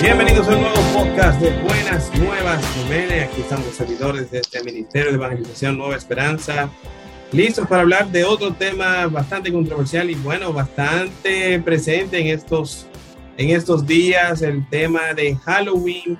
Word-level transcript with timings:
Bienvenidos 0.00 0.48
a 0.48 0.52
un 0.52 0.62
nuevo 0.62 0.80
podcast 0.94 1.38
de 1.42 1.50
Buenas 1.60 2.14
Nuevas 2.16 2.64
Jiménez. 2.74 3.28
Aquí 3.28 3.42
estamos 3.42 3.66
los 3.66 3.74
servidores 3.74 4.30
de 4.30 4.38
este 4.38 4.64
Ministerio 4.64 5.10
de 5.10 5.16
Evangelización 5.16 5.76
Nueva 5.76 5.96
Esperanza, 5.96 6.70
listos 7.30 7.68
para 7.68 7.82
hablar 7.82 8.10
de 8.10 8.24
otro 8.24 8.54
tema 8.54 9.06
bastante 9.08 9.52
controversial 9.52 10.08
y 10.08 10.14
bueno, 10.14 10.50
bastante 10.54 11.60
presente 11.60 12.20
en 12.20 12.28
estos, 12.28 12.86
en 13.36 13.50
estos 13.50 13.86
días, 13.86 14.42
el 14.42 14.68
tema 14.68 15.14
de 15.14 15.36
Halloween 15.36 16.18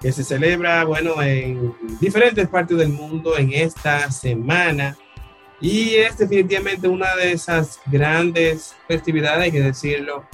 que 0.00 0.12
se 0.12 0.22
celebra, 0.22 0.84
bueno, 0.84 1.22
en 1.22 1.74
diferentes 2.00 2.46
partes 2.48 2.76
del 2.76 2.90
mundo 2.90 3.38
en 3.38 3.52
esta 3.52 4.10
semana. 4.10 4.96
Y 5.60 5.94
es 5.94 6.18
definitivamente 6.18 6.88
una 6.88 7.14
de 7.16 7.32
esas 7.32 7.80
grandes 7.86 8.74
festividades, 8.86 9.44
hay 9.44 9.50
que 9.50 9.62
decirlo, 9.62 10.26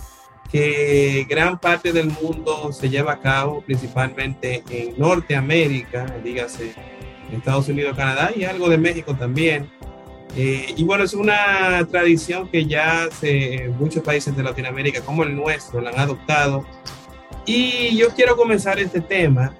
que 0.50 1.24
gran 1.28 1.58
parte 1.60 1.92
del 1.92 2.10
mundo 2.10 2.72
se 2.72 2.88
lleva 2.88 3.12
a 3.12 3.20
cabo, 3.20 3.62
principalmente 3.62 4.64
en 4.70 4.98
Norteamérica, 4.98 6.16
dígase 6.24 6.74
Estados 7.30 7.68
Unidos, 7.68 7.96
Canadá 7.96 8.32
y 8.34 8.44
algo 8.44 8.68
de 8.68 8.78
México 8.78 9.14
también. 9.14 9.70
Eh, 10.36 10.74
y 10.76 10.84
bueno, 10.84 11.04
es 11.04 11.14
una 11.14 11.86
tradición 11.90 12.48
que 12.48 12.66
ya 12.66 13.08
se, 13.20 13.70
muchos 13.78 14.02
países 14.02 14.36
de 14.36 14.42
Latinoamérica, 14.42 15.00
como 15.00 15.24
el 15.24 15.34
nuestro, 15.34 15.80
la 15.80 15.90
han 15.90 15.98
adoptado. 15.98 16.64
Y 17.46 17.96
yo 17.96 18.10
quiero 18.10 18.36
comenzar 18.36 18.78
este 18.78 19.00
tema 19.00 19.54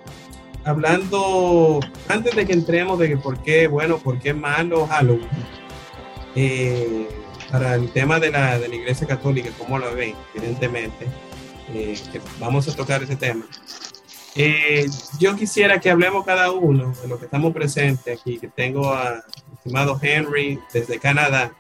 hablando, 0.65 1.81
antes 2.09 2.37
de 2.37 2.47
que 2.47 2.53
entremos 2.53 2.99
de 2.99 3.17
por 3.17 3.43
qué, 3.43 3.67
bueno, 3.67 3.99
por 3.99 4.19
qué 4.19 4.35
malo 4.35 4.87
Halloween. 4.87 5.29
Eh, 6.37 7.09
para 7.51 7.75
el 7.75 7.91
tema 7.91 8.21
de 8.21 8.31
la, 8.31 8.59
de 8.59 8.69
la 8.69 8.75
Iglesia 8.77 9.07
Católica, 9.07 9.51
cómo 9.59 9.79
lo 9.79 9.93
ven, 9.95 10.15
evidentemente, 10.35 11.07
eh, 11.75 11.99
que 12.13 12.21
vamos 12.39 12.69
a 12.69 12.77
tocar 12.77 13.03
ese 13.03 13.17
tema. 13.17 13.45
Eh, 14.37 14.87
yo 15.19 15.35
quisiera 15.35 15.81
que 15.81 15.91
hablemos 15.91 16.25
cada 16.25 16.53
uno 16.53 16.93
de 17.03 17.09
los 17.09 17.19
que 17.19 17.25
estamos 17.25 17.53
presentes 17.53 18.21
aquí, 18.21 18.39
que 18.39 18.47
tengo 18.49 18.93
a 18.93 19.25
estimado 19.61 19.99
Henry 20.01 20.59
desde 20.73 20.99
Canadá 20.99 21.53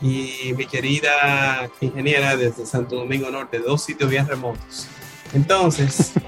y 0.00 0.54
mi 0.56 0.66
querida 0.66 1.70
ingeniera 1.80 2.34
desde 2.36 2.64
Santo 2.64 2.96
Domingo 2.96 3.30
Norte, 3.30 3.58
dos 3.58 3.82
sitios 3.82 4.10
bien 4.10 4.26
remotos. 4.26 4.88
Entonces... 5.34 6.12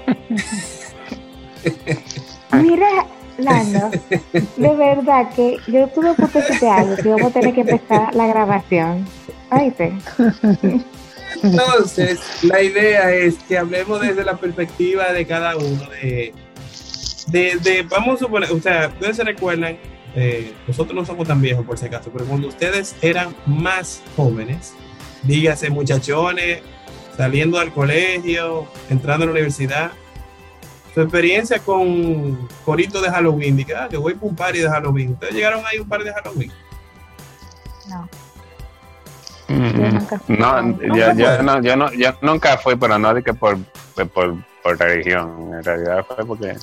Mira, 2.53 3.05
Lando, 3.37 3.91
de 4.31 4.75
verdad 4.75 5.29
que 5.35 5.57
yo 5.67 5.87
tuve 5.87 6.13
fotos 6.15 6.59
de 6.59 6.69
algo 6.69 6.95
que 6.95 7.09
vamos 7.09 7.31
a 7.31 7.33
tener 7.39 7.53
que 7.53 7.61
empezar 7.61 8.13
la 8.13 8.27
grabación. 8.27 9.05
¿Oíste? 9.51 9.93
Entonces, 11.43 12.19
la 12.43 12.61
idea 12.61 13.11
es 13.13 13.35
que 13.47 13.57
hablemos 13.57 14.01
desde 14.01 14.23
la 14.23 14.37
perspectiva 14.37 15.11
de 15.13 15.25
cada 15.25 15.55
uno, 15.57 15.87
de, 16.01 16.33
de, 17.31 17.85
vamos 17.89 18.15
a 18.15 18.25
suponer, 18.25 18.51
o 18.51 18.59
sea, 18.61 18.87
ustedes 18.87 19.15
se 19.15 19.23
recuerdan, 19.23 19.77
eh, 20.15 20.53
nosotros 20.67 20.95
no 20.95 21.05
somos 21.05 21.27
tan 21.27 21.41
viejos 21.41 21.65
por 21.65 21.77
si 21.77 21.85
acaso, 21.85 22.09
pero 22.11 22.25
cuando 22.25 22.47
ustedes 22.47 22.95
eran 23.01 23.35
más 23.45 24.01
jóvenes, 24.15 24.73
dígase 25.23 25.69
muchachones, 25.69 26.61
saliendo 27.15 27.59
del 27.59 27.71
colegio, 27.71 28.67
entrando 28.89 29.23
a 29.23 29.25
la 29.27 29.33
universidad, 29.33 29.91
su 30.93 31.01
experiencia 31.01 31.59
con 31.59 32.47
corito 32.65 33.01
de 33.01 33.09
Halloween, 33.09 33.57
de 33.57 33.65
que, 33.65 33.75
ah, 33.75 33.87
voy 33.93 34.13
para 34.13 34.27
un 34.27 34.35
party 34.35 34.59
de 34.59 34.69
Halloween. 34.69 35.11
¿Ustedes 35.11 35.33
llegaron 35.33 35.63
ahí 35.65 35.79
un 35.79 35.87
party 35.87 36.05
de 36.05 36.13
Halloween? 36.13 36.51
No. 37.87 38.09
no, 40.27 40.79
yo, 40.95 41.13
yo, 41.13 41.43
no, 41.43 41.61
yo, 41.61 41.75
no, 41.75 41.91
yo 41.93 42.15
nunca 42.21 42.57
fui, 42.57 42.75
pero 42.75 42.97
no 42.99 43.13
de 43.13 43.23
que 43.23 43.33
por, 43.33 43.57
por, 44.13 44.35
por 44.63 44.77
religión. 44.79 45.53
En 45.53 45.63
realidad 45.63 46.05
fue 46.07 46.25
porque 46.25 46.55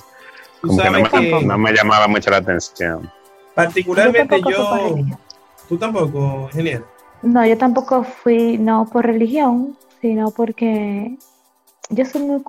como 0.61 0.81
que 0.81 0.89
no, 0.89 0.99
me, 0.99 1.41
no, 1.43 1.57
me, 1.57 1.73
llamaba 1.73 2.07
mucho 2.07 2.29
la 2.29 2.37
atención. 2.37 3.11
Particularmente 3.57 4.39
yo. 4.41 4.97
yo 4.97 5.17
¿Tú 5.67 5.77
tampoco, 5.77 6.43
ingeniero? 6.51 6.87
No, 7.23 7.45
yo 7.45 7.57
tampoco 7.57 8.03
fui, 8.03 8.57
no 8.57 8.87
por 8.89 9.05
religión, 9.05 9.77
sino 9.99 10.31
porque 10.31 11.17
yo 11.89 12.05
soy 12.05 12.21
muy 12.21 12.41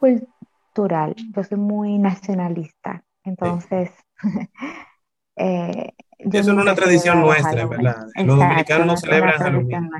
yo 1.34 1.44
soy 1.44 1.58
muy 1.58 1.98
nacionalista, 1.98 3.02
entonces... 3.24 3.90
eh, 5.36 5.92
Eso 6.18 6.38
es 6.38 6.56
una 6.56 6.74
tradición 6.74 7.20
nuestra, 7.20 7.62
en 7.62 7.68
verdad. 7.68 8.06
Los 8.24 8.38
dominicanos 8.38 8.86
no 8.86 8.96
celebran 8.96 9.38
Halloween. 9.38 9.90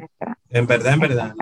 En 0.51 0.67
verdad, 0.67 0.95
en 0.95 1.01
verdad. 1.01 1.35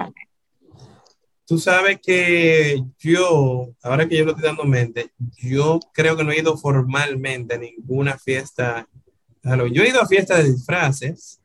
Tú 1.47 1.59
sabes 1.59 2.01
que 2.03 2.83
yo, 2.99 3.69
ahora 3.83 4.09
que 4.09 4.17
yo 4.17 4.25
lo 4.25 4.31
estoy 4.33 4.47
dando 4.47 4.65
mente, 4.65 5.13
yo 5.39 5.81
creo 5.93 6.17
que 6.17 6.25
no 6.25 6.33
he 6.33 6.41
ido 6.41 6.57
formalmente 6.57 7.55
a 7.55 7.59
ninguna 7.59 8.19
fiesta. 8.19 8.89
Halloween. 9.47 9.75
Yo 9.75 9.83
he 9.83 9.89
ido 9.89 10.01
a 10.01 10.07
fiestas 10.07 10.39
de 10.39 10.53
disfraces. 10.53 11.41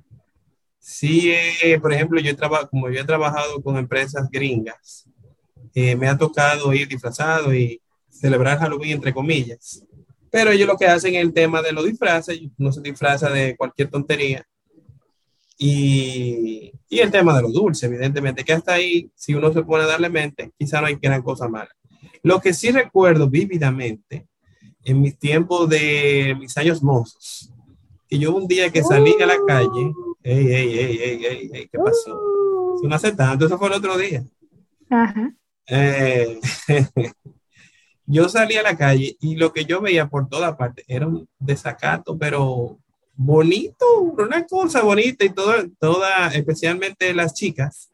Sí, 0.79 1.31
eh, 1.31 1.79
por 1.79 1.93
ejemplo, 1.93 2.19
yo 2.19 2.31
he 2.31 2.67
como 2.69 2.89
yo 2.89 3.01
he 3.01 3.05
trabajado 3.05 3.61
con 3.61 3.77
empresas 3.77 4.29
gringas, 4.31 5.07
eh, 5.73 5.95
me 5.95 6.07
ha 6.07 6.17
tocado 6.17 6.73
ir 6.73 6.87
disfrazado 6.87 7.53
y 7.53 7.79
celebrar 8.09 8.57
Halloween 8.57 8.93
entre 8.93 9.13
comillas. 9.13 9.85
Pero 10.31 10.51
ellos 10.51 10.67
lo 10.67 10.77
que 10.77 10.87
hacen 10.87 11.15
es 11.15 11.21
el 11.21 11.33
tema 11.33 11.61
de 11.61 11.71
los 11.71 11.85
disfraces, 11.85 12.41
no 12.57 12.71
se 12.71 12.81
disfraza 12.81 13.29
de 13.29 13.55
cualquier 13.55 13.89
tontería. 13.89 14.45
Y, 15.57 16.73
y, 16.89 16.99
el 16.99 17.11
tema 17.11 17.35
de 17.35 17.43
los 17.43 17.53
dulces, 17.53 17.83
evidentemente, 17.83 18.43
que 18.43 18.53
hasta 18.53 18.73
ahí, 18.73 19.11
si 19.15 19.35
uno 19.35 19.53
se 19.53 19.61
pone 19.61 19.83
a 19.83 19.87
darle 19.87 20.09
mente, 20.09 20.51
quizá 20.57 20.81
no 20.81 20.87
hay 20.87 20.95
gran 20.95 21.21
cosa 21.21 21.47
mala. 21.47 21.69
Lo 22.23 22.39
que 22.41 22.53
sí 22.53 22.71
recuerdo 22.71 23.29
vívidamente 23.29 24.27
en 24.83 25.01
mis 25.01 25.17
tiempos 25.17 25.69
de 25.69 26.35
mis 26.39 26.57
años 26.57 26.81
mozos, 26.81 27.50
que 28.11 28.19
yo 28.19 28.35
un 28.35 28.45
día 28.45 28.69
que 28.69 28.83
salí 28.83 29.15
a 29.21 29.25
la 29.25 29.37
calle, 29.47 29.93
ey, 30.21 30.47
ey, 30.53 30.79
ey, 30.79 31.01
ey, 31.01 31.49
ey, 31.53 31.69
¿qué 31.71 31.77
pasó? 31.79 32.75
Eso 32.75 32.87
no 32.87 32.93
hace 32.93 33.13
tanto, 33.13 33.45
eso 33.45 33.57
fue 33.57 33.69
el 33.69 33.73
otro 33.75 33.97
día. 33.97 34.21
Ajá. 34.89 35.33
Eh, 35.65 36.37
yo 38.05 38.27
salí 38.27 38.57
a 38.57 38.63
la 38.63 38.75
calle 38.75 39.15
y 39.21 39.37
lo 39.37 39.53
que 39.53 39.63
yo 39.63 39.79
veía 39.79 40.09
por 40.09 40.27
toda 40.27 40.57
parte 40.57 40.83
era 40.89 41.07
un 41.07 41.25
desacato, 41.39 42.17
pero 42.17 42.79
bonito, 43.13 43.85
una 44.01 44.45
cosa 44.45 44.81
bonita 44.81 45.23
y 45.23 45.29
todo, 45.29 45.53
toda, 45.79 46.27
especialmente 46.33 47.13
las 47.13 47.33
chicas 47.33 47.93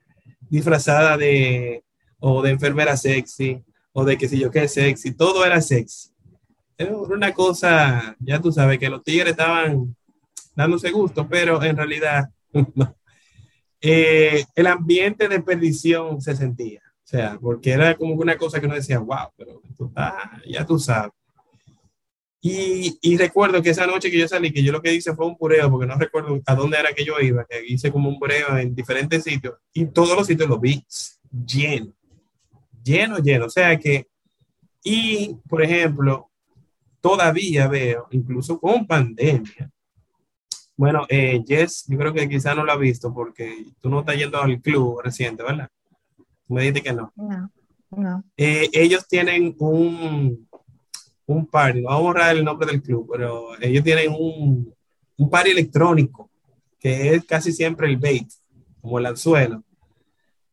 disfrazadas 0.49 1.19
de, 1.19 1.83
o 2.19 2.41
de 2.41 2.49
enfermera 2.49 2.97
sexy, 2.97 3.63
o 3.93 4.03
de 4.03 4.17
que 4.17 4.27
si 4.27 4.39
yo 4.39 4.49
qué 4.49 4.67
sexy, 4.67 5.11
todo 5.11 5.45
era 5.45 5.61
sexy. 5.61 6.09
Era 6.75 6.97
una 6.97 7.35
cosa, 7.35 8.15
ya 8.19 8.41
tú 8.41 8.51
sabes 8.51 8.79
que 8.79 8.89
los 8.89 9.03
tigres 9.03 9.31
estaban 9.31 9.95
dándose 10.57 10.89
gusto, 10.89 11.27
pero 11.29 11.61
en 11.61 11.77
realidad 11.77 12.29
eh, 13.81 14.43
el 14.55 14.67
ambiente 14.67 15.27
de 15.27 15.41
perdición 15.41 16.19
se 16.19 16.35
sentía. 16.35 16.81
O 16.81 17.07
sea, 17.09 17.37
porque 17.39 17.71
era 17.71 17.95
como 17.95 18.15
una 18.15 18.35
cosa 18.35 18.59
que 18.59 18.65
uno 18.65 18.75
decía, 18.75 18.97
wow, 18.97 19.29
pero 19.37 19.61
ya 20.45 20.65
tú 20.65 20.79
sabes. 20.79 21.11
Y, 22.41 22.97
y, 23.01 23.17
recuerdo 23.17 23.61
que 23.61 23.71
esa 23.71 23.87
noche 23.87 24.09
que 24.11 24.19
yo 24.19 24.27
salí, 24.27 24.51
que 24.51 24.63
yo 24.63 24.71
lo 24.71 24.81
que 24.81 24.93
hice 24.93 25.13
fue 25.13 25.25
un 25.25 25.37
pureo, 25.37 25.69
porque 25.69 25.87
no 25.87 25.95
recuerdo 25.97 26.39
a 26.45 26.55
dónde 26.55 26.77
era 26.77 26.93
que 26.93 27.03
yo 27.03 27.19
iba, 27.19 27.45
que 27.45 27.63
hice 27.65 27.91
como 27.91 28.09
un 28.09 28.19
pureo 28.19 28.57
en 28.57 28.73
diferentes 28.75 29.23
sitios, 29.23 29.55
y 29.73 29.85
todos 29.87 30.15
los 30.15 30.27
sitios 30.27 30.47
los 30.47 30.61
vi 30.61 30.83
lleno, 31.45 31.93
lleno, 32.83 33.17
lleno. 33.19 33.45
O 33.45 33.49
sea 33.49 33.77
que, 33.77 34.07
y 34.83 35.35
por 35.47 35.63
ejemplo, 35.63 36.29
todavía 37.01 37.67
veo, 37.67 38.07
incluso 38.11 38.59
con 38.59 38.85
pandemia, 38.85 39.71
bueno, 40.77 41.07
eh, 41.09 41.43
Jess, 41.45 41.85
yo 41.87 41.97
creo 41.97 42.13
que 42.13 42.29
quizá 42.29 42.53
no 42.53 42.63
lo 42.63 42.71
ha 42.71 42.77
visto 42.77 43.11
porque 43.11 43.65
tú 43.81 43.89
no 43.89 44.01
estás 44.01 44.15
yendo 44.15 44.39
al 44.39 44.61
club 44.61 45.01
reciente, 45.03 45.41
¿verdad? 45.41 45.69
me 46.47 46.61
dijiste 46.61 46.83
que 46.83 46.93
no. 46.93 47.11
No, 47.15 47.51
no. 47.89 48.23
Eh, 48.37 48.69
ellos 48.71 49.07
tienen 49.07 49.55
un, 49.57 50.47
un 51.25 51.47
party, 51.47 51.81
no 51.81 51.89
vamos 51.89 51.99
a 51.99 52.03
borrar 52.03 52.37
el 52.37 52.45
nombre 52.45 52.67
del 52.67 52.81
club, 52.81 53.09
pero 53.11 53.59
ellos 53.59 53.83
tienen 53.83 54.13
un, 54.17 54.73
un 55.17 55.29
party 55.29 55.49
electrónico, 55.49 56.29
que 56.79 57.15
es 57.15 57.25
casi 57.25 57.51
siempre 57.51 57.87
el 57.87 57.97
bait, 57.97 58.29
como 58.79 58.99
el 58.99 59.07
anzuelo. 59.07 59.63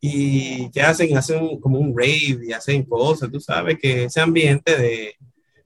Y 0.01 0.69
que 0.71 0.81
hacen, 0.81 1.15
hacen 1.17 1.59
como 1.59 1.79
un 1.79 1.95
rave 1.95 2.47
y 2.47 2.51
hacen 2.51 2.83
cosas, 2.83 3.31
tú 3.31 3.39
sabes 3.39 3.77
que 3.79 4.05
ese 4.05 4.21
ambiente 4.21 4.77
de, 4.77 5.15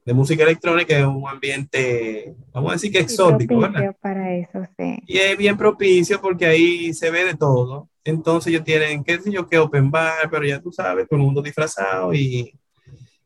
de 0.09 0.15
música 0.15 0.41
electrónica 0.41 0.97
es 0.97 1.05
un 1.05 1.27
ambiente, 1.27 2.33
vamos 2.51 2.71
a 2.71 2.73
decir 2.73 2.91
que 2.91 2.97
exótico, 2.97 3.59
¿verdad? 3.59 3.95
Para 4.01 4.33
eso, 4.33 4.65
sí. 4.75 5.03
Y 5.05 5.19
es 5.19 5.37
bien 5.37 5.55
propicio 5.55 6.19
porque 6.19 6.47
ahí 6.47 6.91
se 6.95 7.11
ve 7.11 7.25
de 7.25 7.35
todo. 7.35 7.91
Entonces 8.03 8.47
ellos 8.51 8.63
tienen, 8.63 9.03
qué 9.03 9.19
sé 9.19 9.31
yo, 9.31 9.47
que 9.47 9.59
open 9.59 9.91
bar, 9.91 10.27
pero 10.31 10.43
ya 10.47 10.59
tú 10.59 10.71
sabes, 10.71 11.07
todo 11.07 11.19
el 11.19 11.25
mundo 11.27 11.43
disfrazado 11.43 12.11
y, 12.11 12.51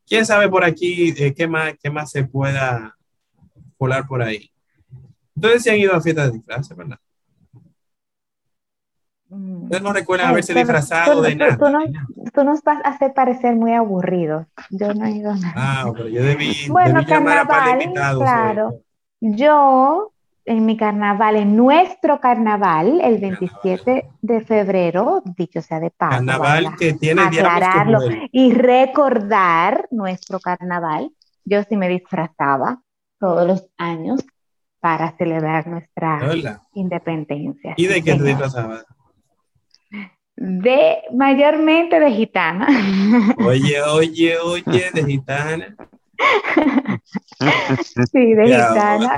quién 0.06 0.26
sabe 0.26 0.50
por 0.50 0.66
aquí 0.66 1.14
eh, 1.16 1.34
qué, 1.34 1.48
más, 1.48 1.74
qué 1.82 1.90
más 1.90 2.12
se 2.12 2.26
pueda 2.26 2.94
volar 3.80 4.06
por 4.06 4.22
ahí. 4.22 4.52
Ustedes 5.34 5.64
se 5.64 5.72
han 5.72 5.78
ido 5.78 5.94
a 5.94 6.02
fiestas 6.02 6.34
de 6.34 6.38
disfraces, 6.38 6.76
¿verdad? 6.76 7.00
No 9.34 9.94
recuerdan 9.94 10.30
haberse 10.30 10.54
disfrazado 10.54 11.22
de 11.22 11.36
nada. 11.36 11.58
Tú, 11.58 12.44
nos, 12.44 12.62
vas 12.64 12.80
a 12.84 12.90
hacer 12.90 13.14
parecer 13.14 13.56
muy 13.56 13.74
aburridos. 13.74 14.46
Yo 14.70 14.94
no 14.94 15.06
he 15.06 15.12
ido 15.12 15.32
a 15.32 15.36
nada. 15.36 15.54
Ah, 15.56 15.92
pero 15.94 16.08
yo 16.08 16.24
debí, 16.24 16.68
bueno, 16.70 17.02
carnaval, 17.06 17.92
claro. 17.94 18.80
Yo, 19.20 20.12
en 20.46 20.66
mi 20.66 20.78
carnaval, 20.78 21.38
en 21.38 21.56
nuestro 21.56 22.20
carnaval, 22.20 23.00
el 23.02 23.20
27 23.20 24.10
de 24.22 24.42
febrero, 24.42 25.24
dicho 25.38 25.62
sea 25.62 25.80
de 25.80 25.90
paso. 25.92 26.18
Carnaval 26.18 26.76
que 26.78 26.94
tiene 26.94 27.22
aclararlo 27.22 28.00
y 28.32 28.54
recordar 28.54 29.88
nuestro 29.92 30.40
carnaval. 30.40 31.12
Yo 31.46 31.64
sí 31.64 31.78
me 31.78 31.90
disfrazaba 31.90 32.82
todos 33.20 33.48
los 33.48 33.68
años 33.78 34.22
para 34.80 35.16
celebrar 35.16 35.68
nuestra 35.68 36.20
independencia. 36.74 37.74
¿Y 37.78 37.88
de 37.88 38.04
qué 38.04 38.16
te 38.16 38.24
disfrazabas? 38.24 38.86
De 40.36 40.98
mayormente 41.14 42.00
de 42.00 42.12
gitana. 42.12 42.68
Oye, 43.46 43.82
oye, 43.82 44.38
oye, 44.40 44.90
de 44.94 45.04
gitana. 45.08 45.76
Sí, 48.12 48.34
de 48.34 48.46
gitana. 48.46 49.18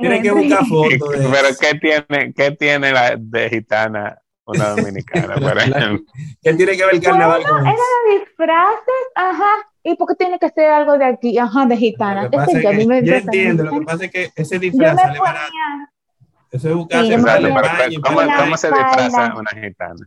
tiene 0.00 0.22
que 0.22 0.30
buscar 0.30 0.66
fotos. 0.66 1.14
Pero 1.14 1.48
¿qué 1.60 1.78
tiene, 1.78 2.32
qué 2.32 2.50
tiene 2.52 2.92
la 2.92 3.16
de 3.18 3.50
gitana 3.50 4.18
una 4.46 4.68
dominicana, 4.76 5.34
por 5.34 5.58
ejemplo? 5.58 6.00
¿Qué 6.42 6.54
tiene 6.54 6.76
que 6.76 6.84
ver 6.84 6.94
el 6.94 7.02
carnaval 7.02 7.42
bueno, 7.42 7.58
era 7.58 7.72
de 7.72 8.18
disfraces, 8.18 9.04
ajá. 9.14 9.68
¿Y 9.84 9.94
por 9.96 10.08
qué 10.08 10.14
tiene 10.16 10.38
que 10.38 10.48
ser 10.50 10.70
algo 10.70 10.98
de 10.98 11.04
aquí? 11.04 11.38
Ajá, 11.38 11.66
de 11.66 11.76
gitana. 11.76 12.30
Yo, 12.30 13.14
entiendo, 13.14 13.64
lo 13.64 13.72
que 13.72 13.80
pasa 13.82 14.04
es 14.06 14.10
que 14.10 14.30
ese 14.34 14.58
disfraz 14.58 15.00
sale 15.00 15.18
barato. 15.18 15.52
Eso 16.50 16.68
es 16.68 16.74
buscarse 16.74 17.18
sí, 17.18 18.00
¿Cómo, 18.00 18.20
¿Cómo 18.38 18.56
se 18.56 18.68
disfraza 18.68 19.34
una 19.34 19.50
gitana? 19.50 20.06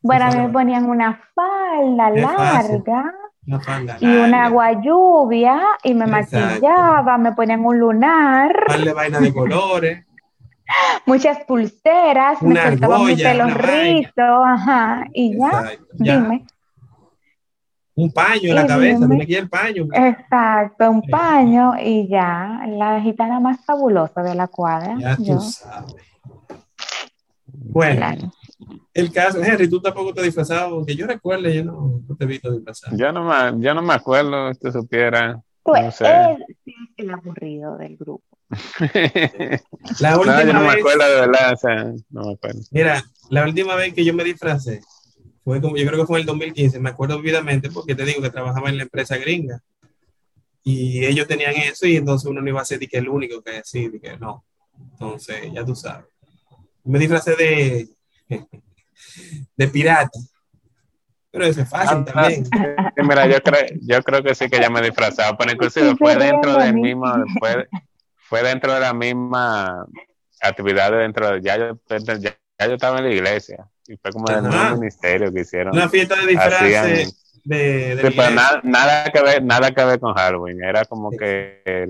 Bueno, 0.00 0.26
me 0.32 0.48
ponían 0.48 0.84
una 0.86 1.20
falda 1.34 2.10
larga 2.10 3.14
y 4.00 4.06
una 4.06 4.46
agua 4.46 4.80
lluvia 4.80 5.60
y 5.82 5.94
me 5.94 6.06
maquillaba, 6.06 7.18
me 7.18 7.32
ponían 7.32 7.64
un 7.64 7.78
lunar. 7.78 8.52
de 8.84 8.92
vaina 8.92 9.20
de 9.20 9.32
colores. 9.32 10.06
Muchas 11.06 11.44
pulseras, 11.44 12.40
me 12.42 12.60
cortaba 12.60 12.98
mi 13.00 13.16
pelo 13.16 13.46
rizo, 13.46 14.44
ajá, 14.44 15.06
y 15.12 15.36
ya, 15.38 15.72
dime. 15.92 16.46
Un 17.94 18.10
paño 18.10 18.48
en 18.48 18.54
la 18.54 18.66
cabeza, 18.66 19.06
me 19.06 19.22
el 19.22 19.48
paño. 19.50 19.86
Exacto, 19.92 20.90
un 20.90 21.02
paño 21.02 21.74
y 21.78 22.08
ya, 22.08 22.62
la 22.66 23.00
gitana 23.02 23.38
más 23.38 23.62
fabulosa 23.64 24.22
de 24.22 24.34
la 24.34 24.46
cuadra. 24.46 24.96
Ya 24.98 25.16
tú 25.16 25.38
sabes. 25.40 25.94
Bueno, 27.46 28.32
el 28.94 29.12
caso, 29.12 29.42
Henry, 29.42 29.68
tú 29.68 29.80
tampoco 29.80 30.12
te 30.12 30.22
disfrazabas, 30.22 30.70
porque 30.70 30.94
yo 30.94 31.06
recuerdo, 31.06 31.48
yo 31.48 31.64
no, 31.64 32.02
te 32.18 32.24
he 32.24 32.26
visto 32.26 32.50
disfrazado. 32.50 32.96
Yo 32.96 33.12
no 33.12 33.24
me, 33.24 33.64
yo 33.64 33.74
no 33.74 33.82
me 33.82 33.94
acuerdo, 33.94 34.52
si 34.54 34.72
supiera. 34.72 35.40
Pues 35.62 35.84
no 35.84 35.92
sé. 35.92 36.32
es 36.66 36.74
el 36.96 37.10
aburrido 37.10 37.76
del 37.78 37.96
grupo. 37.96 38.24
la 40.00 40.18
última 40.18 40.44
no, 40.44 40.46
yo 40.46 40.52
no 40.52 40.60
vez, 40.60 40.74
me 40.74 40.80
acuerdo 40.80 41.08
de 41.08 41.20
verdad, 41.20 41.52
o 41.52 41.56
sea, 41.56 41.92
no 42.10 42.22
me 42.24 42.32
acuerdo. 42.32 42.60
Mira, 42.70 43.02
la 43.30 43.44
última 43.44 43.74
vez 43.76 43.94
que 43.94 44.04
yo 44.04 44.12
me 44.12 44.24
disfracé, 44.24 44.82
fue 45.44 45.60
como, 45.60 45.76
yo 45.76 45.86
creo 45.86 46.00
que 46.00 46.06
fue 46.06 46.18
en 46.18 46.22
el 46.22 46.26
2015, 46.26 46.78
me 46.78 46.90
acuerdo 46.90 47.16
vividamente 47.18 47.70
porque 47.70 47.94
te 47.94 48.04
digo 48.04 48.22
que 48.22 48.30
trabajaba 48.30 48.68
en 48.68 48.76
la 48.76 48.84
empresa 48.84 49.16
gringa 49.16 49.60
y 50.64 51.04
ellos 51.04 51.26
tenían 51.26 51.54
eso 51.56 51.86
y 51.86 51.96
entonces 51.96 52.28
uno 52.30 52.40
no 52.40 52.48
iba 52.48 52.60
a 52.60 52.64
ser 52.64 52.78
que 52.78 52.98
el 52.98 53.08
único 53.08 53.42
que 53.42 53.52
decir 53.52 54.00
que 54.00 54.16
no. 54.16 54.44
Entonces, 54.92 55.52
ya 55.52 55.64
tú 55.64 55.74
sabes. 55.74 56.06
Me 56.84 56.98
disfracé 56.98 57.34
de, 57.36 57.88
de 59.56 59.68
pirata. 59.68 60.18
Pero 61.30 61.46
eso 61.46 61.62
es 61.62 61.68
fácil 61.68 61.98
ah, 61.98 62.04
también. 62.04 62.46
mira, 62.96 63.26
yo 63.26 63.40
creo, 63.42 63.66
yo 63.80 64.02
creo 64.02 64.22
que 64.22 64.34
sí 64.34 64.48
que 64.48 64.60
ya 64.60 64.68
me 64.68 64.82
disfrazaba, 64.82 65.36
pero 65.36 65.52
inclusive 65.52 65.96
fue 65.96 66.14
dentro 66.14 66.56
del 66.56 66.74
mismo, 66.74 67.06
fue, 67.40 67.68
fue 68.16 68.42
dentro 68.42 68.74
de 68.74 68.80
la 68.80 68.92
misma 68.92 69.86
actividad 70.40 70.92
dentro 70.92 71.30
de, 71.30 71.40
ya 71.40 71.56
yo, 71.56 71.78
ya, 71.88 72.36
yo 72.66 72.74
estaba 72.74 72.98
en 72.98 73.04
la 73.04 73.12
iglesia 73.12 73.66
y 73.86 73.96
fue 73.96 74.12
como 74.12 74.30
en 74.30 74.46
el 74.46 74.78
ministerio 74.78 75.32
que 75.32 75.40
hicieron. 75.40 75.74
Una 75.74 75.88
fiesta 75.88 76.16
de 76.16 76.26
disfraces. 76.26 77.18
De, 77.44 77.98
sí, 78.00 78.14
pero 78.16 78.30
nada, 78.30 78.60
nada, 78.62 79.10
que 79.10 79.20
ver, 79.20 79.42
nada 79.42 79.72
que 79.72 79.84
ver 79.84 79.98
con 79.98 80.14
Halloween, 80.14 80.62
era 80.62 80.84
como 80.84 81.10
que 81.10 81.88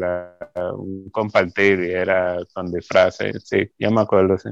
un 0.74 1.10
compartir 1.10 1.80
y 1.80 1.90
era 1.90 2.38
con 2.54 2.72
disfraces, 2.72 3.42
sí, 3.44 3.70
yo 3.78 3.90
me 3.90 4.00
acuerdo, 4.00 4.38
sí. 4.38 4.48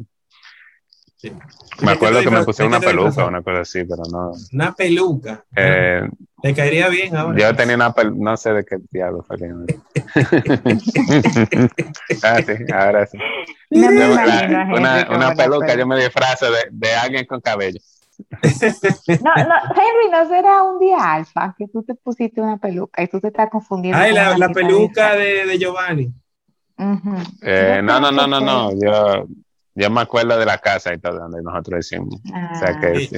Me 1.82 1.92
acuerdo 1.92 2.20
que 2.20 2.30
me 2.30 2.44
puse 2.44 2.64
una 2.64 2.80
peluca 2.80 3.24
o 3.24 3.28
una 3.28 3.42
cosa 3.42 3.60
así, 3.60 3.84
pero 3.84 4.02
no. 4.10 4.32
Una 4.52 4.72
peluca. 4.74 5.44
Eh, 5.54 6.08
¿Te 6.42 6.54
caería 6.54 6.88
bien 6.88 7.16
ahora? 7.16 7.38
Yo 7.38 7.54
tenía 7.54 7.76
una 7.76 7.92
peluca, 7.92 8.16
no 8.18 8.36
sé 8.36 8.52
de 8.52 8.64
qué 8.64 8.76
diablo 8.90 9.22
fue 9.22 9.36
ah, 12.22 12.42
sí, 12.42 12.52
ahora 12.72 13.06
sí. 13.06 13.18
una, 13.70 15.08
una 15.10 15.34
peluca, 15.34 15.74
yo 15.76 15.86
me 15.86 15.96
disfrazo 16.02 16.50
de, 16.50 16.68
de 16.70 16.94
alguien 16.94 17.26
con 17.26 17.40
cabello. 17.40 17.80
No, 19.22 19.34
no, 19.34 19.54
Henry, 19.74 20.10
no 20.10 20.28
será 20.28 20.62
un 20.62 20.78
día 20.78 21.14
alfa 21.14 21.54
que 21.56 21.68
tú 21.68 21.82
te 21.82 21.94
pusiste 21.94 22.40
una 22.40 22.58
peluca 22.58 23.02
y 23.02 23.08
tú 23.08 23.20
te 23.20 23.28
estás 23.28 23.48
confundiendo. 23.50 23.98
Ay, 24.00 24.12
la, 24.12 24.36
la 24.36 24.50
peluca 24.50 25.14
de, 25.16 25.46
de 25.46 25.58
Giovanni. 25.58 26.12
eh, 27.42 27.80
no, 27.82 28.00
no, 28.00 28.10
no, 28.10 28.26
no, 28.26 28.40
no. 28.40 28.70
Yo, 28.72 29.26
yo 29.80 29.90
me 29.90 30.02
acuerdo 30.02 30.38
de 30.38 30.46
la 30.46 30.58
casa 30.58 30.92
y 30.92 30.98
todo, 30.98 31.18
donde 31.18 31.42
nosotros 31.42 31.78
decimos. 31.78 32.20
O 32.24 32.58
sea 32.58 32.78
que, 32.80 33.08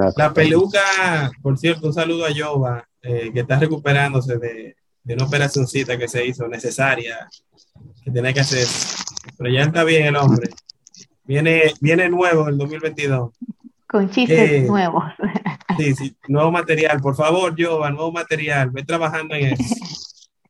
ah. 0.00 0.12
la 0.16 0.32
peluca, 0.32 1.30
por 1.42 1.56
cierto, 1.58 1.86
un 1.86 1.94
saludo 1.94 2.26
a 2.26 2.30
Jova, 2.36 2.84
eh, 3.02 3.30
que 3.32 3.40
está 3.40 3.58
recuperándose 3.58 4.36
de, 4.38 4.76
de 5.04 5.14
una 5.14 5.24
operacióncita 5.24 5.96
que 5.96 6.08
se 6.08 6.26
hizo 6.26 6.48
necesaria, 6.48 7.28
que 8.04 8.10
tenía 8.10 8.32
que 8.32 8.40
hacer. 8.40 8.66
Pero 9.36 9.50
ya 9.50 9.62
está 9.62 9.84
bien 9.84 10.06
el 10.06 10.16
hombre. 10.16 10.50
Viene, 11.24 11.72
viene 11.80 12.08
nuevo 12.08 12.48
el 12.48 12.58
2022. 12.58 13.30
Con 13.86 14.10
chistes 14.10 14.50
eh, 14.50 14.60
nuevos. 14.62 15.04
Sí, 15.78 15.94
sí, 15.94 16.16
nuevo 16.26 16.50
material. 16.50 17.00
Por 17.00 17.14
favor, 17.14 17.54
Jova, 17.56 17.90
nuevo 17.90 18.10
material. 18.10 18.70
Ve 18.70 18.82
trabajando 18.82 19.34
en 19.34 19.52
eso. 19.52 19.74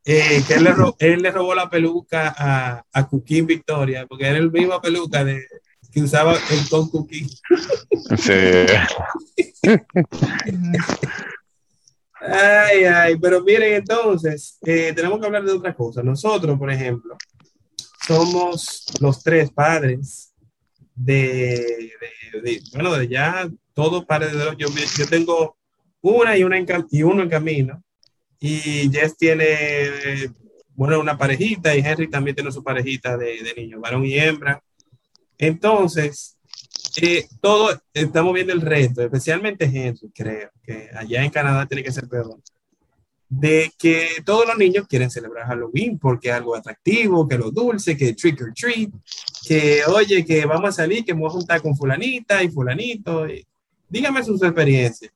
Eh, 0.05 0.43
que 0.48 0.55
él 0.55 0.65
le, 0.65 0.72
robó, 0.72 0.96
él 1.01 1.20
le, 1.20 1.31
robó 1.31 1.55
la 1.55 1.69
peluca 1.69 2.34
a, 2.34 2.82
a 2.91 3.06
Cookie 3.08 3.43
Victoria, 3.43 4.06
porque 4.06 4.27
era 4.27 4.39
el 4.39 4.51
misma 4.51 4.81
peluca 4.81 5.22
de, 5.22 5.44
que 5.98 6.05
usaba 6.05 6.34
el 6.34 6.69
Con 6.69 6.88
Cookie. 6.88 7.26
Sí. 8.17 8.32
ay, 12.20 12.84
ay, 12.84 13.17
pero 13.20 13.43
miren, 13.43 13.74
entonces, 13.74 14.58
eh, 14.62 14.93
tenemos 14.94 15.20
que 15.20 15.26
hablar 15.26 15.44
de 15.44 15.52
otra 15.52 15.74
cosa. 15.74 16.02
Nosotros, 16.02 16.58
por 16.58 16.70
ejemplo, 16.70 17.17
somos 18.06 18.86
los 19.00 19.22
tres 19.22 19.50
padres 19.50 20.32
de, 20.94 21.93
de, 22.43 22.62
bueno, 22.72 22.94
de 22.94 23.08
ya 23.08 23.48
todos 23.74 24.05
padres 24.05 24.32
de 24.32 24.56
yo, 24.58 24.69
yo 24.98 25.06
tengo 25.08 25.56
una 26.00 26.36
y, 26.36 26.44
una 26.44 26.58
en, 26.58 26.67
y 26.90 27.02
uno 27.02 27.22
en 27.22 27.28
camino 27.28 27.82
y 28.40 28.90
Jess 28.90 29.17
tiene, 29.17 30.31
bueno, 30.74 31.00
una 31.00 31.19
parejita 31.19 31.74
y 31.76 31.81
Henry 31.81 32.08
también 32.08 32.36
tiene 32.36 32.52
su 32.52 32.62
parejita 32.62 33.17
de, 33.17 33.43
de 33.43 33.55
niños, 33.56 33.81
varón 33.81 34.05
y 34.05 34.19
hembra. 34.19 34.62
Entonces, 35.38 36.36
eh, 37.00 37.26
todo, 37.40 37.70
estamos 37.94 38.34
viendo 38.34 38.52
el 38.52 38.60
reto, 38.60 39.02
especialmente 39.02 39.64
Henry, 39.66 40.10
creo, 40.12 40.50
que 40.62 40.90
allá 40.94 41.22
en 41.22 41.30
Canadá 41.30 41.64
tiene 41.66 41.84
que 41.84 41.92
ser 41.92 42.08
peor, 42.08 42.40
de 43.28 43.70
que 43.78 44.22
todos 44.24 44.46
los 44.46 44.56
niños 44.56 44.86
quieren 44.88 45.10
celebrar 45.10 45.46
Halloween 45.46 45.98
porque 45.98 46.28
es 46.28 46.34
algo 46.34 46.56
atractivo, 46.56 47.28
que 47.28 47.38
lo 47.38 47.50
dulce, 47.50 47.96
que 47.96 48.14
trick 48.14 48.40
or 48.40 48.52
treat, 48.54 48.90
que 49.46 49.82
oye, 49.86 50.24
que 50.24 50.44
vamos 50.46 50.70
a 50.70 50.72
salir, 50.72 51.04
que 51.04 51.12
vamos 51.12 51.32
a 51.32 51.36
juntar 51.36 51.62
con 51.62 51.76
fulanita 51.76 52.42
y 52.42 52.48
fulanito. 52.48 53.26
dígame 53.88 54.24
sus 54.24 54.42
experiencias. 54.42 55.12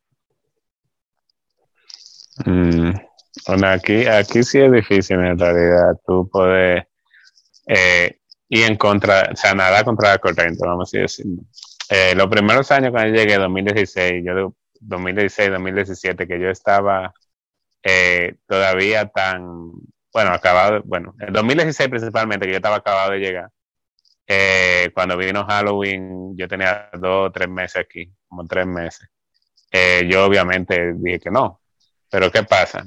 Mm, 2.44 2.92
bueno, 3.46 3.66
aquí, 3.68 4.06
aquí 4.06 4.42
sí 4.42 4.58
es 4.58 4.72
difícil 4.72 5.18
en 5.18 5.38
realidad 5.38 5.98
tú 6.06 6.30
eh, 7.66 8.20
ir 8.52 8.66
en 8.66 8.76
contra, 8.76 9.30
o 9.32 9.36
sea, 9.36 9.54
nada 9.54 9.82
contra 9.82 10.10
la 10.10 10.18
corriente, 10.18 10.58
vamos 10.66 10.94
a 10.94 10.98
decir. 10.98 11.24
Eh, 11.88 12.14
los 12.14 12.28
primeros 12.28 12.70
años 12.70 12.90
cuando 12.90 13.16
llegué, 13.16 13.38
2016, 13.38 14.22
yo 14.26 14.54
2016, 14.80 15.50
2017, 15.52 16.28
que 16.28 16.38
yo 16.38 16.50
estaba 16.50 17.14
eh, 17.82 18.34
todavía 18.46 19.06
tan, 19.08 19.70
bueno, 20.12 20.32
acabado, 20.32 20.82
bueno, 20.84 21.14
en 21.20 21.32
2016 21.32 21.88
principalmente, 21.88 22.44
que 22.44 22.52
yo 22.52 22.56
estaba 22.58 22.76
acabado 22.76 23.12
de 23.12 23.20
llegar. 23.20 23.50
Eh, 24.26 24.90
cuando 24.94 25.16
vino 25.16 25.46
Halloween, 25.46 26.36
yo 26.36 26.46
tenía 26.46 26.90
dos 26.92 27.28
o 27.28 27.32
tres 27.32 27.48
meses 27.48 27.76
aquí, 27.76 28.12
como 28.28 28.46
tres 28.46 28.66
meses. 28.66 29.08
yo 30.10 30.26
obviamente 30.26 30.92
dije 30.96 31.20
que 31.20 31.30
no, 31.30 31.62
pero 32.10 32.30
¿qué 32.30 32.42
pasa? 32.42 32.84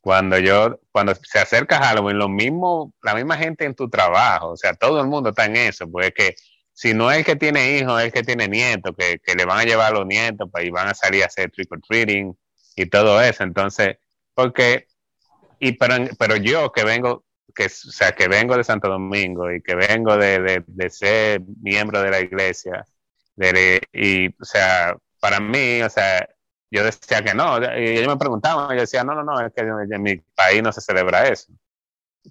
Cuando 0.00 0.38
yo, 0.38 0.80
cuando 0.92 1.14
se 1.14 1.38
acerca 1.38 1.78
Halloween, 1.78 2.18
lo 2.18 2.28
mismo, 2.28 2.94
la 3.02 3.14
misma 3.14 3.36
gente 3.36 3.64
en 3.64 3.74
tu 3.74 3.88
trabajo, 3.90 4.50
o 4.50 4.56
sea, 4.56 4.74
todo 4.74 5.00
el 5.00 5.08
mundo 5.08 5.30
está 5.30 5.44
en 5.46 5.56
eso, 5.56 5.90
porque 5.90 6.12
que 6.12 6.34
si 6.72 6.94
no 6.94 7.10
es 7.10 7.18
el 7.18 7.24
que 7.26 7.36
tiene 7.36 7.76
hijos, 7.76 8.00
es 8.00 8.06
el 8.06 8.12
que 8.12 8.22
tiene 8.22 8.48
nietos, 8.48 8.94
que, 8.96 9.34
le 9.34 9.44
van 9.44 9.58
a 9.58 9.64
llevar 9.64 9.92
a 9.92 9.98
los 9.98 10.06
nietos 10.06 10.48
pues, 10.50 10.64
y 10.64 10.70
van 10.70 10.88
a 10.88 10.94
salir 10.94 11.22
a 11.22 11.26
hacer 11.26 11.50
trick 11.50 11.70
or 11.72 11.80
treating 11.86 12.34
y 12.74 12.86
todo 12.86 13.20
eso. 13.20 13.42
Entonces, 13.44 13.98
porque, 14.34 14.86
y 15.58 15.72
pero, 15.72 15.96
pero 16.18 16.36
yo 16.36 16.72
que 16.72 16.84
vengo, 16.84 17.26
que, 17.54 17.66
o 17.66 17.68
sea, 17.68 18.12
que 18.12 18.28
vengo 18.28 18.56
de 18.56 18.64
Santo 18.64 18.88
Domingo 18.88 19.52
y 19.52 19.60
que 19.60 19.74
vengo 19.74 20.16
de, 20.16 20.64
de, 20.66 20.90
ser 20.90 21.42
miembro 21.60 22.00
de 22.00 22.10
la 22.10 22.20
iglesia, 22.20 22.86
y, 23.92 24.28
o 24.28 24.44
sea, 24.44 24.96
para 25.20 25.40
mí, 25.40 25.82
o 25.82 25.90
sea, 25.90 26.26
yo 26.70 26.84
decía 26.84 27.22
que 27.22 27.34
no, 27.34 27.58
y 27.60 27.98
ellos 27.98 28.08
me 28.08 28.16
preguntaban, 28.16 28.74
yo 28.76 28.82
decía, 28.82 29.02
no, 29.02 29.14
no, 29.14 29.24
no, 29.24 29.40
es 29.40 29.52
que 29.52 29.62
en 29.62 30.02
mi 30.02 30.16
país 30.16 30.62
no 30.62 30.72
se 30.72 30.80
celebra 30.80 31.28
eso. 31.28 31.52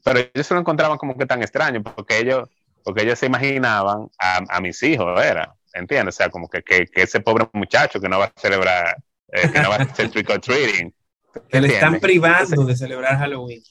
Pero 0.04 0.20
ellos 0.20 0.48
se 0.48 0.54
lo 0.54 0.62
encontraban 0.62 0.98
como 0.98 1.18
que 1.18 1.26
tan 1.26 1.42
extraño, 1.42 1.84
porque 1.84 2.20
ellos, 2.20 2.50
porque 2.84 3.04
ellos 3.04 3.20
se 3.20 3.26
imaginaban 3.26 4.08
a, 4.18 4.62
mis 4.62 4.82
hijos, 4.84 5.20
era, 5.22 5.54
¿entiendes? 5.74 6.16
O 6.16 6.18
sea, 6.18 6.30
como 6.30 6.48
que, 6.48 6.64
que, 6.64 6.88
ese 6.94 7.20
pobre 7.20 7.50
muchacho 7.54 8.00
que 8.00 8.08
no 8.08 8.20
va 8.20 8.26
a 8.26 8.34
celebrar, 8.40 8.98
eh, 9.28 9.52
que 9.52 9.60
no 9.60 9.70
va 9.70 9.76
a 9.76 9.84
hacer 9.84 10.10
trick 10.12 10.30
or 10.30 10.40
treating. 10.40 10.94
Que 11.50 11.60
le 11.60 11.68
están 11.68 12.00
privando 12.00 12.64
de 12.64 12.76
celebrar 12.76 13.18
Halloween. 13.18 13.62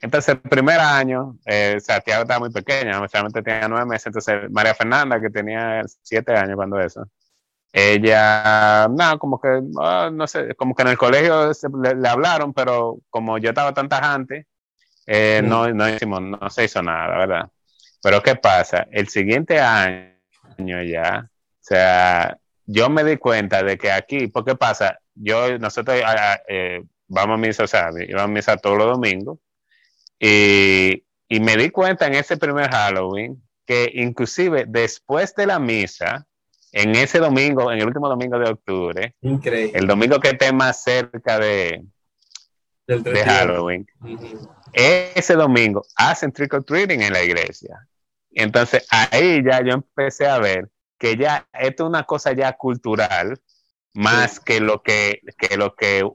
Entonces, 0.00 0.34
el 0.34 0.40
primer 0.40 0.78
año, 0.78 1.36
eh, 1.44 1.78
Santiago 1.80 2.22
estaba 2.22 2.40
muy 2.40 2.50
pequeña, 2.50 2.92
solamente 3.08 3.42
tenía 3.42 3.68
nueve 3.68 3.86
meses, 3.86 4.06
entonces 4.06 4.50
María 4.50 4.74
Fernanda, 4.74 5.20
que 5.20 5.28
tenía 5.28 5.82
siete 6.02 6.32
años 6.36 6.54
cuando 6.54 6.80
eso, 6.80 7.04
ella, 7.72 8.88
no, 8.88 9.18
como 9.18 9.40
que, 9.40 9.60
ah, 9.80 10.10
no 10.12 10.26
sé, 10.26 10.54
como 10.54 10.74
que 10.74 10.82
en 10.82 10.88
el 10.88 10.98
colegio 10.98 11.52
le, 11.82 12.08
hablaron, 12.08 12.52
pero 12.54 12.98
como 13.10 13.38
yo 13.38 13.50
estaba 13.50 13.74
tan 13.74 13.88
tajante, 13.88 14.46
eh, 15.06 15.42
no, 15.44 15.68
no, 15.72 15.88
hicimos, 15.88 16.20
no 16.22 16.50
se 16.50 16.64
hizo 16.64 16.82
nada, 16.82 17.18
¿verdad? 17.18 17.48
Pero 18.02 18.22
¿qué 18.22 18.36
pasa? 18.36 18.86
El 18.90 19.08
siguiente 19.08 19.60
año 19.60 20.82
ya, 20.82 21.28
o 21.28 21.58
sea, 21.60 22.38
yo 22.66 22.88
me 22.90 23.04
di 23.04 23.16
cuenta 23.16 23.62
de 23.62 23.76
que 23.78 23.90
aquí, 23.92 24.28
¿por 24.28 24.44
qué 24.44 24.54
pasa? 24.54 24.98
Yo, 25.14 25.58
nosotros 25.58 26.00
ah, 26.04 26.14
ah, 26.18 26.40
eh, 26.48 26.82
vamos 27.06 27.34
a 27.34 27.38
misa, 27.38 27.64
o 27.64 27.66
sea, 27.66 27.90
íbamos 28.06 28.24
a 28.24 28.28
misa 28.28 28.56
todos 28.56 28.78
los 28.78 28.86
domingos, 28.88 29.38
y, 30.18 31.04
y 31.28 31.40
me 31.40 31.56
di 31.56 31.70
cuenta 31.70 32.06
en 32.06 32.14
ese 32.14 32.36
primer 32.36 32.70
Halloween 32.70 33.42
que 33.66 33.90
inclusive 33.94 34.64
después 34.66 35.34
de 35.34 35.46
la 35.46 35.58
misa, 35.58 36.26
en 36.72 36.94
ese 36.94 37.18
domingo, 37.18 37.72
en 37.72 37.78
el 37.78 37.86
último 37.86 38.08
domingo 38.08 38.38
de 38.38 38.50
octubre, 38.50 39.14
el 39.22 39.86
domingo 39.86 40.20
que 40.20 40.28
esté 40.30 40.52
más 40.52 40.82
cerca 40.82 41.38
de, 41.38 41.84
de 42.86 43.24
Halloween, 43.24 43.86
ese 44.72 45.34
domingo 45.34 45.82
hacen 45.96 46.32
trick 46.32 46.54
or 46.54 46.64
treating 46.64 47.02
en 47.02 47.12
la 47.12 47.22
iglesia. 47.22 47.86
Entonces 48.30 48.86
ahí 48.90 49.42
ya 49.42 49.62
yo 49.62 49.72
empecé 49.72 50.26
a 50.26 50.38
ver 50.38 50.68
que 50.98 51.16
ya 51.16 51.46
esto 51.52 51.84
es 51.84 51.88
una 51.88 52.04
cosa 52.04 52.32
ya 52.32 52.52
cultural, 52.52 53.40
más 53.94 54.40
que 54.40 54.60
lo 54.60 54.82
que, 54.82 55.20
que 55.38 55.56
lo 55.56 55.74
que 55.74 56.08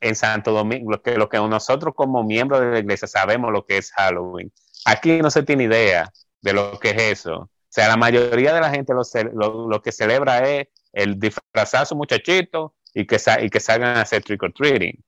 en 0.00 0.16
Santo 0.16 0.52
Domingo, 0.52 0.90
lo 0.90 1.02
que, 1.02 1.16
lo 1.16 1.28
que 1.28 1.38
nosotros 1.38 1.94
como 1.94 2.24
miembros 2.24 2.60
de 2.60 2.70
la 2.70 2.78
iglesia 2.78 3.06
sabemos 3.06 3.52
lo 3.52 3.64
que 3.64 3.78
es 3.78 3.92
Halloween. 3.92 4.52
Aquí 4.84 5.20
no 5.20 5.30
se 5.30 5.42
tiene 5.42 5.64
idea 5.64 6.10
de 6.40 6.52
lo 6.52 6.78
que 6.80 6.90
es 6.90 7.20
eso. 7.20 7.50
O 7.72 7.74
sea, 7.74 7.88
la 7.88 7.96
mayoría 7.96 8.52
de 8.52 8.60
la 8.60 8.68
gente 8.68 8.92
lo, 8.92 9.66
lo, 9.66 9.80
que 9.80 9.92
celebra 9.92 10.46
es 10.46 10.68
el 10.92 11.18
disfrazar 11.18 11.84
a 11.84 11.86
su 11.86 11.96
muchachito 11.96 12.74
y 12.92 13.06
que, 13.06 13.18
y 13.40 13.48
que 13.48 13.60
salgan 13.60 13.96
a 13.96 14.02
hacer 14.02 14.22
trick 14.22 14.42
or 14.42 14.52
treating. 14.52 15.02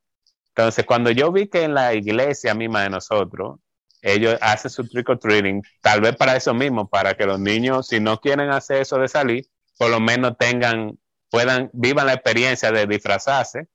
Entonces, 0.49 0.87
cuando 0.87 1.11
yo 1.11 1.31
vi 1.31 1.49
que 1.49 1.65
en 1.65 1.75
la 1.75 1.93
iglesia 1.93 2.55
misma 2.55 2.85
de 2.85 2.89
nosotros, 2.89 3.59
ellos 4.01 4.39
hacen 4.41 4.71
su 4.71 4.89
trick 4.89 5.07
or 5.11 5.19
treating, 5.19 5.63
tal 5.83 6.01
vez 6.01 6.17
para 6.17 6.37
eso 6.37 6.55
mismo, 6.55 6.89
para 6.89 7.13
que 7.13 7.27
los 7.27 7.39
niños, 7.39 7.89
si 7.89 8.01
no 8.01 8.19
quieren 8.19 8.49
hacer 8.49 8.79
eso 8.79 8.97
de 8.99 9.09
salir, 9.09 9.47
por 9.77 9.91
lo 9.91 10.01
menos 10.01 10.39
tengan, 10.39 10.99
puedan, 11.29 11.69
vivan 11.75 12.07
la 12.07 12.15
experiencia 12.15 12.73
de 12.73 12.87
disfrazarse 12.87 13.69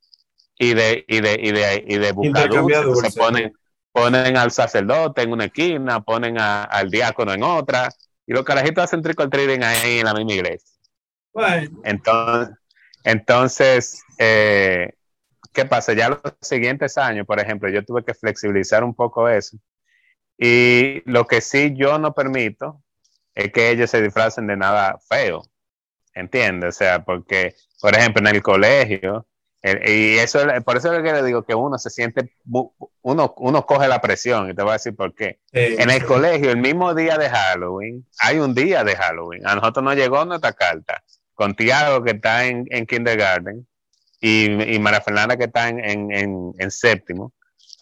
y 0.58 0.74
de, 0.74 1.06
y 1.08 1.22
de, 1.22 1.40
y 1.40 1.52
de, 1.52 1.84
y 1.88 1.98
de 2.00 2.12
buscar 2.12 2.50
dulces. 2.50 3.16
Ponen, 3.16 3.54
ponen 3.92 4.36
al 4.36 4.50
sacerdote 4.50 5.22
en 5.22 5.32
una 5.32 5.46
esquina, 5.46 6.02
ponen 6.02 6.40
al 6.40 6.90
diácono 6.90 7.34
en 7.34 7.44
otra, 7.44 7.92
y 8.30 8.34
los 8.34 8.44
carajitos 8.44 8.84
hacen 8.84 9.02
trick 9.02 9.20
or 9.20 9.30
treating 9.30 9.64
ahí 9.64 10.00
en 10.00 10.06
la 10.06 10.14
misma 10.14 10.34
iglesia. 10.34 10.70
Bueno. 11.34 11.82
Entonces, 11.84 12.56
entonces 13.04 14.04
eh, 14.20 14.94
¿qué 15.52 15.66
pasa? 15.66 15.94
Ya 15.94 16.10
los 16.10 16.22
siguientes 16.42 16.98
años, 16.98 17.26
por 17.26 17.40
ejemplo, 17.40 17.70
yo 17.70 17.84
tuve 17.84 18.04
que 18.04 18.14
flexibilizar 18.14 18.84
un 18.84 18.94
poco 18.94 19.28
eso. 19.28 19.58
Y 20.38 21.02
lo 21.10 21.26
que 21.26 21.42
sí 21.42 21.74
yo 21.76 21.98
no 21.98 22.14
permito 22.14 22.84
es 23.34 23.52
que 23.52 23.72
ellos 23.72 23.90
se 23.90 24.02
disfracen 24.02 24.46
de 24.46 24.58
nada 24.58 25.00
feo. 25.10 25.42
¿Entiendes? 26.14 26.76
O 26.76 26.78
sea, 26.78 27.04
porque, 27.04 27.56
por 27.82 27.96
ejemplo, 27.96 28.22
en 28.22 28.36
el 28.36 28.44
colegio, 28.44 29.26
y 29.62 30.18
eso, 30.18 30.40
por 30.64 30.78
eso 30.78 30.94
es 30.94 31.04
que 31.04 31.12
le 31.12 31.24
digo 31.24 31.44
que 31.44 31.54
uno 31.54 31.78
se 31.78 31.90
siente, 31.90 32.34
uno, 33.02 33.34
uno 33.38 33.66
coge 33.66 33.90
la 33.90 34.00
presión, 34.00 34.50
y 34.50 34.54
te 34.54 34.62
voy 34.62 34.72
a 34.72 34.74
decir 34.74 34.96
por 34.96 35.14
qué. 35.14 35.40
en 35.52 35.90
el 35.90 36.06
colegio, 36.06 36.52
el 36.52 36.58
mismo 36.58 36.94
día 36.96 37.18
de 37.18 37.30
Halloween, 37.30 38.08
hay 38.20 38.40
un 38.40 38.56
día 38.56 38.86
de 38.86 38.96
Halloween. 38.96 39.46
A 39.46 39.56
nosotros 39.56 39.84
nos 39.84 39.96
llegó 39.96 40.24
nuestra 40.24 40.54
carta 40.54 41.04
con 41.34 41.56
Tiago, 41.56 42.04
que 42.04 42.12
está 42.12 42.46
en, 42.46 42.66
kindergarten, 42.86 43.68
y, 44.22 44.76
y 44.76 44.80
María 44.80 45.02
Fernanda, 45.02 45.36
que 45.36 45.46
está 45.46 45.68
en, 45.68 46.12
en, 46.12 46.72
séptimo. 46.72 47.34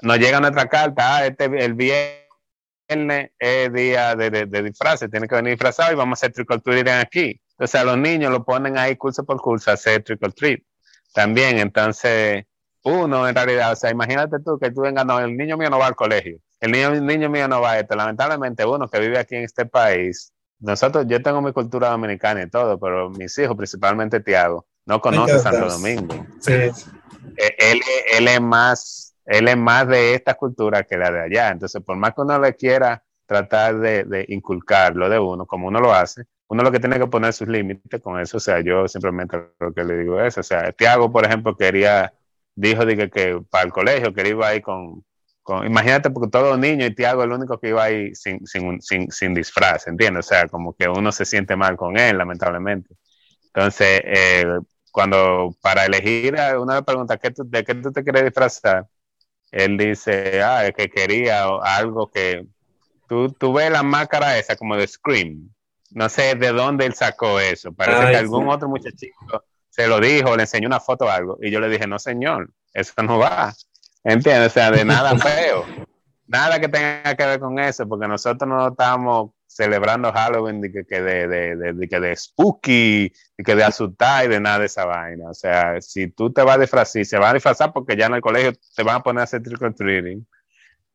Nos 0.01 0.17
llega 0.17 0.39
nuestra 0.39 0.67
carta, 0.67 1.17
ah, 1.17 1.25
este, 1.27 1.46
el 1.46 1.75
viernes 1.75 3.31
es 3.38 3.74
día 3.74 4.15
de, 4.15 4.29
de, 4.31 4.63
disfraces, 4.63 5.12
tiene 5.12 5.27
que 5.27 5.36
venir 5.36 5.53
disfrazado 5.53 5.91
y 5.91 5.96
vamos 5.96 6.17
a 6.17 6.25
hacer 6.25 6.34
trick 6.34 6.50
or 6.50 6.89
aquí. 6.89 7.39
Entonces 7.51 7.81
a 7.81 7.84
los 7.84 7.98
niños 7.98 8.31
lo 8.31 8.43
ponen 8.43 8.77
ahí 8.77 8.96
curso 8.96 9.24
por 9.25 9.39
curso 9.41 9.69
a 9.69 9.74
hacer 9.75 10.03
trick 10.03 10.24
or 10.24 10.34
treat 10.34 10.62
también. 11.17 11.57
Entonces, 11.57 12.45
uno 12.83 13.27
en 13.27 13.33
realidad, 13.33 13.71
o 13.71 13.75
sea, 13.75 13.89
imagínate 13.89 14.38
tú 14.45 14.59
que 14.59 14.69
tú 14.69 14.81
vengas, 14.81 15.03
no, 15.03 15.19
el 15.19 15.36
niño 15.36 15.57
mío 15.57 15.67
no 15.71 15.79
va 15.79 15.88
al 15.88 15.95
colegio, 15.95 16.38
el 16.59 16.71
niño, 16.71 16.89
el 16.89 17.05
niño 17.07 17.27
mío 17.27 17.47
no 17.47 17.59
va 17.59 17.71
a 17.71 17.79
esto. 17.79 17.95
Lamentablemente, 17.95 18.63
uno 18.63 18.88
que 18.88 19.00
vive 19.00 19.17
aquí 19.17 19.36
en 19.36 19.43
este 19.43 19.65
país, 19.65 20.31
nosotros, 20.59 21.07
yo 21.07 21.19
tengo 21.24 21.41
mi 21.41 21.51
cultura 21.53 21.89
dominicana 21.89 22.43
y 22.43 22.50
todo, 22.51 22.79
pero 22.79 23.09
mis 23.09 23.36
hijos, 23.39 23.57
principalmente 23.57 24.19
Tiago, 24.19 24.67
no 24.86 25.01
conoce 25.01 25.39
Santo 25.39 25.67
Domingo. 25.67 26.24
Sí. 26.39 26.53
Eh, 26.53 27.55
él, 27.57 27.81
él, 28.13 28.27
es 28.27 28.41
más, 28.41 29.15
él 29.25 29.47
es 29.47 29.57
más 29.57 29.88
de 29.88 30.13
esta 30.13 30.36
cultura 30.36 30.83
que 30.83 30.97
la 30.97 31.09
de 31.09 31.21
allá. 31.21 31.50
Entonces, 31.50 31.81
por 31.81 31.97
más 31.97 32.13
que 32.13 32.21
uno 32.21 32.39
le 32.39 32.55
quiera 32.55 33.03
tratar 33.25 33.79
de, 33.79 34.03
de 34.03 34.25
inculcar 34.29 34.95
lo 34.95 35.09
de 35.09 35.17
uno, 35.17 35.47
como 35.47 35.67
uno 35.67 35.79
lo 35.79 35.93
hace, 35.93 36.25
uno 36.50 36.63
lo 36.63 36.72
que 36.72 36.80
tiene 36.80 37.00
que 37.00 37.08
poner 37.08 37.34
sus 37.34 37.48
límites 37.48 38.01
con 38.01 38.20
eso. 38.20 38.38
O 38.38 38.39
sea, 38.39 38.62
yo 38.62 38.88
simplemente 38.88 39.38
lo 39.60 39.74
que 39.74 39.84
le 39.84 39.98
digo 39.98 40.20
es, 40.22 40.38
o 40.38 40.44
sea, 40.44 40.72
Tiago, 40.72 41.12
por 41.12 41.25
ejemplo, 41.25 41.56
quería, 41.56 42.13
dijo 42.56 42.86
que, 42.86 43.10
que 43.10 43.42
para 43.50 43.66
el 43.66 43.72
colegio, 43.72 44.13
que 44.13 44.30
iba 44.30 44.48
ahí 44.48 44.62
con, 44.62 45.06
con, 45.44 45.66
imagínate, 45.66 46.10
porque 46.10 46.30
todos 46.30 46.50
los 46.51 46.60
niños 46.60 46.89
y 46.89 46.96
Tiago 46.96 47.24
el 47.24 47.32
único 47.32 47.60
que 47.60 47.70
iba 47.70 47.84
ahí 47.84 48.16
sin, 48.16 48.46
sin, 48.48 48.82
sin, 48.82 49.12
sin 49.12 49.34
disfraz, 49.34 49.88
¿entiendes? 49.88 50.25
O 50.25 50.30
sea, 50.30 50.48
como 50.48 50.74
que 50.75 50.88
uno 50.89 51.12
se 51.12 51.25
siente 51.25 51.56
mal 51.56 51.75
con 51.77 51.98
él, 51.98 52.18
lamentablemente. 52.18 52.96
Entonces, 53.48 54.01
eh, 54.06 54.46
cuando 54.92 55.56
para 55.62 55.86
elegir, 55.86 56.36
una 56.60 56.75
le 56.77 56.84
pregunta, 56.84 57.18
¿qué 57.18 57.32
¿de 57.36 57.63
qué 57.63 57.75
tú 57.75 57.92
te 57.92 58.04
quieres 58.04 58.24
disfrazar? 58.24 58.88
Él 59.51 59.77
dice, 59.77 60.42
ah, 60.42 60.66
es 60.66 60.74
que 60.74 60.89
quería 60.89 61.46
algo 61.63 62.10
que, 62.12 62.46
tú, 63.08 63.30
tú 63.34 63.54
ves 63.54 63.72
la 63.72 63.84
máscara 63.84 64.38
esa 64.38 64.56
como 64.56 64.75
de 64.75 64.88
Scream, 64.88 65.50
no 65.91 66.10
sé 66.10 66.36
de 66.36 66.51
dónde 66.51 66.86
él 66.86 66.94
sacó 66.94 67.39
eso. 67.39 67.72
Parece 67.74 68.12
que 68.12 68.17
algún 68.17 68.48
otro 68.50 68.67
muchachito 68.70 69.44
se 69.77 69.88
lo 69.88 70.00
dijo, 70.00 70.36
le 70.36 70.44
enseñó 70.44 70.67
una 70.67 70.79
foto 70.79 71.06
o 71.06 71.10
algo. 71.10 71.38
Y 71.39 71.51
yo 71.51 71.60
le 71.60 71.70
dije, 71.70 71.86
no, 71.86 72.00
señor, 72.00 72.50
eso 72.74 72.94
no 73.03 73.20
va. 73.20 73.53
¿Entiendes? 74.03 74.48
O 74.48 74.53
sea, 74.53 74.72
de 74.72 74.84
nada 74.84 75.15
feo. 75.20 75.65
nada 76.25 76.60
que 76.60 76.67
tenga 76.67 77.15
que 77.15 77.25
ver 77.25 77.39
con 77.39 77.60
eso, 77.60 77.88
porque 77.88 78.08
nosotros 78.08 78.50
no 78.50 78.70
estamos 78.70 79.32
celebrando 79.46 80.12
Halloween 80.12 80.62
de 80.62 80.72
que, 80.84 81.01
de, 81.01 81.27
de, 81.27 81.74
de, 81.74 81.88
que 81.88 82.00
de 82.00 82.15
spooky, 82.15 83.13
de 83.38 83.44
que 83.44 83.56
de 83.56 83.63
asustar 83.63 84.25
y 84.25 84.29
de 84.29 84.39
nada 84.39 84.60
de 84.60 84.65
esa 84.65 84.86
vaina. 84.86 85.29
O 85.29 85.34
sea, 85.36 85.79
si 85.79 86.08
tú 86.08 86.34
te 86.34 86.41
vas 86.41 86.58
a 86.58 86.62
disfrazar, 86.62 87.06
se 87.06 87.20
va 87.20 87.29
a 87.29 87.34
disfrazar 87.34 87.72
porque 87.72 87.96
ya 87.96 88.08
en 88.08 88.15
el 88.15 88.22
colegio 88.22 88.53
te 88.75 88.82
van 88.82 88.96
a 88.96 89.03
poner 89.03 89.22
a 89.22 89.24
hacer 89.25 89.44
trick 89.44 89.62
or 89.62 89.75
treating. 89.75 90.27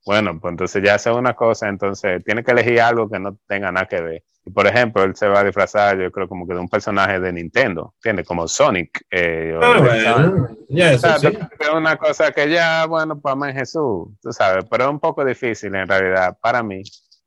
Bueno, 0.05 0.41
pues 0.41 0.51
entonces 0.51 0.83
ya 0.85 0.97
hace 0.97 1.11
una 1.13 1.35
cosa, 1.35 1.69
entonces 1.69 2.25
tiene 2.25 2.43
que 2.43 2.51
elegir 2.51 2.81
algo 2.81 3.09
que 3.09 3.21
no 3.21 3.39
tenga 3.47 3.71
nada 3.71 3.87
que 3.87 4.01
ver. 4.01 4.25
Y 4.45 4.51
por 4.51 4.67
ejemplo, 4.67 5.05
él 5.05 5.15
se 5.15 5.29
va 5.29 5.41
a 5.41 5.45
disfrazar, 5.45 5.99
yo 5.99 6.11
creo, 6.11 6.29
como 6.29 6.47
que 6.47 6.55
de 6.55 6.61
un 6.61 6.69
personaje 6.69 7.21
de 7.21 7.33
Nintendo, 7.33 7.95
¿entiendes? 7.97 8.27
Como 8.27 8.49
Sonic. 8.49 9.05
Eh, 9.11 9.57
ah, 9.63 9.79
bueno. 9.79 10.49
Sí. 10.69 10.79
Es 10.81 11.69
una 11.73 11.97
cosa 11.97 12.33
que 12.33 12.51
ya, 12.51 12.87
bueno, 12.87 13.21
pues 13.21 13.33
amén 13.33 13.55
Jesús, 13.55 14.09
tú 14.21 14.33
sabes, 14.33 14.65
pero 14.69 14.85
es 14.85 14.91
un 14.91 14.99
poco 14.99 15.25
difícil 15.25 15.75
en 15.75 15.87
realidad 15.87 16.37
para 16.41 16.63
mí 16.63 16.83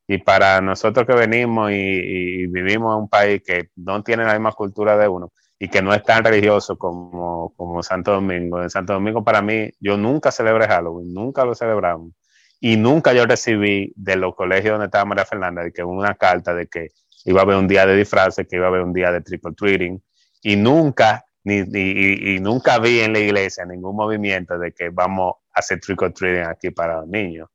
y 0.07 0.17
para 0.19 0.61
nosotros 0.61 1.05
que 1.07 1.13
venimos 1.13 1.71
y, 1.71 2.47
vivimos 2.47 2.95
en 2.95 3.03
un 3.03 3.09
país 3.09 3.41
que 3.45 3.69
no 3.75 4.03
tiene 4.03 4.25
la 4.25 4.33
misma 4.33 4.51
cultura 4.51 4.97
de 4.97 5.07
uno. 5.07 5.31
y 5.57 5.69
que 5.69 5.81
no 5.81 5.93
es 5.93 6.03
tan 6.03 6.23
religioso 6.23 6.77
como, 6.77 7.53
como 7.55 7.81
Santo 7.81 8.11
Domingo. 8.11 8.61
En 8.61 8.69
Santo 8.69 8.91
Domingo 8.93 9.23
para 9.23 9.41
mí, 9.41 9.69
yo 9.79 9.95
nunca 9.97 10.29
celebré 10.31 10.67
Halloween, 10.67 11.13
nunca 11.13 11.45
lo 11.45 11.55
celebramos. 11.55 12.11
Y 12.59 12.77
nunca 12.77 13.13
yo 13.13 13.25
recibí 13.25 13.93
de 13.95 14.15
los 14.17 14.35
colegios 14.35 14.73
donde 14.73 14.85
estaba 14.87 15.05
María 15.05 15.25
Fernanda 15.25 15.63
de 15.63 15.71
que 15.71 15.83
una 15.83 16.15
carta 16.15 16.53
de 16.53 16.67
que 16.67 16.89
iba 17.25 17.41
a 17.41 17.43
haber 17.43 17.57
un 17.57 17.67
día 17.67 17.85
de 17.85 17.95
disfraces, 17.95 18.47
que 18.47 18.55
iba 18.55 18.65
a 18.65 18.69
haber 18.69 18.81
un 18.81 18.93
día 18.93 19.11
de 19.11 19.21
triple 19.21 19.53
treating. 19.53 20.01
Y 20.41 20.55
nunca, 20.55 21.25
ni, 21.43 21.63
ni 21.63 21.79
y, 21.81 22.39
nunca 22.39 22.79
vi 22.79 22.99
en 23.01 23.13
la 23.13 23.19
iglesia 23.19 23.65
ningún 23.65 23.95
movimiento 23.95 24.57
de 24.57 24.71
que 24.71 24.89
vamos 24.89 25.35
a 25.53 25.59
hacer 25.59 25.79
triple 25.79 26.11
treating 26.11 26.43
aquí 26.43 26.69
para 26.69 26.97
los 26.97 27.07
niños 27.07 27.49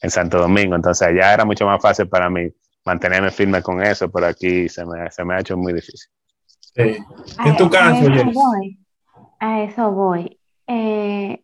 en 0.00 0.10
Santo 0.10 0.38
Domingo. 0.38 0.76
Entonces 0.76 1.06
allá 1.08 1.34
era 1.34 1.44
mucho 1.44 1.66
más 1.66 1.82
fácil 1.82 2.08
para 2.08 2.30
mí 2.30 2.48
mantenerme 2.84 3.30
firme 3.30 3.62
con 3.62 3.82
eso, 3.82 4.10
pero 4.10 4.26
aquí 4.26 4.68
se 4.68 4.86
me, 4.86 5.10
se 5.10 5.24
me 5.24 5.34
ha 5.34 5.40
hecho 5.40 5.56
muy 5.56 5.72
difícil. 5.72 6.08
En 6.76 7.56
tu 7.56 7.68
caso, 7.68 8.06
a 8.06 8.14
eso 8.14 8.30
voy. 8.32 8.78
A 9.40 9.62
eso 9.62 9.90
voy. 9.90 10.38
Eh, 10.66 11.42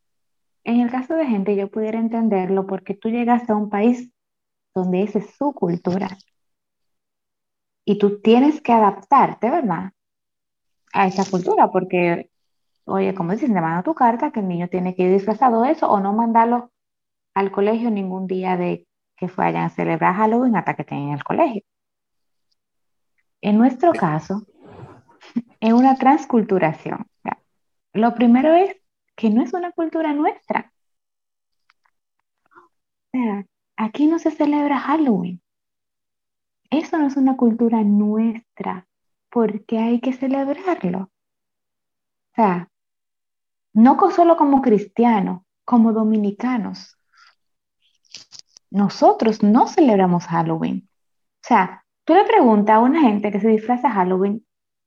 en 0.64 0.80
el 0.80 0.90
caso 0.90 1.14
de 1.14 1.26
gente, 1.26 1.56
yo 1.56 1.68
pudiera 1.68 1.98
entenderlo 1.98 2.66
porque 2.66 2.94
tú 2.94 3.08
llegaste 3.08 3.52
a 3.52 3.56
un 3.56 3.70
país 3.70 4.10
donde 4.74 5.02
esa 5.02 5.18
es 5.18 5.34
su 5.36 5.52
cultura. 5.52 6.16
Y 7.84 7.98
tú 7.98 8.20
tienes 8.20 8.60
que 8.60 8.72
adaptarte, 8.72 9.50
¿verdad? 9.50 9.92
A 10.92 11.06
esa 11.06 11.24
cultura, 11.28 11.70
porque, 11.70 12.30
oye, 12.84 13.14
como 13.14 13.32
dices, 13.32 13.52
te 13.52 13.60
manda 13.60 13.82
tu 13.82 13.94
carta 13.94 14.30
que 14.30 14.40
el 14.40 14.48
niño 14.48 14.68
tiene 14.68 14.94
que 14.94 15.04
ir 15.04 15.12
disfrazado 15.12 15.64
eso 15.64 15.88
o 15.90 16.00
no 16.00 16.12
mandarlo 16.12 16.70
al 17.34 17.50
colegio 17.50 17.90
ningún 17.90 18.26
día 18.26 18.56
de 18.56 18.86
que 19.16 19.26
vayan 19.36 19.64
a 19.64 19.70
celebrar 19.70 20.14
Halloween 20.14 20.56
hasta 20.56 20.74
que 20.74 20.82
estén 20.82 20.98
en 20.98 21.12
el 21.14 21.24
colegio. 21.24 21.62
En 23.40 23.58
nuestro 23.58 23.92
caso, 23.92 24.46
es 25.60 25.72
una 25.72 25.96
transculturación. 25.96 27.06
Lo 27.94 28.14
primero 28.14 28.54
es 28.54 28.76
que 29.16 29.30
no 29.30 29.42
es 29.42 29.52
una 29.52 29.72
cultura 29.72 30.12
nuestra. 30.12 30.72
Aquí 33.76 34.06
no 34.06 34.18
se 34.18 34.30
celebra 34.30 34.78
Halloween. 34.78 35.42
Eso 36.72 36.98
no 36.98 37.06
es 37.06 37.16
una 37.16 37.36
cultura 37.36 37.84
nuestra, 37.84 38.88
porque 39.30 39.78
hay 39.78 40.00
que 40.00 40.12
celebrarlo. 40.12 40.98
O 41.02 42.34
sea, 42.34 42.68
no 43.72 43.98
solo 44.10 44.36
como 44.36 44.62
cristianos, 44.62 45.42
como 45.64 45.92
dominicanos. 45.92 46.98
Nosotros 48.70 49.42
no 49.42 49.68
celebramos 49.68 50.24
Halloween. 50.26 50.88
O 51.42 51.46
sea, 51.46 51.84
tú 52.04 52.14
le 52.14 52.24
preguntas 52.24 52.76
a 52.76 52.80
una 52.80 53.02
gente 53.02 53.30
que 53.30 53.40
se 53.40 53.48
disfraza 53.48 53.90
Halloween 53.90 54.44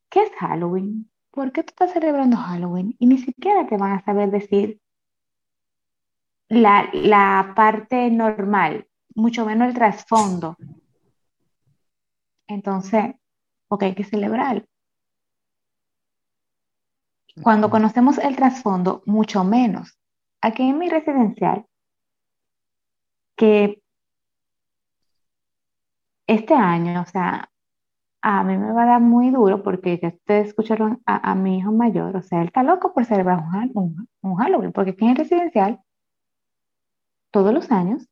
¿qué 0.10 0.24
es 0.24 0.32
Halloween? 0.40 1.12
¿Por 1.30 1.52
qué 1.52 1.64
tú 1.64 1.72
estás 1.72 1.92
celebrando 1.92 2.38
Halloween? 2.38 2.96
Y 3.00 3.06
ni 3.06 3.18
siquiera 3.18 3.68
te 3.68 3.78
van 3.78 3.92
a 3.92 4.06
saber 4.06 4.32
decir 4.32 4.80
la, 6.48 7.54
parte 7.56 8.10
normal, 8.10 8.88
mucho 9.14 9.46
menos 9.46 9.68
el 9.68 9.74
trasfondo. 9.74 10.56
Entonces, 12.48 13.16
porque 13.68 13.86
hay 13.86 13.96
que 13.96 14.04
celebrar. 14.04 14.66
Cuando 17.42 17.70
conocemos 17.70 18.18
el 18.18 18.36
trasfondo, 18.36 19.04
mucho 19.06 19.44
menos. 19.44 19.98
Aquí 20.42 20.64
en 20.64 20.78
mi 20.78 20.90
residencial, 20.90 21.66
que 23.36 23.82
este 26.28 26.54
año, 26.54 27.02
o 27.02 27.06
sea, 27.06 27.50
a 28.22 28.44
mí 28.44 28.58
me 28.58 28.74
va 28.74 28.84
a 28.84 28.86
dar 28.88 29.02
muy 29.02 29.30
duro 29.30 29.62
porque 29.62 30.00
ya 30.02 30.08
ustedes 30.10 30.48
escucharon 30.48 31.02
a, 31.06 31.36
mi 31.36 31.60
hijo 31.60 31.72
mayor, 31.72 32.16
o 32.16 32.24
sea, 32.24 32.42
él 32.42 32.48
está 32.48 32.64
loco 32.64 32.94
por 32.94 33.06
celebrar 33.06 33.44
un, 33.76 34.08
un, 34.22 34.36
Halloween, 34.36 34.72
porque 34.72 34.92
aquí 34.92 35.06
en 35.06 35.12
el 35.12 35.18
residencial, 35.18 35.80
todos 37.30 37.54
los 37.54 37.72
años, 37.72 38.08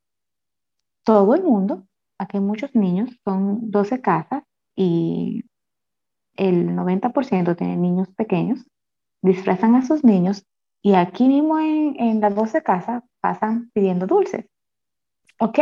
todo 1.03 1.33
el 1.33 1.43
mundo, 1.43 1.87
aquí 2.23 2.39
muchos 2.39 2.73
niños, 2.75 3.09
son 3.23 3.71
12 3.71 4.01
casas 4.01 4.43
y 4.75 5.45
el 6.35 6.69
90% 6.69 7.55
tienen 7.55 7.81
niños 7.81 8.09
pequeños, 8.15 8.65
disfrazan 9.21 9.75
a 9.75 9.85
sus 9.85 10.03
niños 10.03 10.45
y 10.81 10.95
aquí 10.95 11.27
mismo 11.27 11.59
en, 11.59 11.99
en 11.99 12.21
las 12.21 12.35
12 12.35 12.63
casas 12.63 13.03
pasan 13.21 13.71
pidiendo 13.73 14.07
dulces. 14.07 14.45
Ok, 15.39 15.59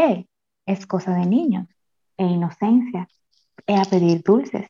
es 0.65 0.87
cosa 0.87 1.13
de 1.13 1.25
niños 1.25 1.67
e 2.17 2.25
inocencia 2.25 3.07
a 3.67 3.85
pedir 3.85 4.23
dulces. 4.23 4.67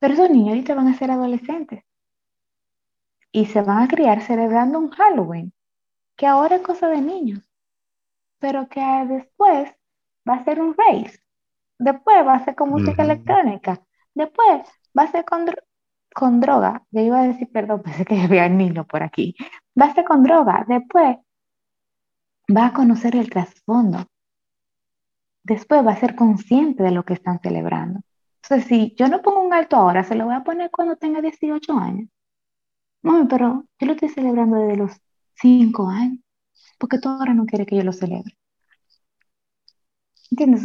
Pero 0.00 0.14
esos 0.14 0.30
niños 0.30 0.50
ahorita 0.50 0.74
van 0.74 0.88
a 0.88 0.98
ser 0.98 1.10
adolescentes 1.10 1.84
y 3.32 3.46
se 3.46 3.62
van 3.62 3.82
a 3.82 3.88
criar 3.88 4.22
celebrando 4.22 4.78
un 4.78 4.90
Halloween, 4.90 5.52
que 6.16 6.26
ahora 6.26 6.56
es 6.56 6.62
cosa 6.62 6.88
de 6.88 7.00
niños, 7.00 7.40
pero 8.38 8.68
que 8.68 8.80
después 9.08 9.70
va 10.28 10.34
a 10.34 10.44
ser 10.44 10.60
un 10.60 10.74
race, 10.76 11.18
después 11.78 12.26
va 12.26 12.34
a 12.34 12.44
ser 12.44 12.54
con 12.54 12.70
música 12.70 13.02
electrónica, 13.02 13.80
después 14.14 14.62
va 14.96 15.04
a 15.04 15.10
ser 15.10 15.24
con, 15.24 15.46
con 16.14 16.40
droga, 16.40 16.84
yo 16.90 17.00
iba 17.00 17.20
a 17.20 17.28
decir, 17.28 17.50
perdón, 17.52 17.82
pensé 17.84 18.04
que 18.04 18.20
había 18.20 18.48
niño 18.48 18.86
por 18.86 19.02
aquí, 19.02 19.34
va 19.80 19.86
a 19.86 19.94
ser 19.94 20.04
con 20.04 20.22
droga, 20.22 20.64
después 20.68 21.16
va 22.54 22.66
a 22.66 22.72
conocer 22.72 23.16
el 23.16 23.30
trasfondo, 23.30 24.06
después 25.44 25.86
va 25.86 25.92
a 25.92 26.00
ser 26.00 26.14
consciente 26.14 26.82
de 26.82 26.90
lo 26.90 27.04
que 27.04 27.14
están 27.14 27.40
celebrando. 27.40 28.00
Entonces, 28.42 28.66
si 28.68 28.94
yo 28.96 29.08
no 29.08 29.20
pongo 29.20 29.40
un 29.42 29.52
alto 29.52 29.76
ahora, 29.76 30.04
se 30.04 30.14
lo 30.14 30.26
voy 30.26 30.34
a 30.34 30.44
poner 30.44 30.70
cuando 30.70 30.96
tenga 30.96 31.20
18 31.20 31.72
años. 31.78 32.08
Mami, 33.02 33.26
pero 33.28 33.64
yo 33.78 33.86
lo 33.86 33.92
estoy 33.92 34.08
celebrando 34.08 34.56
desde 34.56 34.76
los 34.76 34.92
5 35.34 35.88
años, 35.88 36.20
porque 36.78 36.98
tú 36.98 37.08
ahora 37.08 37.34
no 37.34 37.46
quieres 37.46 37.66
que 37.66 37.76
yo 37.76 37.84
lo 37.84 37.92
celebre. 37.92 38.36
¿Entiendes? 40.30 40.64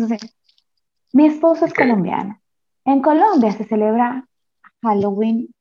mi 1.13 1.25
esposo 1.27 1.65
es 1.65 1.73
colombiano. 1.73 2.39
En 2.85 3.01
Colombia 3.01 3.51
se 3.51 3.63
celebra 3.63 4.27
Halloween, 4.81 5.53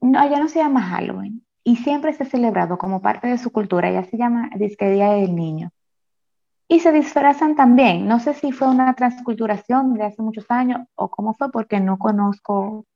no, 0.00 0.28
ya 0.28 0.38
no 0.38 0.48
se 0.48 0.60
llama 0.60 0.82
Halloween, 0.82 1.44
y 1.62 1.76
siempre 1.76 2.12
se 2.14 2.22
ha 2.22 2.26
celebrado 2.26 2.78
como 2.78 3.02
parte 3.02 3.28
de 3.28 3.38
su 3.38 3.50
cultura, 3.50 3.90
ya 3.90 4.04
se 4.04 4.16
llama 4.16 4.50
Disque 4.56 4.90
Día 4.90 5.10
del 5.12 5.34
Niño. 5.34 5.70
Y 6.68 6.80
se 6.80 6.92
disfrazan 6.92 7.56
también. 7.56 8.06
No 8.06 8.20
sé 8.20 8.32
si 8.32 8.52
fue 8.52 8.68
una 8.68 8.94
transculturación 8.94 9.94
de 9.94 10.04
hace 10.04 10.22
muchos 10.22 10.46
años 10.50 10.86
o 10.94 11.10
cómo 11.10 11.34
fue, 11.34 11.50
porque 11.50 11.80
no 11.80 11.98
conozco 11.98 12.86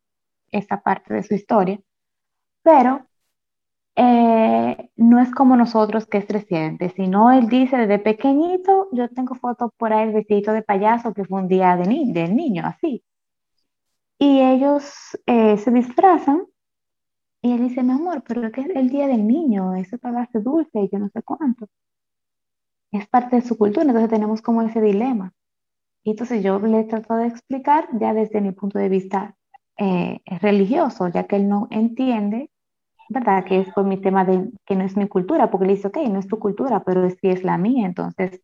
esa 0.52 0.80
parte 0.80 1.12
de 1.12 1.24
su 1.24 1.34
historia. 1.34 1.80
Pero 2.62 3.06
eh, 3.96 4.90
no 4.96 5.20
es 5.20 5.30
como 5.32 5.56
nosotros 5.56 6.06
que 6.06 6.18
es 6.18 6.28
reciente, 6.28 6.90
sino 6.96 7.30
él 7.32 7.48
dice 7.48 7.76
desde 7.76 7.98
pequeñito, 7.98 8.88
yo 8.92 9.08
tengo 9.10 9.34
fotos 9.34 9.70
por 9.76 9.92
ahí 9.92 10.12
vestido 10.12 10.52
de 10.52 10.62
payaso 10.62 11.14
que 11.14 11.24
fue 11.24 11.40
un 11.40 11.48
día 11.48 11.76
de 11.76 11.86
ni 11.86 12.12
del 12.12 12.34
niño, 12.36 12.64
así. 12.66 13.04
Y 14.18 14.40
ellos 14.40 15.18
eh, 15.26 15.56
se 15.58 15.70
disfrazan 15.70 16.46
y 17.42 17.52
él 17.52 17.68
dice, 17.68 17.82
mi 17.82 17.92
amor, 17.92 18.24
pero 18.26 18.50
¿qué 18.52 18.62
es 18.62 18.70
el 18.74 18.88
día 18.90 19.06
del 19.06 19.26
niño? 19.26 19.74
Eso 19.74 19.98
pagaste 19.98 20.40
dulce 20.40 20.80
y 20.80 20.88
yo 20.90 20.98
no 20.98 21.08
sé 21.10 21.22
cuánto 21.22 21.68
es 22.98 23.08
parte 23.08 23.36
de 23.36 23.42
su 23.42 23.56
cultura, 23.58 23.86
entonces 23.86 24.10
tenemos 24.10 24.42
como 24.42 24.62
ese 24.62 24.80
dilema. 24.80 25.32
Y 26.04 26.10
entonces 26.10 26.42
yo 26.42 26.58
le 26.60 26.80
he 26.80 26.84
tratado 26.84 27.20
de 27.20 27.28
explicar 27.28 27.88
ya 27.98 28.14
desde 28.14 28.40
mi 28.40 28.52
punto 28.52 28.78
de 28.78 28.88
vista 28.88 29.36
eh, 29.78 30.20
religioso, 30.40 31.08
ya 31.08 31.24
que 31.26 31.36
él 31.36 31.48
no 31.48 31.68
entiende, 31.70 32.50
¿verdad? 33.14 33.44
Que 33.44 33.60
es 33.60 33.72
por 33.72 33.84
mi 33.84 33.96
tema 33.98 34.24
de 34.24 34.50
que 34.66 34.76
no 34.76 34.84
es 34.84 34.96
mi 34.96 35.08
cultura, 35.08 35.50
porque 35.50 35.66
le 35.66 35.74
dice, 35.74 35.88
ok, 35.88 35.98
no 36.10 36.18
es 36.18 36.28
tu 36.28 36.38
cultura, 36.38 36.82
pero 36.84 37.08
sí 37.08 37.28
es 37.28 37.44
la 37.44 37.56
mía, 37.56 37.86
entonces 37.86 38.42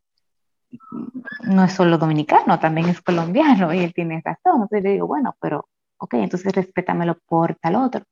no 1.43 1.65
es 1.65 1.73
solo 1.73 1.99
dominicano, 1.99 2.59
también 2.59 2.89
es 2.89 3.01
colombiano 3.01 3.75
y 3.75 3.81
él 3.81 3.93
tiene 3.93 4.23
razón. 4.25 4.63
Entonces 4.63 4.83
le 4.85 4.93
digo, 4.93 5.07
bueno, 5.07 5.37
pero 5.41 5.69
ok, 5.99 6.15
entonces 6.15 6.55
respétamelo 6.55 7.19
por 7.27 7.57
tal 7.57 7.77
otro. 7.77 8.05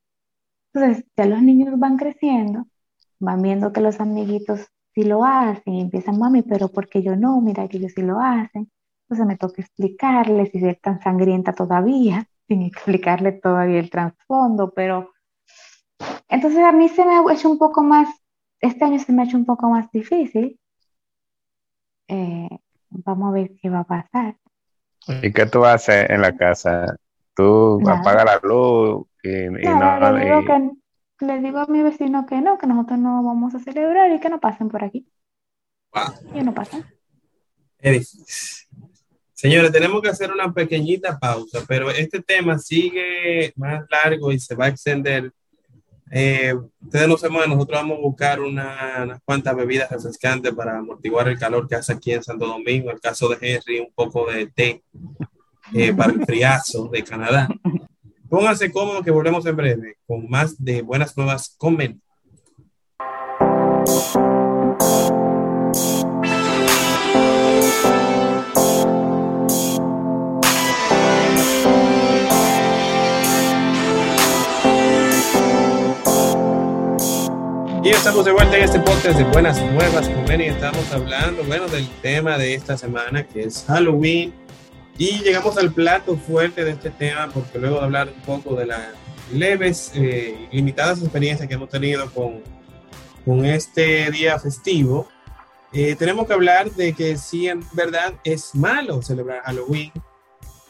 Entonces 0.73 1.05
ya 1.17 1.27
los 1.27 1.43
niños 1.43 1.79
van 1.79 1.97
creciendo, 1.97 2.67
van 3.21 3.43
viendo 3.43 3.73
que 3.73 3.81
los 3.81 4.01
amiguitos 4.01 4.69
si 4.95 5.05
lo 5.05 5.25
hacen 5.25 5.75
y 5.75 5.81
empiezan, 5.81 6.19
mami, 6.19 6.43
pero 6.43 6.69
porque 6.69 7.03
yo 7.03 7.15
no? 7.15 7.41
Mira 7.41 7.69
que 7.69 7.77
ellos 7.77 7.93
sí 7.95 8.03
lo 8.03 8.19
hacen. 8.21 8.69
Entonces 9.05 9.27
me 9.27 9.37
toca 9.37 9.63
explicarles 9.63 10.51
si 10.51 10.59
es 10.67 10.81
tan 10.81 11.01
sangrienta 11.01 11.53
todavía, 11.53 12.27
sin 12.49 12.63
explicarle 12.63 13.33
todavía 13.33 13.79
el 13.79 13.91
trasfondo, 13.91 14.73
pero 14.75 15.13
entonces 16.29 16.61
a 16.61 16.73
mí 16.73 16.89
se 16.89 17.05
me 17.05 17.15
ha 17.15 17.33
hecho 17.33 17.51
un 17.51 17.59
poco 17.59 17.83
más, 17.83 18.09
este 18.61 18.85
año 18.85 18.99
se 18.99 19.13
me 19.13 19.23
ha 19.23 19.25
hecho 19.25 19.37
un 19.37 19.47
poco 19.47 19.69
más 19.69 19.91
difícil. 19.91 20.59
Eh, 22.09 22.49
vamos 22.91 23.29
a 23.29 23.33
ver 23.33 23.53
qué 23.61 23.69
va 23.71 23.81
a 23.81 23.85
pasar. 23.85 24.37
¿Y 25.23 25.33
qué 25.33 25.47
tú 25.47 25.65
haces 25.65 26.09
en 26.11 26.23
la 26.23 26.37
casa? 26.37 26.97
¿Tú 27.35 27.81
apagas 27.89 28.25
la 28.25 28.41
luz 28.43 29.07
y, 29.23 29.49
no, 29.49 30.13
le 31.21 31.41
digo 31.41 31.59
a 31.59 31.67
mi 31.67 31.83
vecino 31.83 32.27
que 32.27 32.41
no, 32.41 32.59
que 32.59 32.67
nosotros 32.67 32.99
no 32.99 33.23
vamos 33.23 33.55
a 33.55 33.59
celebrar 33.59 34.11
y 34.13 34.21
que 34.21 34.29
no 34.29 34.41
pasen 34.41 34.69
por 34.69 34.85
aquí. 34.85 35.09
Y 36.35 36.43
no 36.43 36.55
pasan. 36.55 36.85
Señores, 39.33 39.73
tenemos 39.73 40.03
que 40.03 40.09
hacer 40.09 40.33
una 40.33 40.53
pequeñita 40.53 41.19
pausa, 41.19 41.61
pero 41.67 41.91
este 41.91 42.23
tema 42.23 42.59
sigue 42.59 43.53
más 43.57 43.85
largo 43.91 44.33
y 44.33 44.39
se 44.39 44.55
va 44.55 44.67
a 44.67 44.69
extender 44.69 45.33
Eh, 46.11 46.55
ustedes 46.81 47.09
no 47.09 47.19
se 47.19 47.29
nosotros 47.29 47.81
vamos 47.81 47.99
a 47.99 48.01
buscar 48.01 48.41
unas 48.41 49.21
cuantas 49.25 49.55
bebidas 49.55 49.91
refrescantes 49.91 50.55
para 50.55 50.79
amortiguar 50.79 51.29
el 51.29 51.39
calor 51.39 51.69
que 51.69 51.75
hace 51.75 51.93
aquí 51.93 52.13
en 52.13 52.23
Santo 52.23 52.47
Domingo. 52.47 52.91
En 52.91 52.97
el 52.97 53.01
caso 53.01 53.29
de 53.29 53.37
Henry, 53.41 53.81
un 53.81 53.93
poco 53.95 54.31
de 54.31 54.47
té 54.47 54.83
eh, 55.75 55.93
para 55.97 56.13
el 56.13 56.25
friazo 56.25 56.89
de 56.89 57.03
Canadá. 57.05 57.49
Pónganse 58.29 58.71
cómodos 58.71 59.05
que 59.05 59.11
volvemos 59.11 59.45
en 59.47 59.57
breve 59.57 59.97
con 60.07 60.29
más 60.29 60.63
de 60.63 60.83
buenas 60.83 61.17
nuevas 61.17 61.55
con 61.57 61.77
Y 77.89 77.93
estamos 77.93 78.23
de 78.27 78.33
vuelta 78.33 78.55
en 78.55 78.65
este 78.65 78.81
podcast 78.81 79.17
de 79.17 79.25
Buenas 79.25 79.63
Nuevas 79.73 80.11
con 80.11 80.39
y 80.39 80.45
estamos 80.45 80.93
hablando, 80.93 81.43
bueno, 81.45 81.69
del 81.69 81.89
tema 82.03 82.37
de 82.37 82.53
esta 82.53 82.77
semana 82.77 83.27
que 83.27 83.45
es 83.45 83.65
Halloween. 83.67 84.35
Y 84.99 85.21
llegamos 85.21 85.57
al 85.57 85.73
plato 85.73 86.15
fuerte 86.19 86.65
de 86.65 86.73
este 86.73 86.91
tema 86.91 87.31
porque 87.33 87.59
luego 87.59 87.79
de 87.79 87.85
hablar 87.87 88.13
un 88.15 88.21
poco 88.25 88.57
de 88.57 88.67
las 88.67 88.89
leves, 89.33 89.93
eh, 89.95 90.49
limitadas 90.53 91.01
experiencias 91.01 91.49
que 91.49 91.55
hemos 91.55 91.71
tenido 91.71 92.13
con, 92.13 92.43
con 93.25 93.47
este 93.47 94.11
día 94.11 94.39
festivo, 94.39 95.09
eh, 95.73 95.97
tenemos 95.97 96.27
que 96.27 96.35
hablar 96.35 96.71
de 96.73 96.93
que 96.93 97.17
sí, 97.17 97.49
en 97.49 97.65
verdad 97.73 98.13
es 98.23 98.55
malo 98.55 99.01
celebrar 99.01 99.41
Halloween. 99.45 99.93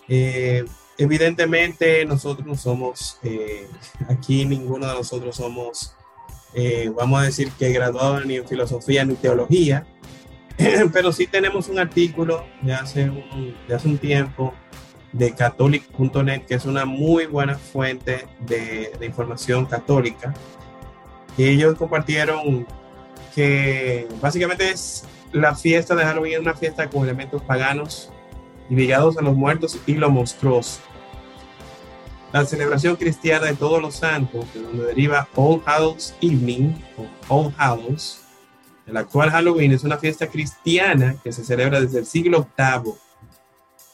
Eh, 0.06 0.64
evidentemente 0.96 2.04
nosotros 2.04 2.46
no 2.46 2.54
somos, 2.54 3.18
aquí 4.08 4.44
ninguno 4.44 4.86
de 4.86 4.94
nosotros 4.94 5.34
somos 5.34 5.97
eh, 6.54 6.90
vamos 6.94 7.20
a 7.20 7.24
decir 7.24 7.50
que 7.58 7.72
graduado 7.72 8.20
ni 8.24 8.36
en 8.36 8.48
filosofía 8.48 9.04
ni 9.04 9.14
teología, 9.14 9.86
pero 10.92 11.12
sí 11.12 11.26
tenemos 11.26 11.68
un 11.68 11.78
artículo 11.78 12.44
de 12.62 12.74
hace 12.74 13.10
un, 13.10 13.54
hace 13.72 13.88
un 13.88 13.98
tiempo 13.98 14.54
de 15.12 15.34
catholic.net, 15.34 16.42
que 16.46 16.54
es 16.54 16.64
una 16.64 16.84
muy 16.84 17.26
buena 17.26 17.56
fuente 17.56 18.26
de, 18.40 18.92
información 19.02 19.66
católica. 19.66 20.34
Y 21.36 21.44
ellos 21.44 21.76
compartieron 21.76 22.66
que 23.34 24.08
básicamente 24.20 24.70
es 24.70 25.04
la 25.32 25.54
fiesta 25.54 25.94
de 25.94 26.04
Halloween, 26.04 26.40
una 26.40 26.54
fiesta 26.54 26.88
con 26.88 27.04
elementos 27.04 27.42
paganos 27.42 28.10
y 28.68 28.74
ligados 28.74 29.16
a 29.18 29.22
los 29.22 29.34
muertos 29.34 29.78
y 29.86 29.94
lo 29.94 30.10
monstruoso. 30.10 30.80
La 32.32 32.44
celebración 32.44 32.96
cristiana 32.96 33.46
de 33.46 33.54
todos 33.54 33.80
los 33.80 33.96
santos, 33.96 34.44
de 34.52 34.60
donde 34.60 34.84
deriva 34.84 35.28
All 35.34 35.62
Hallows 35.64 36.14
Evening 36.20 36.74
o 36.98 37.06
All 37.28 37.54
Hallows, 37.56 38.20
el 38.86 38.96
actual 38.96 39.30
Halloween 39.30 39.72
es 39.72 39.84
una 39.84 39.98
fiesta 39.98 40.26
cristiana 40.26 41.16
que 41.22 41.32
se 41.32 41.44
celebra 41.44 41.80
desde 41.80 42.00
el 42.00 42.06
siglo 42.06 42.46
VIII. 42.56 42.94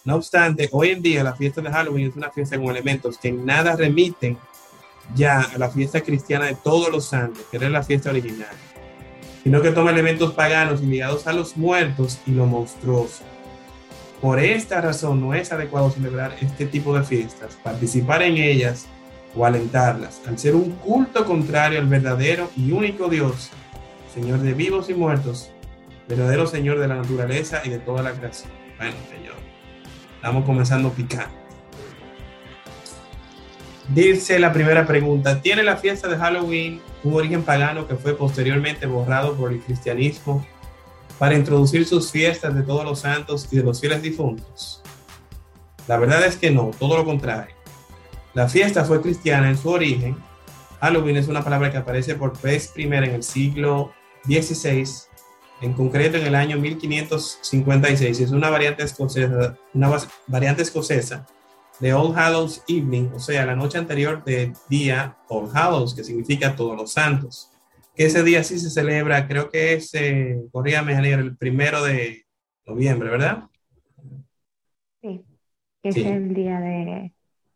No 0.04 0.16
obstante, 0.16 0.68
hoy 0.72 0.90
en 0.90 1.02
día 1.02 1.24
la 1.24 1.34
fiesta 1.34 1.60
de 1.60 1.70
Halloween 1.70 2.08
es 2.08 2.16
una 2.16 2.30
fiesta 2.30 2.56
con 2.56 2.66
elementos 2.66 3.18
que 3.18 3.28
en 3.28 3.44
nada 3.44 3.76
remiten 3.76 4.36
ya 5.14 5.40
a 5.40 5.58
la 5.58 5.70
fiesta 5.70 6.00
cristiana 6.00 6.46
de 6.46 6.54
todos 6.54 6.90
los 6.90 7.06
santos, 7.06 7.44
que 7.50 7.56
era 7.56 7.68
la 7.68 7.82
fiesta 7.82 8.10
original, 8.10 8.54
sino 9.42 9.62
que 9.62 9.70
toma 9.70 9.90
elementos 9.90 10.32
paganos 10.32 10.80
y 10.82 10.86
ligados 10.86 11.26
a 11.26 11.32
los 11.32 11.56
muertos 11.56 12.18
y 12.26 12.32
lo 12.32 12.46
monstruoso. 12.46 13.24
Por 14.24 14.40
esta 14.40 14.80
razón 14.80 15.20
no 15.20 15.34
es 15.34 15.52
adecuado 15.52 15.90
celebrar 15.90 16.34
este 16.40 16.64
tipo 16.64 16.96
de 16.96 17.04
fiestas, 17.04 17.58
participar 17.62 18.22
en 18.22 18.38
ellas 18.38 18.86
o 19.36 19.44
alentarlas, 19.44 20.22
al 20.26 20.38
ser 20.38 20.54
un 20.54 20.70
culto 20.76 21.26
contrario 21.26 21.78
al 21.78 21.86
verdadero 21.86 22.50
y 22.56 22.72
único 22.72 23.10
Dios, 23.10 23.50
Señor 24.14 24.38
de 24.38 24.54
vivos 24.54 24.88
y 24.88 24.94
muertos, 24.94 25.50
verdadero 26.08 26.46
Señor 26.46 26.78
de 26.78 26.88
la 26.88 26.94
naturaleza 26.94 27.60
y 27.66 27.68
de 27.68 27.78
toda 27.78 28.02
la 28.02 28.12
creación. 28.12 28.50
Bueno, 28.78 28.96
Señor, 29.10 29.34
estamos 30.14 30.46
comenzando 30.46 30.88
picando. 30.88 31.36
Dice 33.90 34.38
la 34.38 34.54
primera 34.54 34.86
pregunta, 34.86 35.42
¿tiene 35.42 35.62
la 35.62 35.76
fiesta 35.76 36.08
de 36.08 36.16
Halloween 36.16 36.80
un 37.02 37.12
origen 37.12 37.42
pagano 37.42 37.86
que 37.86 37.96
fue 37.96 38.16
posteriormente 38.16 38.86
borrado 38.86 39.36
por 39.36 39.52
el 39.52 39.60
cristianismo 39.60 40.46
para 41.18 41.34
introducir 41.34 41.86
sus 41.86 42.10
fiestas 42.10 42.54
de 42.54 42.62
todos 42.62 42.84
los 42.84 43.00
santos 43.00 43.48
y 43.50 43.56
de 43.56 43.62
los 43.62 43.80
fieles 43.80 44.02
difuntos? 44.02 44.82
La 45.86 45.98
verdad 45.98 46.24
es 46.26 46.36
que 46.36 46.50
no, 46.50 46.70
todo 46.78 46.96
lo 46.96 47.04
contrario. 47.04 47.54
La 48.32 48.48
fiesta 48.48 48.84
fue 48.84 49.00
cristiana 49.00 49.48
en 49.48 49.56
su 49.56 49.68
origen. 49.68 50.16
Halloween 50.80 51.16
es 51.16 51.28
una 51.28 51.44
palabra 51.44 51.70
que 51.70 51.78
aparece 51.78 52.14
por 52.14 52.40
vez 52.40 52.68
primera 52.68 53.06
en 53.06 53.14
el 53.14 53.22
siglo 53.22 53.92
XVI, 54.24 54.84
en 55.60 55.72
concreto 55.72 56.16
en 56.16 56.26
el 56.26 56.34
año 56.34 56.58
1556. 56.58 58.20
Es 58.20 58.30
una 58.30 58.50
variante 58.50 58.82
escocesa, 58.82 59.56
una 59.72 59.96
variante 60.26 60.62
escocesa 60.62 61.26
de 61.80 61.92
All 61.92 62.16
Hallows 62.16 62.62
Evening, 62.68 63.10
o 63.14 63.20
sea, 63.20 63.46
la 63.46 63.54
noche 63.56 63.78
anterior 63.78 64.24
del 64.24 64.52
día 64.68 65.16
All 65.28 65.50
Hallows, 65.52 65.94
que 65.94 66.04
significa 66.04 66.56
todos 66.56 66.76
los 66.76 66.92
santos 66.92 67.53
que 67.94 68.06
ese 68.06 68.22
día 68.22 68.42
sí 68.42 68.58
se 68.58 68.70
celebra, 68.70 69.28
creo 69.28 69.50
que 69.50 69.74
es, 69.74 69.94
eh, 69.94 70.40
el 70.52 71.36
primero 71.36 71.82
de 71.84 72.24
noviembre, 72.66 73.10
¿verdad? 73.10 73.44
Sí, 75.00 75.24
es 75.82 75.96
el 75.96 76.34
día 76.34 76.60
de 76.60 77.12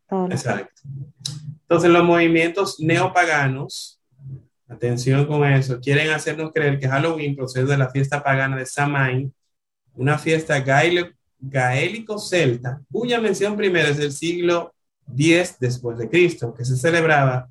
todos 0.09 0.31
Exacto. 0.31 0.83
Entonces 1.63 1.91
los 1.91 2.05
movimientos 2.05 2.79
neopaganos, 2.81 4.01
atención 4.69 5.27
con 5.27 5.45
eso, 5.45 5.81
quieren 5.81 6.11
hacernos 6.11 6.53
creer 6.53 6.79
que 6.79 6.89
Halloween 6.89 7.35
procede 7.37 7.67
de 7.67 7.77
la 7.77 7.91
fiesta 7.91 8.23
pagana 8.23 8.57
de 8.57 8.65
Samain, 8.67 9.35
una 9.95 10.17
fiesta 10.19 10.61
gaélico-celta, 11.41 12.81
cuya 12.91 13.21
mención 13.21 13.57
primera 13.57 13.89
es 13.89 13.97
del 13.97 14.13
siglo 14.13 14.73
X 15.17 15.57
después 15.59 15.99
de 15.99 16.09
Cristo, 16.09 16.55
que 16.55 16.65
se 16.65 16.77
celebraba 16.77 17.51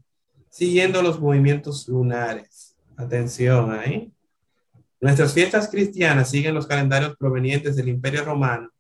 siguiendo 0.50 1.02
los 1.02 1.20
movimientos 1.20 1.88
lunares. 1.88 2.67
Atención 2.98 3.72
ahí. 3.72 4.12
Nuestras 5.00 5.32
fiestas 5.32 5.70
cristianas 5.70 6.32
siguen 6.32 6.56
los 6.56 6.66
calendarios 6.66 7.16
provenientes 7.16 7.76
del 7.76 7.90
Imperio 7.90 8.26
Romano, 8.26 8.72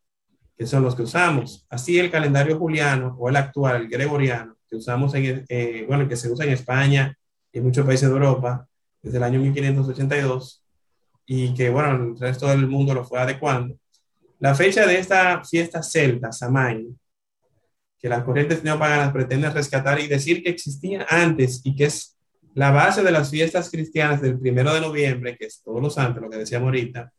que 0.57 0.65
son 0.65 0.81
los 0.81 0.95
que 0.95 1.03
usamos. 1.03 1.67
Así 1.69 1.99
el 1.99 2.09
calendario 2.09 2.57
juliano 2.57 3.15
o 3.19 3.29
el 3.29 3.35
actual, 3.35 3.83
el 3.83 3.87
gregoriano, 3.87 4.55
que 4.67 4.75
usamos 4.75 5.13
en, 5.13 5.45
eh, 5.47 5.85
bueno, 5.87 6.09
que 6.09 6.15
se 6.15 6.31
usa 6.31 6.45
en 6.45 6.53
España 6.53 7.15
y 7.51 7.59
en 7.59 7.65
muchos 7.65 7.85
países 7.85 8.09
de 8.09 8.15
Europa 8.15 8.67
desde 9.03 9.17
el 9.17 9.23
año 9.23 9.39
1582 9.39 10.63
y 11.27 11.53
que, 11.53 11.69
bueno, 11.69 11.91
el 11.91 12.19
resto 12.19 12.47
del 12.47 12.67
mundo 12.67 12.95
lo 12.95 13.05
fue 13.05 13.19
adecuando. 13.19 13.77
La 14.39 14.55
fecha 14.55 14.87
de 14.87 14.97
esta 14.97 15.43
fiesta 15.43 15.83
celta, 15.83 16.31
Samhain, 16.31 16.99
que 17.99 18.09
las 18.09 18.23
corrientes 18.23 18.63
neopaganas 18.63 19.13
pretenden 19.13 19.53
rescatar 19.53 19.99
y 19.99 20.07
decir 20.07 20.41
que 20.41 20.49
existía 20.49 21.05
antes 21.07 21.61
y 21.63 21.75
que 21.75 21.85
es 21.85 22.16
la 22.57 22.71
base 22.71 23.03
de 23.03 23.11
las 23.11 23.29
fiestas 23.29 23.69
cristianas 23.69 24.19
del 24.19 24.39
primero 24.39 24.73
de 24.73 24.81
noviembre, 24.81 25.37
que 25.37 25.45
es 25.45 25.61
todos 25.63 25.79
los 25.79 25.93
santos, 25.93 26.23
lo 26.23 26.27
que 26.27 26.37
decíamos 26.37 26.65
ahorita, 26.65 27.13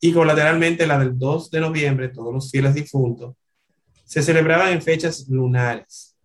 y 0.00 0.14
colateralmente 0.14 0.86
la 0.86 0.98
del 0.98 1.18
2 1.18 1.50
de 1.50 1.60
noviembre, 1.60 2.08
todos 2.08 2.32
los 2.32 2.50
fieles 2.50 2.72
difuntos, 2.72 3.34
se 4.02 4.22
celebraban 4.22 4.72
en 4.72 4.80
fechas 4.80 5.28
lunares. 5.28 6.16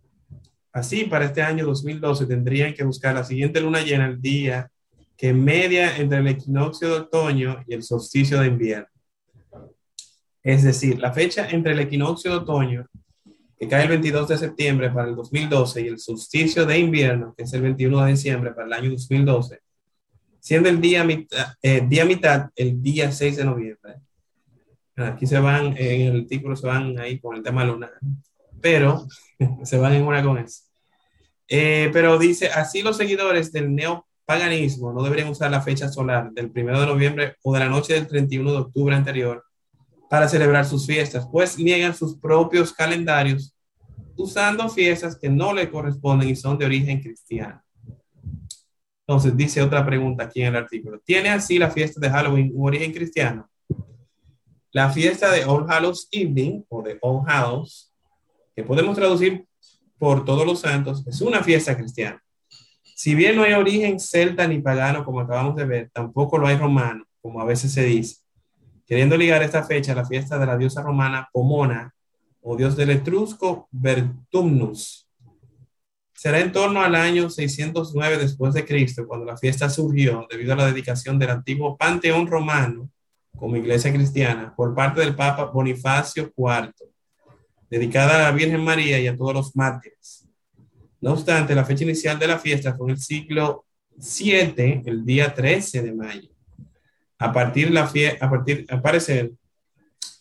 Así, 0.72 1.04
para 1.04 1.26
este 1.26 1.42
año 1.42 1.66
2012 1.66 2.24
tendrían 2.24 2.72
que 2.72 2.84
buscar 2.84 3.14
la 3.14 3.22
siguiente 3.22 3.60
luna 3.60 3.82
llena 3.82 4.06
el 4.06 4.18
día 4.18 4.70
que 5.14 5.34
media 5.34 5.98
entre 5.98 6.20
el 6.20 6.28
equinoccio 6.28 6.88
de 6.88 7.00
otoño 7.00 7.62
y 7.66 7.74
el 7.74 7.82
solsticio 7.82 8.40
de 8.40 8.46
invierno. 8.46 8.88
Es 10.42 10.62
decir, 10.62 10.98
la 10.98 11.12
fecha 11.12 11.50
entre 11.50 11.72
el 11.72 11.80
equinoccio 11.80 12.30
de 12.30 12.36
otoño 12.38 12.86
que 13.58 13.66
cae 13.66 13.82
el 13.82 13.88
22 13.88 14.28
de 14.28 14.38
septiembre 14.38 14.90
para 14.90 15.08
el 15.08 15.16
2012 15.16 15.82
y 15.82 15.88
el 15.88 15.98
solsticio 15.98 16.64
de 16.64 16.78
invierno, 16.78 17.34
que 17.36 17.42
es 17.42 17.52
el 17.52 17.62
21 17.62 18.04
de 18.04 18.10
diciembre 18.12 18.52
para 18.52 18.66
el 18.66 18.72
año 18.72 18.90
2012, 18.90 19.60
siendo 20.38 20.68
el 20.68 20.80
día 20.80 21.02
mitad, 21.02 21.54
eh, 21.60 21.84
día 21.86 22.04
mitad 22.04 22.50
el 22.54 22.80
día 22.80 23.10
6 23.10 23.36
de 23.36 23.44
noviembre. 23.44 23.94
Aquí 24.96 25.26
se 25.26 25.38
van, 25.38 25.76
en 25.76 26.00
el 26.02 26.20
artículo 26.22 26.56
se 26.56 26.66
van 26.66 26.98
ahí 26.98 27.18
con 27.18 27.36
el 27.36 27.42
tema 27.42 27.64
lunar, 27.64 27.92
pero 28.60 29.06
se 29.64 29.76
van 29.76 29.94
en 29.94 30.04
una 30.04 30.22
con 30.22 30.38
eso. 30.38 30.62
Eh, 31.48 31.90
pero 31.92 32.18
dice, 32.18 32.48
así 32.48 32.82
los 32.82 32.96
seguidores 32.96 33.50
del 33.50 33.74
neopaganismo 33.74 34.92
no 34.92 35.02
deberían 35.02 35.28
usar 35.28 35.50
la 35.50 35.62
fecha 35.62 35.88
solar 35.88 36.30
del 36.30 36.52
1 36.54 36.80
de 36.80 36.86
noviembre 36.86 37.36
o 37.42 37.54
de 37.54 37.60
la 37.60 37.68
noche 37.68 37.94
del 37.94 38.06
31 38.06 38.52
de 38.52 38.58
octubre 38.58 38.94
anterior 38.94 39.47
para 40.08 40.28
celebrar 40.28 40.64
sus 40.64 40.86
fiestas, 40.86 41.28
pues 41.30 41.58
niegan 41.58 41.94
sus 41.94 42.16
propios 42.16 42.72
calendarios 42.72 43.54
usando 44.16 44.68
fiestas 44.68 45.16
que 45.16 45.28
no 45.28 45.52
le 45.52 45.70
corresponden 45.70 46.28
y 46.28 46.36
son 46.36 46.58
de 46.58 46.66
origen 46.66 47.00
cristiano. 47.00 47.62
Entonces, 49.06 49.36
dice 49.36 49.62
otra 49.62 49.86
pregunta 49.86 50.24
aquí 50.24 50.42
en 50.42 50.48
el 50.48 50.56
artículo. 50.56 51.00
¿Tiene 51.04 51.30
así 51.30 51.58
la 51.58 51.70
fiesta 51.70 51.98
de 52.00 52.10
Halloween 52.10 52.52
un 52.54 52.66
origen 52.66 52.92
cristiano? 52.92 53.48
La 54.72 54.90
fiesta 54.90 55.30
de 55.30 55.44
All 55.44 55.64
Hallows 55.68 56.08
Evening 56.10 56.62
o 56.68 56.82
de 56.82 56.98
All 57.00 57.22
Hallows, 57.26 57.90
que 58.54 58.62
podemos 58.62 58.94
traducir 58.94 59.46
por 59.98 60.24
todos 60.24 60.44
los 60.44 60.60
santos, 60.60 61.06
es 61.06 61.20
una 61.22 61.42
fiesta 61.42 61.76
cristiana. 61.76 62.22
Si 62.82 63.14
bien 63.14 63.36
no 63.36 63.44
hay 63.44 63.54
origen 63.54 63.98
celta 63.98 64.46
ni 64.46 64.60
pagano, 64.60 65.04
como 65.04 65.20
acabamos 65.20 65.56
de 65.56 65.64
ver, 65.64 65.90
tampoco 65.92 66.36
lo 66.36 66.46
hay 66.46 66.56
romano, 66.56 67.04
como 67.22 67.40
a 67.40 67.44
veces 67.44 67.72
se 67.72 67.84
dice, 67.84 68.16
queriendo 68.88 69.18
ligar 69.18 69.42
esta 69.42 69.62
fecha 69.62 69.92
a 69.92 69.96
la 69.96 70.06
fiesta 70.06 70.38
de 70.38 70.46
la 70.46 70.56
diosa 70.56 70.80
romana 70.82 71.28
Pomona, 71.30 71.94
o 72.40 72.56
dios 72.56 72.74
del 72.74 72.90
etrusco 72.90 73.68
Vertumnus. 73.70 75.06
Será 76.14 76.40
en 76.40 76.50
torno 76.50 76.80
al 76.80 76.94
año 76.94 77.28
609 77.28 78.16
después 78.16 78.54
de 78.54 78.64
Cristo 78.64 79.06
cuando 79.06 79.26
la 79.26 79.36
fiesta 79.36 79.68
surgió 79.68 80.26
debido 80.30 80.54
a 80.54 80.56
la 80.56 80.66
dedicación 80.66 81.18
del 81.18 81.30
antiguo 81.30 81.76
panteón 81.76 82.26
romano 82.26 82.90
como 83.36 83.56
iglesia 83.56 83.92
cristiana 83.92 84.54
por 84.56 84.74
parte 84.74 85.00
del 85.00 85.14
Papa 85.14 85.44
Bonifacio 85.44 86.32
IV, 86.34 86.72
dedicada 87.68 88.16
a 88.16 88.30
la 88.30 88.36
Virgen 88.36 88.64
María 88.64 88.98
y 88.98 89.06
a 89.06 89.16
todos 89.16 89.34
los 89.34 89.54
mártires. 89.54 90.26
No 91.00 91.12
obstante, 91.12 91.54
la 91.54 91.64
fecha 91.64 91.84
inicial 91.84 92.18
de 92.18 92.26
la 92.26 92.38
fiesta 92.38 92.74
fue 92.74 92.86
en 92.86 92.92
el 92.92 92.98
siglo 92.98 93.66
VII, 93.96 94.82
el 94.86 95.04
día 95.04 95.34
13 95.34 95.82
de 95.82 95.94
mayo. 95.94 96.37
A 97.18 97.32
partir, 97.32 97.70
la 97.70 97.90
a 98.20 98.30
partir, 98.30 98.66
a 98.68 98.80
parecer, 98.80 99.32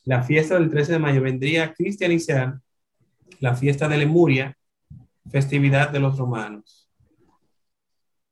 la 0.03 0.23
fiesta 0.23 0.55
del 0.55 0.69
13 0.69 0.93
de 0.93 0.99
mayo 0.99 1.21
vendría 1.21 1.65
a 1.65 1.73
cristianizar 1.73 2.59
la 3.39 3.55
fiesta 3.55 3.87
de 3.87 3.97
Lemuria, 3.97 4.57
festividad 5.29 5.89
de 5.89 5.99
los 5.99 6.17
romanos. 6.17 6.89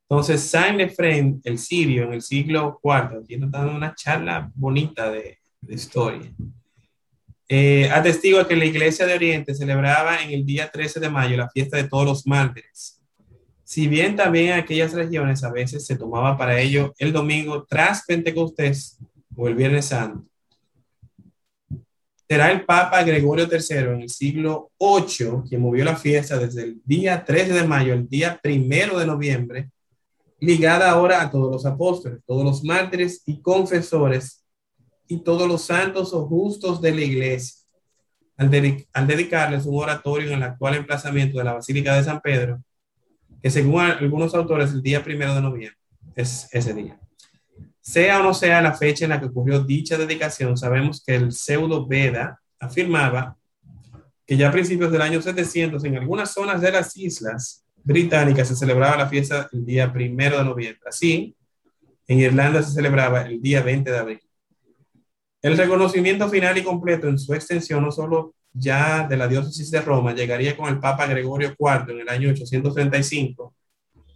Entonces, 0.10 0.42
Saint 0.42 0.80
Efraín, 0.80 1.42
el 1.44 1.58
sirio, 1.58 2.04
en 2.04 2.14
el 2.14 2.22
siglo 2.22 2.80
IV, 2.84 3.24
aquí 3.24 3.38
nos 3.38 3.52
dando 3.52 3.76
una 3.76 3.94
charla 3.96 4.52
bonita 4.56 5.12
de, 5.12 5.40
de 5.62 5.74
historia. 5.74 6.32
Eh, 7.48 7.90
atestigua 7.92 8.48
que 8.48 8.56
la 8.56 8.66
Iglesia 8.66 9.06
de 9.06 9.14
Oriente 9.14 9.54
celebraba 9.54 10.22
en 10.22 10.32
el 10.32 10.46
día 10.46 10.72
13 10.72 11.00
de 11.00 11.10
mayo 11.10 11.38
la 11.38 11.50
fiesta 11.50 11.78
de 11.78 11.88
todos 11.88 12.06
los 12.06 12.28
mártires. 12.28 13.02
Si 13.66 13.88
bien 13.88 14.16
también 14.16 14.52
en 14.52 14.60
aquellas 14.60 14.94
regiones 14.94 15.44
a 15.44 15.52
veces 15.52 15.88
se 15.88 15.96
tomaba 15.96 16.38
para 16.38 16.62
ello 16.62 16.94
el 17.00 17.12
domingo 17.12 17.66
tras 17.68 18.06
Pentecostés 18.06 19.00
o 19.36 19.48
el 19.48 19.56
Viernes 19.56 19.86
Santo. 19.86 20.24
Será 22.30 22.52
el 22.52 22.64
Papa 22.64 23.02
Gregorio 23.02 23.48
III 23.52 23.78
en 23.78 24.02
el 24.02 24.10
siglo 24.10 24.70
VIII 24.80 25.50
quien 25.50 25.62
movió 25.62 25.84
la 25.84 25.96
fiesta 25.96 26.38
desde 26.38 26.62
el 26.62 26.82
día 26.86 27.26
13 27.26 27.54
de 27.54 27.68
mayo 27.68 27.94
al 27.94 28.08
día 28.08 28.40
1 28.44 29.00
de 29.00 29.06
noviembre, 29.08 29.72
ligada 30.40 30.92
ahora 30.92 31.24
a 31.24 31.32
todos 31.32 31.52
los 31.52 31.66
apóstoles, 31.66 32.20
todos 32.24 32.44
los 32.44 32.64
mártires 32.64 33.24
y 33.26 33.42
confesores 33.42 34.46
y 35.08 35.24
todos 35.24 35.48
los 35.48 35.64
santos 35.64 36.14
o 36.14 36.28
justos 36.28 36.80
de 36.82 36.94
la 36.94 37.02
iglesia, 37.02 37.64
al, 38.38 38.52
dedicarles 39.08 39.66
un 39.66 39.82
oratorio 39.82 40.28
en 40.28 40.36
el 40.36 40.44
actual 40.44 40.76
emplazamiento 40.76 41.40
de 41.40 41.46
la 41.46 41.54
Basílica 41.54 41.96
de 41.96 42.04
San 42.04 42.22
Pedro, 42.22 42.62
que 43.46 43.52
según 43.52 43.80
algunos 43.80 44.34
autores 44.34 44.72
el 44.72 44.82
día 44.82 45.04
primero 45.04 45.36
de 45.36 45.42
noviembre 45.44 45.78
es 46.16 46.50
ese 46.52 46.74
día. 46.74 47.00
Sea 47.80 48.20
o 48.20 48.24
no 48.24 48.34
sea 48.34 48.60
la 48.60 48.74
fecha 48.74 49.06
en 49.06 49.12
la 49.12 49.20
que 49.20 49.28
ocurrió 49.28 49.64
dicha 49.64 50.00
dedicación, 50.00 50.58
sabemos 50.58 51.04
que 51.06 51.14
el 51.14 51.32
pseudo 51.32 51.86
Veda 51.86 52.42
afirmaba 52.60 53.38
que 54.26 54.36
ya 54.36 54.50
a 54.50 54.52
principios 54.52 54.92
del 54.92 55.04
año 55.04 55.22
700 55.22 55.84
en 55.84 55.96
algunas 55.96 56.34
zonas 56.34 56.60
de 56.60 56.72
las 56.72 56.98
islas 56.98 57.64
británicas 57.84 58.48
se 58.48 58.56
celebraba 58.56 58.98
la 58.98 59.10
fiesta 59.10 59.48
el 59.54 59.64
día 59.64 59.94
primero 59.94 60.40
de 60.40 60.44
noviembre. 60.44 60.82
Así, 60.88 61.36
en 62.08 62.20
Irlanda 62.22 62.64
se 62.64 62.72
celebraba 62.74 63.28
el 63.28 63.40
día 63.44 63.62
20 63.62 63.92
de 63.92 63.98
abril. 64.00 64.22
El 65.44 65.56
reconocimiento 65.56 66.28
final 66.30 66.58
y 66.58 66.64
completo 66.64 67.08
en 67.08 67.20
su 67.20 67.32
extensión, 67.36 67.84
no 67.84 67.92
solo 67.92 68.34
ya 68.58 69.08
de 69.08 69.18
la 69.18 69.28
diócesis 69.28 69.70
de 69.70 69.82
Roma, 69.82 70.14
llegaría 70.14 70.56
con 70.56 70.70
el 70.70 70.80
Papa 70.80 71.06
Gregorio 71.06 71.56
IV 71.58 71.92
en 71.92 72.00
el 72.00 72.10
año 72.10 72.30
835, 72.30 73.54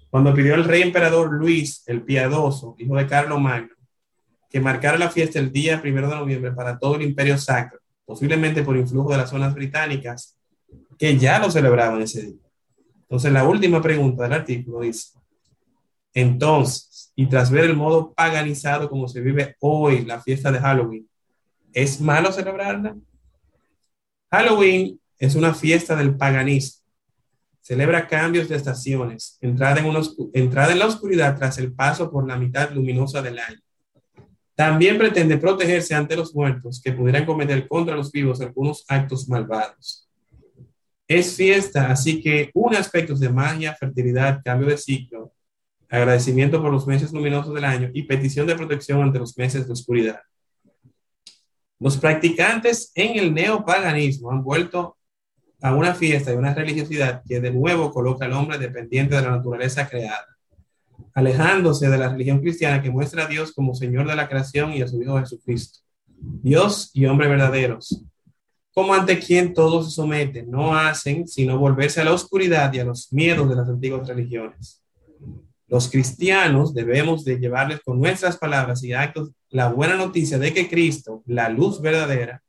cuando 0.10 0.34
pidió 0.34 0.56
al 0.56 0.63
rey 0.63 0.82
emperador 0.82 1.32
Luis 1.34 1.84
el 1.86 2.02
Piadoso, 2.04 2.75
hijo 2.80 2.95
de 2.95 3.06
Carlos 3.06 3.39
Magno, 3.39 3.75
que 4.49 4.60
marcara 4.60 4.97
la 4.97 5.12
fiesta 5.12 5.39
el 5.39 5.52
día 5.52 5.82
primero 5.82 6.10
de 6.10 6.15
noviembre 6.15 6.52
para 6.52 6.80
todo 6.80 6.95
el 6.95 7.04
imperio 7.04 7.38
sacro, 7.38 7.80
posiblemente 8.06 8.63
por 8.63 8.75
influjo 8.75 9.12
de 9.12 9.17
las 9.17 9.30
zonas 9.30 9.54
británicas, 9.54 10.36
que 10.97 11.17
ya 11.17 11.39
lo 11.39 11.52
celebraban 11.52 12.02
ese 12.02 12.23
día. 12.23 12.41
Entonces, 13.02 13.32
la 13.32 13.43
última 13.43 13.82
pregunta 13.82 14.23
del 14.23 14.34
artículo 14.34 14.82
dice, 14.82 15.17
entonces, 16.13 17.12
y 17.15 17.28
tras 17.28 17.52
ver 17.52 17.65
el 17.65 17.75
modo 17.75 18.13
paganizado 18.13 18.89
como 18.89 19.08
se 19.08 19.21
vive 19.21 19.56
hoy 19.60 20.06
la 20.06 20.21
fiesta 20.21 20.52
de 20.52 20.60
Halloween, 20.60 21.10
¿Es 21.73 22.02
malo 22.02 22.32
celebrarla? 22.32 22.95
Halloween 24.32 25.00
es 25.18 25.36
una 25.36 25.54
fiesta 25.54 25.96
del 25.96 26.15
paganismo. 26.15 26.84
Celebra 27.62 28.08
cambios 28.08 28.48
de 28.48 28.56
estaciones, 28.56 29.38
entrada 29.42 29.80
en, 29.80 30.80
la 30.80 30.86
oscuridad 30.86 31.38
tras 31.38 31.58
el 31.58 31.74
paso 31.74 32.10
por 32.12 32.28
la 32.28 32.38
mitad 32.38 32.72
luminosa 32.72 33.22
del 33.22 33.39
año. 33.39 33.60
También 34.56 34.98
pretende 34.98 35.38
protegerse 35.38 35.96
ante 35.96 36.15
los 36.15 36.34
muertos 36.36 36.82
que 36.84 36.92
pudieran 36.92 37.26
cometer 37.26 37.68
contra 37.68 37.96
los 37.96 38.12
vivos 38.12 38.42
algunos 38.42 38.86
actos 38.88 39.28
malvados. 39.30 40.08
Es 41.08 41.36
fiesta, 41.36 41.89
así 41.89 42.22
que 42.22 42.52
un 42.54 42.76
aspectos 42.76 43.20
de 43.20 43.30
magia, 43.30 43.76
fertilidad, 43.76 44.42
cambio 44.44 44.68
de 44.68 44.78
ciclo, 44.78 45.34
agradecimiento 45.89 46.62
por 46.62 46.72
los 46.72 46.86
meses 46.86 47.12
luminosos 47.12 47.54
del 47.54 47.65
año 47.65 47.89
y 47.94 48.04
petición 48.04 48.46
de 48.46 48.56
protección 48.56 49.02
ante 49.02 49.20
los 49.20 49.36
meses 49.38 49.65
de 49.65 49.74
oscuridad. 49.74 50.22
Los 51.80 51.98
practicantes 51.98 52.92
en 52.94 53.18
el 53.18 53.34
neopaganismo 53.34 54.32
han 54.32 54.44
vuelto 54.44 54.98
a 55.62 55.74
una 55.74 55.94
fiesta 55.94 56.34
y 56.34 56.36
una 56.36 56.54
religiosidad 56.54 57.24
que 57.26 57.39
de 57.39 57.52
nuevo 57.52 57.92
coloca 57.92 58.26
al 58.26 58.34
hombre 58.34 58.58
dependiente 58.58 59.15
de 59.15 59.22
la 59.22 59.32
naturaleza 59.32 59.88
creada, 59.88 60.28
alejándose 61.13 61.89
de 61.89 61.98
la 61.98 62.10
religión 62.10 62.39
cristiana 62.39 62.82
que 62.82 62.92
muestra 62.92 63.24
a 63.24 63.28
Dios 63.28 63.54
como 63.54 63.76
Señor 63.76 64.08
de 64.08 64.15
la 64.15 64.28
creación 64.28 64.74
y 64.74 64.82
a 64.82 64.88
su 64.88 65.02
Hijo 65.02 65.20
Jesucristo, 65.20 65.80
Dios 66.18 66.92
y 66.94 67.06
hombre 67.06 67.30
verdaderos, 67.30 68.04
como 68.74 68.94
ante 68.94 69.20
quien 69.20 69.54
todos 69.54 69.86
se 69.86 69.92
someten, 69.92 70.52
no 70.52 70.76
hacen 70.76 71.28
sino 71.28 71.58
volverse 71.58 72.02
a 72.02 72.06
la 72.06 72.13
oscuridad 72.13 72.72
y 72.74 72.80
a 72.80 72.86
los 72.86 73.12
miedos 73.12 73.50
de 73.50 73.56
las 73.56 73.68
antiguas 73.68 74.08
religiones. 74.08 74.82
Los 75.68 75.89
cristianos 75.89 76.74
debemos 76.74 77.24
de 77.24 77.38
llevarles 77.38 77.80
con 77.82 78.00
nuestras 78.00 78.38
palabras 78.38 78.84
y 78.84 78.94
actos 78.94 79.32
la 79.52 79.70
buena 79.70 79.96
noticia 79.96 80.38
de 80.38 80.54
que 80.54 80.70
Cristo, 80.70 81.24
la 81.26 81.50
luz 81.50 81.82
verdadera, 81.82 82.42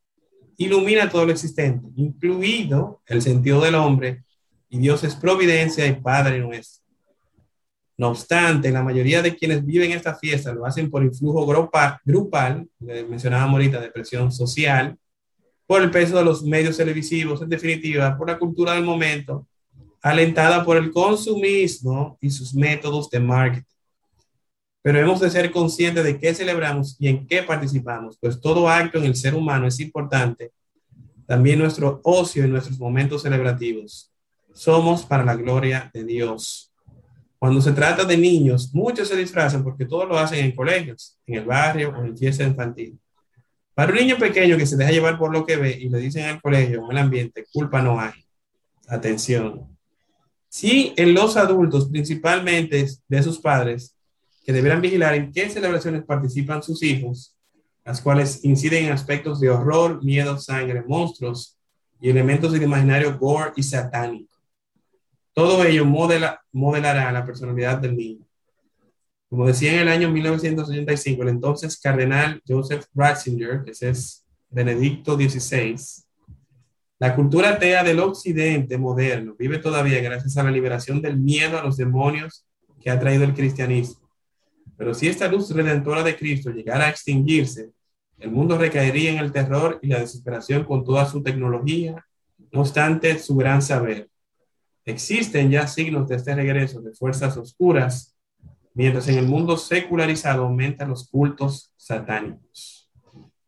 ilumina 0.56 1.08
todo 1.08 1.24
lo 1.24 1.32
existente, 1.32 1.88
incluido 1.96 3.00
el 3.06 3.22
sentido 3.22 3.60
del 3.62 3.74
hombre, 3.74 4.24
y 4.68 4.78
Dios 4.78 5.02
es 5.04 5.14
providencia 5.16 5.86
y 5.86 5.94
Padre 5.94 6.38
nuestro. 6.38 6.84
No 7.96 8.08
obstante, 8.08 8.70
la 8.70 8.82
mayoría 8.82 9.20
de 9.20 9.34
quienes 9.34 9.64
viven 9.64 9.92
esta 9.92 10.14
fiesta 10.14 10.52
lo 10.52 10.64
hacen 10.64 10.90
por 10.90 11.02
influjo 11.02 11.46
grupal, 11.46 11.98
grupal 12.04 12.68
mencionábamos 12.78 13.54
ahorita, 13.54 13.80
depresión 13.80 14.30
social, 14.32 14.96
por 15.66 15.82
el 15.82 15.90
peso 15.90 16.16
de 16.16 16.24
los 16.24 16.42
medios 16.42 16.76
televisivos, 16.76 17.42
en 17.42 17.48
definitiva, 17.48 18.16
por 18.16 18.28
la 18.28 18.38
cultura 18.38 18.74
del 18.74 18.84
momento, 18.84 19.46
alentada 20.02 20.64
por 20.64 20.76
el 20.76 20.90
consumismo 20.90 22.18
y 22.20 22.30
sus 22.30 22.54
métodos 22.54 23.10
de 23.10 23.20
marketing 23.20 23.69
pero 24.82 24.98
hemos 24.98 25.20
de 25.20 25.30
ser 25.30 25.50
conscientes 25.50 26.04
de 26.04 26.18
qué 26.18 26.34
celebramos 26.34 26.96
y 26.98 27.08
en 27.08 27.26
qué 27.26 27.42
participamos, 27.42 28.16
pues 28.18 28.40
todo 28.40 28.68
acto 28.68 28.98
en 28.98 29.04
el 29.04 29.16
ser 29.16 29.34
humano 29.34 29.66
es 29.66 29.78
importante, 29.80 30.52
también 31.26 31.58
nuestro 31.58 32.00
ocio 32.02 32.44
y 32.44 32.48
nuestros 32.48 32.78
momentos 32.78 33.22
celebrativos. 33.22 34.10
Somos 34.52 35.04
para 35.04 35.24
la 35.24 35.36
gloria 35.36 35.90
de 35.92 36.04
Dios. 36.04 36.72
Cuando 37.38 37.60
se 37.60 37.72
trata 37.72 38.04
de 38.04 38.16
niños, 38.16 38.74
muchos 38.74 39.08
se 39.08 39.16
disfrazan 39.16 39.62
porque 39.62 39.86
todos 39.86 40.08
lo 40.08 40.18
hacen 40.18 40.44
en 40.44 40.54
colegios, 40.54 41.18
en 41.26 41.36
el 41.36 41.44
barrio 41.44 41.94
o 41.96 42.04
en 42.04 42.16
fiesta 42.16 42.42
infantil. 42.42 42.98
Para 43.74 43.92
un 43.92 43.98
niño 43.98 44.18
pequeño 44.18 44.56
que 44.56 44.66
se 44.66 44.76
deja 44.76 44.90
llevar 44.90 45.18
por 45.18 45.32
lo 45.32 45.46
que 45.46 45.56
ve 45.56 45.78
y 45.80 45.88
le 45.88 45.98
dicen 45.98 46.24
en 46.24 46.30
el 46.30 46.42
colegio 46.42 46.82
o 46.82 46.86
en 46.86 46.90
el 46.90 47.02
ambiente, 47.04 47.46
culpa 47.52 47.80
no 47.80 48.00
hay. 48.00 48.12
Atención. 48.88 49.68
Si 50.48 50.92
en 50.96 51.14
los 51.14 51.36
adultos, 51.36 51.88
principalmente 51.88 52.86
de 53.08 53.22
sus 53.22 53.38
padres, 53.38 53.96
que 54.50 54.54
deberán 54.54 54.80
vigilar 54.80 55.14
en 55.14 55.30
qué 55.30 55.48
celebraciones 55.48 56.02
participan 56.02 56.60
sus 56.60 56.82
hijos, 56.82 57.36
las 57.84 58.00
cuales 58.00 58.44
inciden 58.44 58.86
en 58.86 58.92
aspectos 58.92 59.38
de 59.38 59.48
horror, 59.48 60.02
miedo, 60.02 60.38
sangre, 60.38 60.82
monstruos 60.82 61.56
y 62.00 62.10
elementos 62.10 62.50
del 62.50 62.64
imaginario 62.64 63.16
gore 63.16 63.52
y 63.54 63.62
satánico. 63.62 64.36
Todo 65.32 65.62
ello 65.62 65.84
modela, 65.84 66.42
modelará 66.50 67.12
la 67.12 67.24
personalidad 67.24 67.78
del 67.78 67.96
niño. 67.96 68.26
Como 69.28 69.46
decía 69.46 69.72
en 69.72 69.78
el 69.82 69.88
año 69.88 70.10
1985, 70.10 71.22
el 71.22 71.28
entonces 71.28 71.78
cardenal 71.78 72.42
Joseph 72.44 72.86
Ratzinger, 72.92 73.62
que 73.62 73.70
es 73.70 74.26
Benedicto 74.48 75.14
XVI, 75.14 75.76
la 76.98 77.14
cultura 77.14 77.50
atea 77.50 77.84
del 77.84 78.00
occidente 78.00 78.78
moderno 78.78 79.36
vive 79.38 79.58
todavía 79.58 80.00
gracias 80.00 80.36
a 80.36 80.42
la 80.42 80.50
liberación 80.50 81.00
del 81.00 81.18
miedo 81.18 81.56
a 81.56 81.62
los 81.62 81.76
demonios 81.76 82.44
que 82.80 82.90
ha 82.90 82.98
traído 82.98 83.22
el 83.22 83.34
cristianismo 83.34 83.99
pero 84.80 84.94
si 84.94 85.08
esta 85.08 85.28
luz 85.28 85.50
redentora 85.50 86.02
de 86.02 86.16
Cristo 86.16 86.48
llegara 86.48 86.86
a 86.86 86.88
extinguirse, 86.88 87.70
el 88.18 88.30
mundo 88.30 88.56
recaería 88.56 89.10
en 89.10 89.18
el 89.18 89.30
terror 89.30 89.78
y 89.82 89.88
la 89.88 89.98
desesperación 89.98 90.64
con 90.64 90.86
toda 90.86 91.04
su 91.04 91.22
tecnología, 91.22 92.02
no 92.50 92.62
obstante 92.62 93.18
su 93.18 93.36
gran 93.36 93.60
saber. 93.60 94.08
existen 94.86 95.50
ya 95.50 95.66
signos 95.66 96.08
de 96.08 96.16
este 96.16 96.34
regreso 96.34 96.80
de 96.80 96.94
fuerzas 96.94 97.36
oscuras, 97.36 98.16
mientras 98.72 99.06
en 99.08 99.18
el 99.18 99.26
mundo 99.26 99.58
secularizado 99.58 100.44
aumentan 100.44 100.88
los 100.88 101.10
cultos 101.10 101.74
satánicos. 101.76 102.90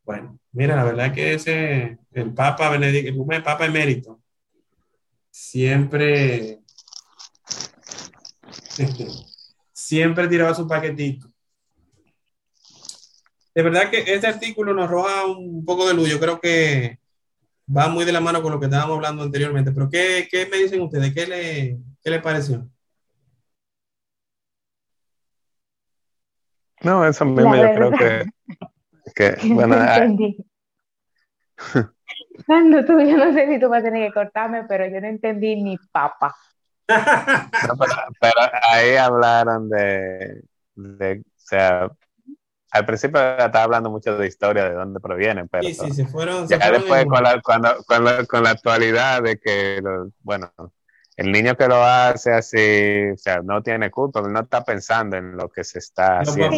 Bueno, 0.05 0.39
mira, 0.53 0.77
la 0.77 0.85
verdad 0.85 1.15
que 1.15 1.33
ese, 1.33 1.97
el 2.13 2.35
Papa 2.35 2.69
Benedicto, 2.69 3.27
el 3.31 3.43
Papa 3.43 3.65
emérito, 3.65 4.21
siempre, 5.31 6.61
siempre 9.93 10.27
tiraba 10.27 10.55
su 10.55 10.67
paquetito. 10.67 11.29
De 13.55 13.63
verdad 13.63 13.91
que 13.91 13.99
este 13.99 14.27
artículo 14.27 14.73
nos 14.73 14.89
roba 14.89 15.27
un 15.27 15.67
poco 15.67 15.87
de 15.87 15.93
luz. 15.93 16.09
Yo 16.09 16.19
creo 16.19 16.41
que 16.41 16.99
va 17.69 17.89
muy 17.89 18.07
de 18.07 18.13
la 18.13 18.21
mano 18.21 18.41
con 18.41 18.53
lo 18.53 18.59
que 18.59 18.65
estábamos 18.65 18.97
hablando 18.97 19.23
anteriormente. 19.23 19.71
Pero 19.71 19.91
¿qué, 19.91 20.27
qué 20.31 20.47
me 20.47 20.57
dicen 20.57 20.81
ustedes? 20.81 21.13
¿Qué 21.13 21.27
le, 21.27 21.79
qué 22.03 22.11
le 22.11 22.21
pareció? 22.21 22.67
No, 26.81 27.07
eso 27.07 27.27
mismo 27.27 27.55
yo 27.55 27.75
creo 27.75 27.91
que, 27.91 28.25
que 29.15 29.37
bueno, 29.53 29.77
no 29.77 29.83
entendí. 29.83 30.47
Cuando 32.47 32.83
tú, 32.87 32.99
yo 32.99 33.19
no 33.19 33.31
sé 33.35 33.47
si 33.47 33.61
tú 33.61 33.69
vas 33.69 33.83
a 33.83 33.85
tener 33.85 34.09
que 34.09 34.15
cortarme, 34.15 34.65
pero 34.65 34.87
yo 34.87 35.03
no 35.03 35.09
entendí 35.09 35.63
ni 35.63 35.77
papa. 35.93 36.35
No, 37.61 37.77
pero, 37.79 37.93
pero, 38.21 38.35
ahí 38.71 38.97
hablaron 38.97 39.69
de, 39.71 40.43
de, 40.75 41.21
o 41.21 41.23
sea, 41.37 41.91
al 42.73 42.87
principio 42.87 43.21
estaba 43.21 43.65
hablando 43.65 43.91
mucho 43.91 44.17
de 44.17 44.27
historia, 44.29 44.65
de 44.69 44.75
dónde 44.75 45.01
provienen, 45.01 45.49
pero 45.49 45.71
sí, 45.71 45.75
sí, 45.75 45.93
se 45.93 46.07
fueron, 46.07 46.49
ya 46.49 46.59
se 46.59 46.61
fueron 46.61 46.81
después 46.81 47.03
en- 47.03 47.09
con 47.09 47.23
la, 47.23 47.41
cuando, 47.43 47.85
con, 47.87 48.05
la, 48.05 48.27
con 48.27 48.43
la 48.45 48.51
actualidad 48.51 49.23
de 49.23 49.39
que, 49.39 49.81
los- 49.83 50.11
bueno, 50.21 50.53
el 51.17 51.33
niño 51.33 51.57
que 51.57 51.69
lo 51.69 51.83
hace 51.85 52.33
así, 52.33 53.11
o 53.15 53.19
sea, 53.19 53.43
no 53.43 53.63
tiene 53.63 53.91
culpa, 53.91 54.23
no 54.23 54.41
está 54.41 54.65
pensando 54.65 55.17
en 55.17 55.37
lo 55.37 55.49
que 55.51 55.65
se 55.65 55.79
está 55.79 56.21
Los 56.21 56.31
haciendo. 56.31 56.57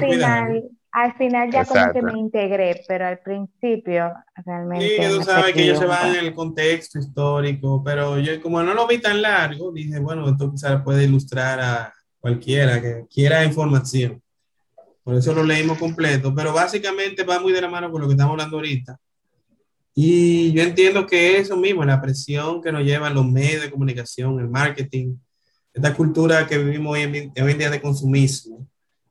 Sí, 0.00 0.18
ya 0.20 0.48
al 0.94 1.12
final, 1.16 1.48
al 1.48 1.50
final 1.50 1.50
ya 1.50 1.64
como 1.64 1.92
que 1.92 1.98
Exacto. 1.98 2.12
me 2.12 2.20
integré, 2.20 2.84
pero 2.86 3.06
al 3.06 3.18
principio 3.18 4.12
realmente 4.46 4.88
Sí, 4.88 4.96
que 4.96 5.08
tú 5.08 5.22
sabes 5.22 5.52
que 5.52 5.64
ellos 5.64 5.78
se 5.80 5.86
van 5.86 6.14
en 6.14 6.24
el 6.24 6.34
contexto 6.34 7.00
histórico, 7.00 7.82
pero 7.84 8.20
yo 8.20 8.40
como 8.40 8.62
no 8.62 8.74
lo 8.74 8.86
vi 8.86 8.98
tan 8.98 9.20
largo, 9.20 9.72
dije, 9.72 9.98
bueno, 9.98 10.28
esto 10.30 10.52
quizás 10.52 10.82
puede 10.82 11.04
ilustrar 11.04 11.60
a 11.60 11.92
cualquiera 12.20 12.80
que 12.80 13.06
quiera 13.12 13.44
información. 13.44 14.22
Por 15.02 15.16
eso 15.16 15.34
lo 15.34 15.42
leímos 15.42 15.78
completo, 15.78 16.32
pero 16.32 16.52
básicamente 16.52 17.24
va 17.24 17.40
muy 17.40 17.52
de 17.52 17.60
la 17.60 17.68
mano 17.68 17.90
con 17.90 18.00
lo 18.00 18.06
que 18.06 18.14
estamos 18.14 18.32
hablando 18.32 18.56
ahorita. 18.56 18.96
Y 19.94 20.52
yo 20.52 20.62
entiendo 20.62 21.06
que 21.06 21.38
eso 21.38 21.56
mismo, 21.56 21.84
la 21.84 22.00
presión 22.00 22.62
que 22.62 22.72
nos 22.72 22.84
llevan 22.84 23.14
los 23.14 23.26
medios 23.26 23.62
de 23.62 23.70
comunicación, 23.70 24.38
el 24.38 24.48
marketing, 24.48 25.16
esta 25.72 25.92
cultura 25.92 26.46
que 26.46 26.56
vivimos 26.56 26.92
hoy 26.92 27.02
en, 27.02 27.32
hoy 27.42 27.52
en 27.52 27.58
día 27.58 27.70
de 27.70 27.82
consumismo, 27.82 28.66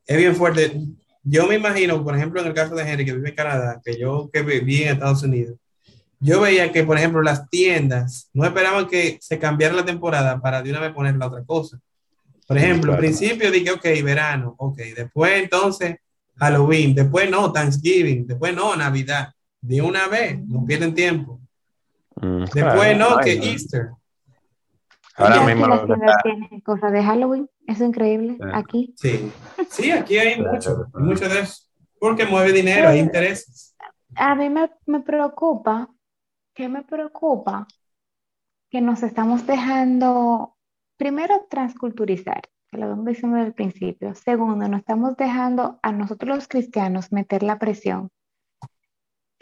es 0.05 0.17
bien 0.17 0.35
fuerte. 0.35 0.81
Yo 1.23 1.47
me 1.47 1.55
imagino, 1.55 2.03
por 2.03 2.15
ejemplo, 2.15 2.41
en 2.41 2.47
el 2.47 2.53
caso 2.53 2.75
de 2.75 2.83
Henry, 2.89 3.05
que 3.05 3.13
vive 3.13 3.29
en 3.29 3.35
Canadá, 3.35 3.81
que 3.83 3.97
yo 3.97 4.29
que 4.31 4.41
viví 4.41 4.83
en 4.83 4.93
Estados 4.93 5.23
Unidos, 5.23 5.57
yo 6.19 6.41
veía 6.41 6.71
que, 6.71 6.83
por 6.83 6.97
ejemplo, 6.97 7.21
las 7.21 7.49
tiendas 7.49 8.29
no 8.33 8.45
esperaban 8.45 8.87
que 8.87 9.17
se 9.21 9.39
cambiara 9.39 9.73
la 9.75 9.85
temporada 9.85 10.39
para 10.41 10.61
de 10.61 10.69
una 10.71 10.79
vez 10.79 10.91
poner 10.93 11.15
la 11.17 11.27
otra 11.27 11.43
cosa. 11.45 11.79
Por 12.47 12.57
ejemplo, 12.57 12.91
al 12.93 12.99
Claro. 12.99 13.13
principio 13.13 13.51
dije, 13.51 13.71
ok, 13.71 13.83
verano, 14.03 14.55
ok, 14.57 14.77
después 14.95 15.41
entonces 15.41 15.95
Halloween, 16.37 16.93
después 16.95 17.29
no, 17.29 17.51
Thanksgiving, 17.51 18.25
después 18.27 18.53
no, 18.55 18.75
Navidad, 18.75 19.33
de 19.61 19.81
una 19.81 20.07
vez, 20.07 20.39
no 20.45 20.65
pierden 20.65 20.93
tiempo. 20.93 21.39
Mm, 22.15 22.39
Después 22.53 22.63
claro, 22.73 22.97
no, 23.15 23.17
que 23.19 23.35
no. 23.37 23.43
Easter. 23.45 23.89
Ahora 25.15 25.45
mismo 25.45 25.67
las 25.67 25.81
cosas 26.63 26.91
de 26.91 27.03
Halloween, 27.03 27.49
eso 27.67 27.83
es 27.83 27.89
increíble, 27.89 28.35
Sí. 28.39 28.47
aquí. 28.53 28.93
Sí, 28.97 29.31
sí, 29.73 29.91
aquí 29.91 30.17
hay 30.17 30.39
mucho, 30.41 30.85
hay 30.93 31.03
mucho 31.03 31.27
de 31.27 31.41
eso, 31.41 31.63
porque 31.99 32.25
mueve 32.25 32.51
dinero, 32.51 32.89
hay 32.89 32.99
intereses. 32.99 33.75
A 34.15 34.35
mí 34.35 34.49
me, 34.49 34.69
me 34.85 35.01
preocupa, 35.01 35.89
¿qué 36.53 36.69
me 36.69 36.83
preocupa? 36.83 37.67
Que 38.69 38.81
nos 38.81 39.03
estamos 39.03 39.45
dejando, 39.45 40.55
primero, 40.97 41.47
transculturizar, 41.49 42.41
que 42.71 42.77
lo 42.77 42.89
vengo 42.89 43.05
diciendo 43.05 43.37
desde 43.37 43.49
el 43.49 43.53
principio. 43.53 44.15
Segundo, 44.15 44.67
nos 44.67 44.81
estamos 44.81 45.17
dejando 45.17 45.79
a 45.81 45.91
nosotros 45.91 46.35
los 46.35 46.47
cristianos 46.47 47.11
meter 47.11 47.43
la 47.43 47.59
presión. 47.59 48.09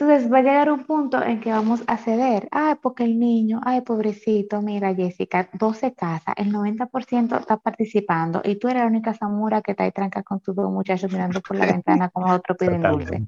Entonces 0.01 0.33
va 0.33 0.39
a 0.39 0.41
llegar 0.41 0.71
un 0.71 0.83
punto 0.85 1.21
en 1.21 1.39
que 1.39 1.51
vamos 1.51 1.83
a 1.85 1.95
ceder. 1.95 2.47
Ay, 2.49 2.73
porque 2.81 3.03
el 3.03 3.19
niño, 3.19 3.61
ay, 3.63 3.81
pobrecito, 3.81 4.59
mira, 4.59 4.95
Jessica, 4.95 5.47
12 5.53 5.93
casas, 5.93 6.33
el 6.37 6.51
90% 6.51 7.39
está 7.39 7.57
participando 7.57 8.41
y 8.43 8.55
tú 8.55 8.67
eres 8.67 8.81
la 8.81 8.87
única 8.87 9.13
Samura 9.13 9.61
que 9.61 9.71
está 9.71 9.83
ahí 9.83 9.91
tranca 9.91 10.23
con 10.23 10.39
tus 10.39 10.55
dos 10.55 10.71
muchachos 10.71 11.11
mirando 11.11 11.39
por 11.41 11.55
la 11.55 11.67
ventana 11.67 12.09
como 12.09 12.33
otro 12.33 12.57
piden 12.57 12.81
dulce. 12.81 13.27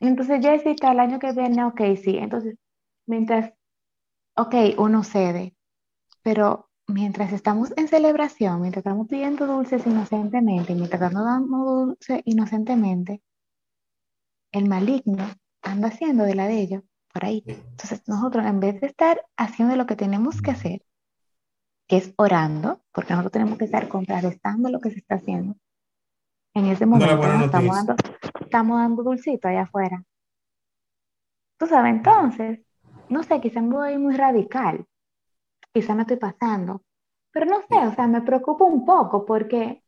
Entonces, 0.00 0.44
Jessica, 0.44 0.92
el 0.92 1.00
año 1.00 1.18
que 1.18 1.32
viene, 1.32 1.64
ok, 1.64 1.80
sí. 1.96 2.18
Entonces, 2.18 2.58
mientras, 3.06 3.54
ok, 4.36 4.54
uno 4.76 5.02
cede, 5.02 5.56
mientras 6.88 7.32
estamos 7.32 7.72
en 7.74 7.88
celebración, 7.88 8.60
mientras 8.60 8.84
estamos 8.84 9.08
pidiendo 9.08 9.46
dulces 9.46 9.86
inocentemente, 9.86 10.74
mientras 10.74 11.00
estamos 11.00 11.24
dando 11.24 11.56
dulces 11.56 12.20
inocentemente, 12.26 13.22
el 14.52 14.68
maligno 14.68 15.26
anda 15.66 15.88
haciendo 15.88 16.24
de 16.24 16.34
la 16.34 16.46
de 16.46 16.60
ellos 16.60 16.82
por 17.12 17.24
ahí. 17.24 17.42
Entonces, 17.46 18.02
nosotros, 18.06 18.46
en 18.46 18.60
vez 18.60 18.80
de 18.80 18.86
estar 18.86 19.24
haciendo 19.36 19.76
lo 19.76 19.86
que 19.86 19.96
tenemos 19.96 20.40
que 20.40 20.50
hacer, 20.50 20.82
que 21.88 21.98
es 21.98 22.12
orando, 22.16 22.82
porque 22.92 23.12
nosotros 23.12 23.32
tenemos 23.32 23.58
que 23.58 23.64
estar 23.64 23.88
contrarrestando 23.88 24.70
lo 24.70 24.80
que 24.80 24.90
se 24.90 24.98
está 24.98 25.16
haciendo, 25.16 25.56
en 26.54 26.66
ese 26.66 26.86
momento 26.86 27.22
estamos 27.44 27.76
dando, 27.76 27.96
estamos 28.40 28.78
dando 28.78 29.02
dulcito 29.02 29.48
allá 29.48 29.62
afuera. 29.62 30.02
Tú 31.58 31.66
sabes, 31.66 31.94
entonces, 31.94 32.60
no 33.08 33.22
sé, 33.22 33.40
quizá 33.40 33.60
me 33.60 33.76
voy 33.76 33.98
muy 33.98 34.16
radical, 34.16 34.86
quizá 35.72 35.94
me 35.94 36.02
estoy 36.02 36.16
pasando, 36.16 36.82
pero 37.30 37.46
no 37.46 37.60
sé, 37.62 37.86
o 37.86 37.94
sea, 37.94 38.06
me 38.06 38.22
preocupa 38.22 38.64
un 38.64 38.84
poco 38.84 39.24
porque 39.24 39.82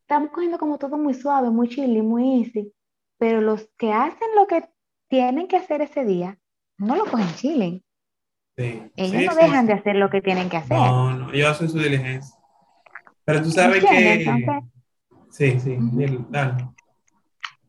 estamos 0.00 0.30
cogiendo 0.30 0.58
como 0.58 0.78
todo 0.78 0.98
muy 0.98 1.14
suave, 1.14 1.50
muy 1.50 1.68
chill 1.68 1.96
y 1.96 2.02
muy 2.02 2.42
easy, 2.42 2.74
pero 3.18 3.40
los 3.40 3.68
que 3.78 3.92
hacen 3.92 4.28
lo 4.34 4.46
que 4.46 4.71
tienen 5.12 5.46
que 5.46 5.58
hacer 5.58 5.82
ese 5.82 6.06
día, 6.06 6.38
no 6.78 6.96
lo 6.96 7.04
cogen 7.04 7.28
chilling. 7.34 7.84
Sí, 8.56 8.82
Ellos 8.96 9.20
sí, 9.20 9.26
no 9.26 9.34
dejan 9.34 9.60
sí. 9.60 9.66
de 9.66 9.72
hacer 9.74 9.96
lo 9.96 10.08
que 10.08 10.22
tienen 10.22 10.48
que 10.48 10.56
hacer. 10.56 10.74
No, 10.78 11.12
no, 11.12 11.32
ellos 11.34 11.50
hacen 11.50 11.68
su 11.68 11.78
diligencia. 11.78 12.34
Pero 13.26 13.42
tú 13.42 13.50
sabes 13.50 13.84
que... 13.84 14.22
Entonces, 14.22 14.64
Sí, 15.28 15.60
sí, 15.60 15.72
Ujú. 15.72 15.98
dile, 15.98 16.18
dale. 16.30 16.66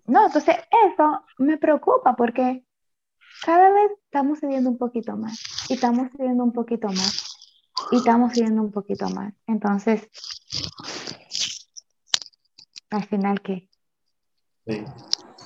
no, 0.05 0.27
entonces 0.27 0.55
eso 0.87 1.25
me 1.37 1.57
preocupa 1.57 2.15
porque 2.15 2.63
cada 3.45 3.73
vez 3.73 3.91
estamos 4.05 4.39
cediendo 4.39 4.69
un 4.69 4.77
poquito 4.77 5.17
más 5.17 5.37
y 5.67 5.73
estamos 5.73 6.11
cediendo 6.15 6.45
un 6.45 6.53
poquito 6.53 6.87
más 6.87 7.59
y 7.91 7.97
estamos 7.97 8.31
cediendo 8.31 8.61
un 8.61 8.71
poquito 8.71 9.09
más. 9.09 9.33
Entonces, 9.47 10.07
al 12.89 13.03
final, 13.03 13.41
¿qué? 13.41 13.67
Sí. 14.65 14.85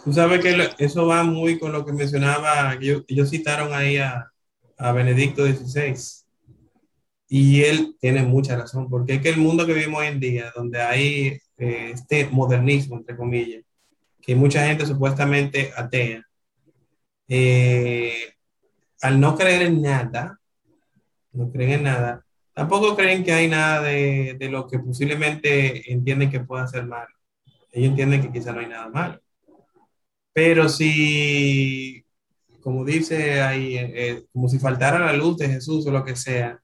Tú 0.07 0.13
sabes 0.13 0.41
que 0.41 0.85
eso 0.85 1.05
va 1.05 1.21
muy 1.23 1.59
con 1.59 1.73
lo 1.73 1.85
que 1.85 1.91
mencionaba, 1.91 2.77
ellos 2.79 3.29
citaron 3.29 3.73
ahí 3.73 3.97
a, 3.97 4.31
a 4.77 4.93
Benedicto 4.93 5.45
XVI. 5.45 5.95
Y 7.27 7.63
él 7.63 7.93
tiene 7.99 8.23
mucha 8.23 8.55
razón, 8.55 8.89
porque 8.89 9.15
es 9.15 9.21
que 9.21 9.31
el 9.31 9.37
mundo 9.37 9.65
que 9.65 9.73
vivimos 9.73 9.99
hoy 9.99 10.07
en 10.07 10.21
día, 10.21 10.53
donde 10.55 10.81
hay 10.81 11.37
eh, 11.57 11.91
este 11.93 12.25
modernismo, 12.27 12.95
entre 12.95 13.17
comillas, 13.17 13.65
que 14.21 14.33
mucha 14.33 14.65
gente 14.65 14.85
supuestamente 14.85 15.73
atea, 15.75 16.25
eh, 17.27 18.33
al 19.01 19.19
no 19.19 19.35
creer 19.35 19.63
en 19.63 19.81
nada, 19.81 20.39
no 21.33 21.51
creen 21.51 21.71
en 21.71 21.83
nada, 21.83 22.25
tampoco 22.53 22.95
creen 22.95 23.25
que 23.25 23.33
hay 23.33 23.49
nada 23.49 23.81
de, 23.81 24.37
de 24.39 24.49
lo 24.49 24.67
que 24.67 24.79
posiblemente 24.79 25.91
entienden 25.91 26.31
que 26.31 26.39
pueda 26.39 26.65
ser 26.65 26.85
malo. 26.85 27.13
Ellos 27.73 27.89
entienden 27.89 28.21
que 28.21 28.31
quizá 28.31 28.53
no 28.53 28.61
hay 28.61 28.67
nada 28.67 28.87
malo. 28.87 29.19
Pero 30.37 30.69
si, 30.69 32.05
como 32.61 32.85
dice 32.85 33.41
ahí, 33.41 33.75
eh, 33.75 33.91
eh, 33.95 34.25
como 34.31 34.47
si 34.47 34.59
faltara 34.59 34.99
la 34.99 35.13
luz 35.13 35.35
de 35.37 35.49
Jesús 35.49 35.87
o 35.87 35.91
lo 35.91 36.05
que 36.05 36.15
sea, 36.15 36.61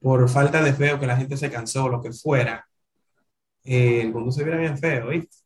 por 0.00 0.28
falta 0.28 0.62
de 0.62 0.72
fe 0.72 0.92
o 0.92 1.00
que 1.00 1.08
la 1.08 1.16
gente 1.16 1.36
se 1.36 1.50
cansó, 1.50 1.88
lo 1.88 2.00
que 2.00 2.12
fuera, 2.12 2.68
eh, 3.64 4.02
el 4.02 4.12
mundo 4.12 4.30
se 4.30 4.44
viera 4.44 4.60
bien 4.60 4.78
feo, 4.78 5.08
¿viste? 5.08 5.38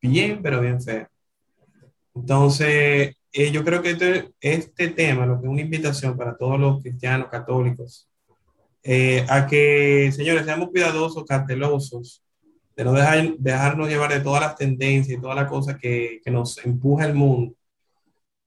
Bien, 0.00 0.40
pero 0.40 0.60
bien 0.60 0.80
feo. 0.80 1.08
Entonces, 2.14 3.16
eh, 3.32 3.50
yo 3.50 3.64
creo 3.64 3.82
que 3.82 3.90
este, 3.90 4.32
este 4.40 4.88
tema, 4.90 5.26
lo 5.26 5.40
que 5.40 5.46
es 5.48 5.52
una 5.52 5.62
invitación 5.62 6.16
para 6.16 6.36
todos 6.36 6.60
los 6.60 6.82
cristianos, 6.82 7.26
católicos, 7.30 8.08
a 9.28 9.46
que, 9.48 10.12
señores, 10.12 10.44
seamos 10.44 10.70
cuidadosos, 10.70 11.24
cautelosos, 11.24 12.22
de 12.76 12.84
no 12.84 12.92
dejar, 12.92 13.36
dejarnos 13.38 13.88
llevar 13.88 14.12
de 14.12 14.20
todas 14.20 14.42
las 14.42 14.56
tendencias 14.56 15.18
y 15.18 15.20
todas 15.20 15.36
las 15.36 15.48
cosas 15.48 15.78
que, 15.78 16.20
que 16.22 16.30
nos 16.30 16.58
empuja 16.58 17.06
el 17.06 17.14
mundo. 17.14 17.54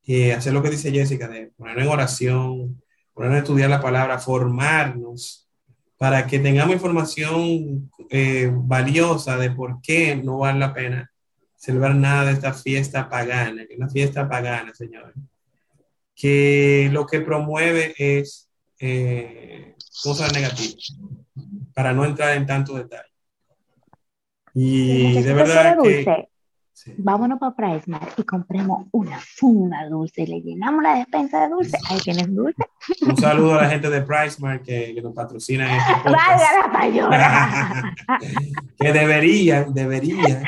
Y 0.04 0.32
hacer 0.32 0.54
lo 0.54 0.62
que 0.62 0.70
dice 0.70 0.92
Jessica, 0.92 1.28
de 1.28 1.48
ponernos 1.58 1.86
en 1.86 1.92
oración, 1.92 2.82
ponernos 3.14 3.38
a 3.38 3.44
estudiar 3.44 3.70
la 3.70 3.82
palabra, 3.82 4.20
formarnos 4.20 5.50
para 5.98 6.26
que 6.26 6.40
tengamos 6.40 6.76
información 6.76 7.92
eh, 8.10 8.50
valiosa 8.54 9.38
de 9.38 9.52
por 9.52 9.82
qué 9.82 10.16
no 10.16 10.40
vale 10.40 10.60
la 10.60 10.74
pena 10.74 11.12
celebrar 11.58 11.94
nada 11.94 12.26
de 12.26 12.32
esta 12.32 12.54
fiesta 12.54 13.10
pagana, 13.10 13.66
que 13.68 13.74
es 13.74 13.80
una 13.80 13.90
fiesta 13.90 14.30
pagana, 14.30 14.74
señores, 14.74 15.14
que 16.16 16.90
lo 16.94 17.06
que 17.06 17.20
promueve 17.20 17.94
es 17.98 18.50
eh, 18.80 19.76
cosas 20.02 20.32
negativas, 20.32 20.96
para 21.74 21.92
no 21.92 22.06
entrar 22.06 22.38
en 22.38 22.46
tanto 22.46 22.76
detalle. 22.76 23.10
Y 24.54 25.22
de 25.22 25.34
verdad 25.34 25.78
que... 25.82 26.30
Vámonos 26.98 27.40
para 27.40 27.56
Pricemark 27.56 28.14
y 28.18 28.24
compremos 28.24 28.88
una 28.92 29.20
funda 29.20 29.86
dulce 29.90 30.22
y 30.24 30.28
le 30.28 30.42
llenamos 30.42 30.82
la 30.82 30.96
despensa 30.96 31.42
de 31.42 31.50
dulce. 31.50 31.78
Ahí 31.90 32.00
tienes 32.00 32.34
dulce. 32.34 32.64
Un 33.02 33.18
saludo 33.18 33.60
a 33.60 33.64
la 33.64 33.70
gente 33.70 33.90
de 33.90 34.02
Pricemark 34.02 34.64
que, 34.64 34.94
que 34.96 35.02
nos 35.02 35.14
patrocina 35.14 35.70
en 35.70 35.78
este 35.78 36.10
la 36.10 37.94
que 38.80 38.94
deberían, 38.94 39.74
deberían. 39.74 40.44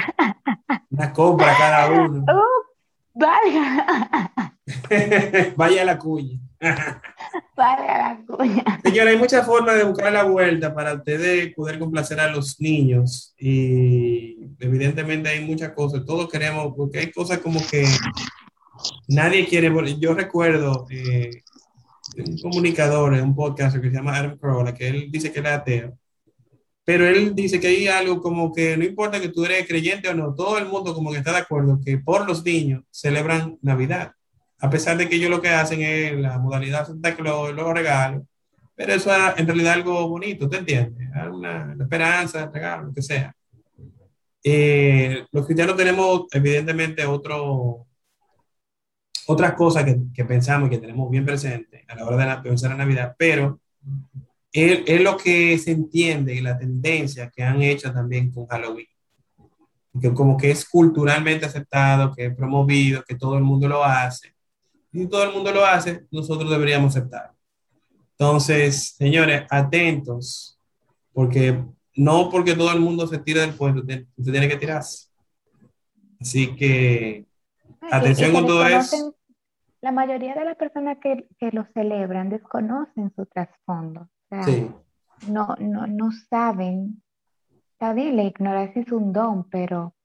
Una 0.90 1.12
compra 1.12 1.54
cada 1.58 1.90
uno. 1.90 2.26
Uh, 2.32 2.71
valga. 3.14 4.54
Vaya 5.56 5.86
la 5.86 5.98
cuña. 5.98 6.40
Vaya 7.58 7.98
la 7.98 8.24
cuña. 8.26 8.80
Señora, 8.84 9.12
hay 9.12 9.18
muchas 9.18 9.46
formas 9.46 9.76
de 9.76 9.84
buscar 9.84 10.12
la 10.12 10.24
vuelta 10.24 10.74
para 10.74 10.94
ustedes 10.94 11.54
poder 11.56 11.80
complacer 11.80 12.20
a 12.20 12.32
los 12.32 12.60
niños 12.60 13.34
y 13.38 14.38
evidentemente 14.60 15.30
hay 15.30 15.46
muchas 15.46 15.72
cosas. 15.72 16.06
Todos 16.06 16.30
queremos, 16.30 16.74
porque 16.76 17.00
hay 17.00 17.12
cosas 17.12 17.40
como 17.40 17.60
que 17.70 17.86
nadie 19.08 19.48
quiere. 19.48 19.72
Yo 20.00 20.14
recuerdo 20.14 20.86
eh, 20.90 21.30
un 22.18 22.38
comunicador 22.38 23.16
en 23.16 23.24
un 23.24 23.36
podcast 23.36 23.78
que 23.78 23.90
se 23.90 23.96
llama 23.96 24.18
Adam 24.18 24.38
Carolla, 24.38 24.74
que 24.74 24.88
él 24.88 25.08
dice 25.12 25.32
que 25.32 25.40
era 25.40 25.56
ateo. 25.56 25.98
Pero 26.84 27.08
él 27.08 27.36
dice 27.36 27.60
que 27.60 27.68
hay 27.68 27.88
algo 27.88 28.22
como 28.22 28.52
que 28.54 28.76
no 28.76 28.84
importa 28.84 29.22
que 29.22 29.30
tú 29.30 29.46
eres 29.46 29.68
creyente 29.68 30.10
o 30.10 30.16
no, 30.16 30.34
todo 30.34 30.58
el 30.58 30.66
mundo 30.66 30.94
como 30.94 31.12
que 31.12 31.20
está 31.20 31.32
de 31.32 31.40
acuerdo 31.40 31.80
que 31.84 31.98
por 32.00 32.28
los 32.28 32.44
niños 32.44 32.84
celebran 32.92 33.58
Navidad 33.62 34.14
a 34.62 34.70
pesar 34.70 34.96
de 34.96 35.10
que 35.10 35.16
ellos 35.16 35.30
lo 35.30 35.42
que 35.42 35.50
hacen 35.50 35.82
es 35.82 36.14
la 36.20 36.38
modalidad 36.38 36.86
Santa 36.86 37.16
Claus, 37.16 37.54
los 37.54 37.74
regalos, 37.74 38.24
pero 38.76 38.94
eso 38.94 39.12
es 39.12 39.40
en 39.40 39.48
realidad 39.48 39.74
algo 39.74 40.08
bonito, 40.08 40.48
¿te 40.48 40.58
entiendes? 40.58 41.10
Una, 41.32 41.76
esperanza, 41.80 42.44
el 42.44 42.54
regalo, 42.54 42.84
lo 42.88 42.94
que 42.94 43.02
sea. 43.02 43.36
Eh, 44.44 45.26
los 45.32 45.46
cristianos 45.46 45.76
tenemos 45.76 46.28
evidentemente 46.32 47.06
otro, 47.06 47.88
otras 49.28 49.54
cosas 49.54 49.84
que, 50.14 50.26
pensamos 50.26 50.68
y 50.68 50.72
que 50.72 50.78
tenemos 50.78 51.10
bien 51.10 51.26
presentes 51.26 51.84
a 51.88 51.96
la 51.96 52.06
hora 52.06 52.36
de 52.36 52.42
pensar 52.44 52.72
en 52.72 52.78
Navidad, 52.78 53.16
pero 53.18 53.60
es, 54.54 54.82
es 54.86 55.02
lo 55.02 55.18
que 55.18 55.58
se 55.58 55.72
entiende 55.72 56.36
y 56.36 56.42
la 56.42 56.58
tendencia 56.58 57.30
que 57.30 57.44
han 57.44 57.62
hecho 57.62 57.92
también 57.94 58.32
con 58.32 58.48
Halloween 58.48 58.88
que 60.00 60.14
como 60.14 60.38
que 60.38 60.52
es 60.52 60.68
culturalmente 60.68 61.46
aceptado, 61.46 62.14
que 62.14 62.28
es 62.28 62.36
promovido, 62.36 63.04
que 63.04 63.16
todo 63.16 63.38
el 63.38 63.44
mundo 63.44 63.68
lo 63.68 63.84
hace 63.84 64.34
y 64.94 65.08
todo 65.08 65.24
el 65.24 65.34
mundo 65.34 65.52
lo 65.52 65.66
hace, 65.66 66.06
nosotros 66.12 66.50
deberíamos 66.50 66.96
aceptar. 66.96 67.32
Entonces, 68.12 68.94
señores, 68.98 69.46
atentos, 69.50 70.60
porque 71.14 71.64
no 71.96 72.30
porque 72.30 72.56
todo 72.56 72.72
el 72.72 72.80
mundo 72.80 73.08
se 73.08 73.18
tira 73.18 73.42
del 73.42 73.54
puente, 73.54 73.80
usted, 73.80 74.06
tiene 74.32 74.48
que 74.48 74.58
tirarse. 74.58 75.08
Así 76.20 76.56
que, 76.56 77.26
atención 77.90 78.34
con 78.34 78.46
todo 78.46 78.66
eso. 78.66 79.16
La 79.82 79.92
mayoría 79.92 80.36
de 80.36 80.46
las 80.46 80.58
personas 80.58 80.98
que, 81.02 81.26
que 81.40 81.50
lo 81.52 81.66
celebran 81.74 82.30
desconocen 82.30 83.12
su 83.16 83.26
trasfondo. 83.26 84.08
Sí. 84.46 84.72
no, 85.28 85.56
no, 85.60 85.88
no 85.88 86.12
saben. 86.30 87.02
Está 87.74 87.94
bien, 87.94 88.16
la 88.16 88.24
ignorancia 88.24 88.82
es 88.82 88.92
un 88.92 89.12
don, 89.12 89.50
pero 89.50 89.96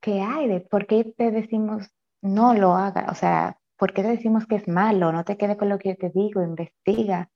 ¿qué 0.00 0.22
hay 0.22 0.48
de 0.48 0.60
por 0.60 0.86
qué 0.86 1.04
te 1.16 1.30
decimos 1.30 1.90
no 2.22 2.54
lo 2.54 2.74
haga? 2.74 3.06
O 3.10 3.14
sea, 3.14 3.58
¿por 3.76 3.92
qué 3.92 4.02
te 4.02 4.08
decimos 4.08 4.46
que 4.46 4.56
es 4.56 4.68
malo? 4.68 5.12
No 5.12 5.24
te 5.24 5.36
quedes 5.36 5.56
con 5.56 5.68
lo 5.68 5.78
que 5.78 5.90
yo 5.90 5.96
te 5.96 6.10
digo, 6.10 6.42
investiga, 6.42 7.30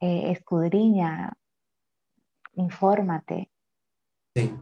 eh, 0.00 0.30
escudriña, 0.30 1.32
infórmate. 2.54 3.50
Sí. 4.34 4.54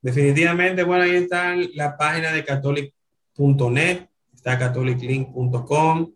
Definitivamente, 0.00 0.82
bueno, 0.82 1.04
ahí 1.04 1.14
está 1.14 1.54
la 1.74 1.96
página 1.96 2.32
de 2.32 2.44
catholic.net, 2.44 4.08
está 4.34 4.58
catholiclink.com. 4.58 6.12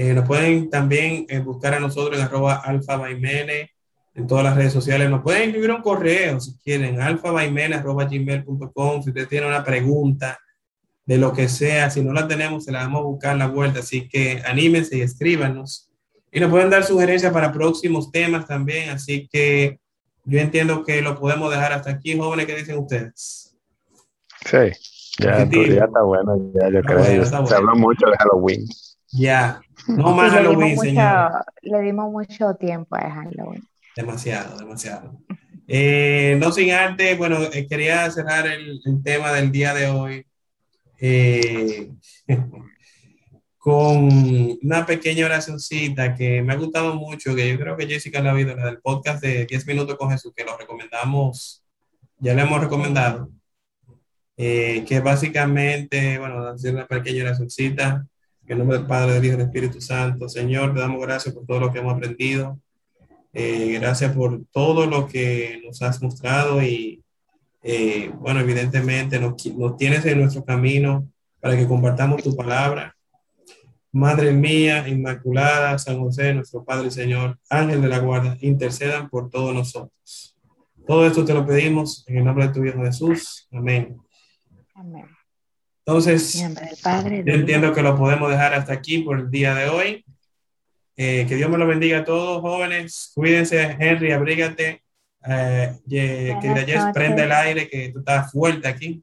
Eh, 0.00 0.14
nos 0.14 0.28
pueden 0.28 0.70
también 0.70 1.26
eh, 1.28 1.40
buscar 1.40 1.74
a 1.74 1.80
nosotros 1.80 2.16
en 2.16 2.24
arroba 2.24 2.54
alfa 2.54 3.02
en 3.10 4.26
todas 4.28 4.44
las 4.44 4.54
redes 4.54 4.72
sociales. 4.72 5.10
Nos 5.10 5.24
pueden 5.24 5.48
escribir 5.48 5.72
un 5.72 5.82
correo 5.82 6.38
si 6.38 6.56
quieren, 6.58 7.00
alfa 7.00 7.30
arroba 7.30 8.04
gmail.com, 8.04 9.02
si 9.02 9.10
ustedes 9.10 9.28
tienen 9.28 9.48
una 9.48 9.64
pregunta, 9.64 10.38
de 11.04 11.18
lo 11.18 11.32
que 11.32 11.48
sea. 11.48 11.90
Si 11.90 12.00
no 12.00 12.12
la 12.12 12.28
tenemos, 12.28 12.66
se 12.66 12.70
la 12.70 12.84
vamos 12.84 13.00
a 13.00 13.06
buscar 13.06 13.36
la 13.36 13.48
vuelta. 13.48 13.80
Así 13.80 14.08
que 14.08 14.40
anímense 14.46 14.98
y 14.98 15.00
escríbanos. 15.00 15.90
Y 16.30 16.38
nos 16.38 16.48
pueden 16.48 16.70
dar 16.70 16.84
sugerencias 16.84 17.32
para 17.32 17.52
próximos 17.52 18.12
temas 18.12 18.46
también. 18.46 18.90
Así 18.90 19.28
que 19.32 19.80
yo 20.24 20.38
entiendo 20.38 20.84
que 20.84 21.02
lo 21.02 21.18
podemos 21.18 21.50
dejar 21.50 21.72
hasta 21.72 21.90
aquí, 21.90 22.16
jóvenes. 22.16 22.46
¿Qué 22.46 22.54
dicen 22.54 22.78
ustedes? 22.78 23.56
Sí, 24.44 24.58
ya, 25.18 25.42
está 25.42 26.02
bueno. 26.02 26.52
Ya, 26.54 26.70
yo 26.70 26.82
creo. 26.82 27.24
se 27.24 27.54
habla 27.56 27.74
mucho 27.74 28.06
de 28.06 28.16
Halloween. 28.16 28.64
Ya, 29.10 29.60
no 29.86 30.14
más 30.14 30.32
Halloween, 30.32 30.78
señor. 30.78 31.44
Le 31.62 31.80
dimos 31.80 32.10
mucho 32.10 32.54
tiempo 32.54 32.96
a 32.96 33.10
Halloween. 33.10 33.62
Demasiado, 33.96 34.58
demasiado. 34.58 35.18
Eh, 35.66 36.36
no 36.40 36.52
sin 36.52 36.72
antes, 36.72 37.16
bueno, 37.18 37.38
eh, 37.52 37.66
quería 37.68 38.10
cerrar 38.10 38.46
el, 38.46 38.80
el, 38.84 39.02
tema 39.02 39.32
del 39.32 39.50
día 39.50 39.74
de 39.74 39.88
hoy 39.88 40.26
eh, 40.98 41.90
con 43.58 44.08
una 44.62 44.86
pequeña 44.86 45.26
oracióncita 45.26 46.14
que 46.14 46.42
me 46.42 46.52
ha 46.52 46.56
gustado 46.56 46.94
mucho, 46.94 47.34
que 47.34 47.50
yo 47.50 47.58
creo 47.58 47.76
que 47.76 47.86
Jessica 47.86 48.22
la 48.22 48.30
ha 48.30 48.34
oído, 48.34 48.56
la 48.56 48.66
del 48.66 48.80
podcast 48.80 49.22
de 49.22 49.46
10 49.46 49.66
minutos 49.66 49.96
con 49.96 50.10
Jesús, 50.10 50.32
que 50.34 50.44
lo 50.44 50.56
recomendamos, 50.56 51.62
ya 52.18 52.34
le 52.34 52.42
hemos 52.42 52.60
recomendado, 52.60 53.30
eh, 54.36 54.84
que 54.86 55.00
básicamente, 55.00 56.18
bueno, 56.18 56.46
hacer 56.46 56.74
una 56.74 56.86
pequeña 56.86 57.24
oracióncita, 57.24 58.06
en 58.48 58.52
el 58.52 58.58
nombre 58.58 58.78
del 58.78 58.86
Padre, 58.86 59.12
del 59.12 59.24
Hijo 59.26 59.34
y 59.34 59.36
del 59.36 59.46
Espíritu 59.46 59.80
Santo, 59.80 60.28
Señor, 60.28 60.72
te 60.72 60.80
damos 60.80 61.02
gracias 61.02 61.34
por 61.34 61.44
todo 61.44 61.60
lo 61.60 61.70
que 61.70 61.80
hemos 61.80 61.94
aprendido, 61.94 62.58
eh, 63.34 63.78
gracias 63.78 64.12
por 64.14 64.40
todo 64.50 64.86
lo 64.86 65.06
que 65.06 65.60
nos 65.64 65.82
has 65.82 66.02
mostrado 66.02 66.62
y 66.62 67.04
eh, 67.62 68.10
bueno, 68.14 68.40
evidentemente 68.40 69.20
nos, 69.20 69.36
tienes 69.76 70.04
en 70.06 70.20
nuestro 70.20 70.44
camino 70.44 71.06
para 71.40 71.56
que 71.56 71.66
compartamos 71.66 72.22
tu 72.22 72.34
palabra. 72.34 72.96
Madre 73.92 74.32
mía, 74.32 74.88
Inmaculada, 74.88 75.78
San 75.78 75.98
José, 75.98 76.32
nuestro 76.32 76.64
Padre 76.64 76.88
y 76.88 76.90
Señor, 76.90 77.38
Ángel 77.50 77.82
de 77.82 77.88
la 77.88 77.98
Guarda, 77.98 78.38
intercedan 78.40 79.10
por 79.10 79.28
todos 79.28 79.54
nosotros. 79.54 80.36
Todo 80.86 81.06
esto 81.06 81.22
te 81.22 81.34
lo 81.34 81.44
pedimos 81.44 82.04
en 82.06 82.18
el 82.18 82.24
nombre 82.24 82.46
de 82.46 82.54
tu 82.54 82.64
Hijo 82.64 82.82
Jesús. 82.82 83.46
Amén. 83.52 83.98
Amén. 84.74 85.17
Entonces, 85.88 86.34
yo 87.24 87.32
entiendo 87.32 87.72
que 87.72 87.80
lo 87.80 87.96
podemos 87.96 88.30
dejar 88.30 88.52
hasta 88.52 88.74
aquí 88.74 88.98
por 88.98 89.20
el 89.20 89.30
día 89.30 89.54
de 89.54 89.70
hoy. 89.70 90.04
Eh, 90.94 91.24
que 91.26 91.34
Dios 91.34 91.48
me 91.48 91.56
lo 91.56 91.66
bendiga 91.66 92.00
a 92.00 92.04
todos, 92.04 92.42
jóvenes. 92.42 93.10
Cuídense, 93.14 93.74
Henry, 93.80 94.12
abrígate. 94.12 94.82
Eh, 95.26 95.72
que 95.88 96.36
ayer 96.56 96.78
prende 96.92 97.24
el 97.24 97.32
aire, 97.32 97.70
que 97.70 97.88
tú 97.88 98.00
estás 98.00 98.30
fuerte 98.30 98.68
aquí. 98.68 99.02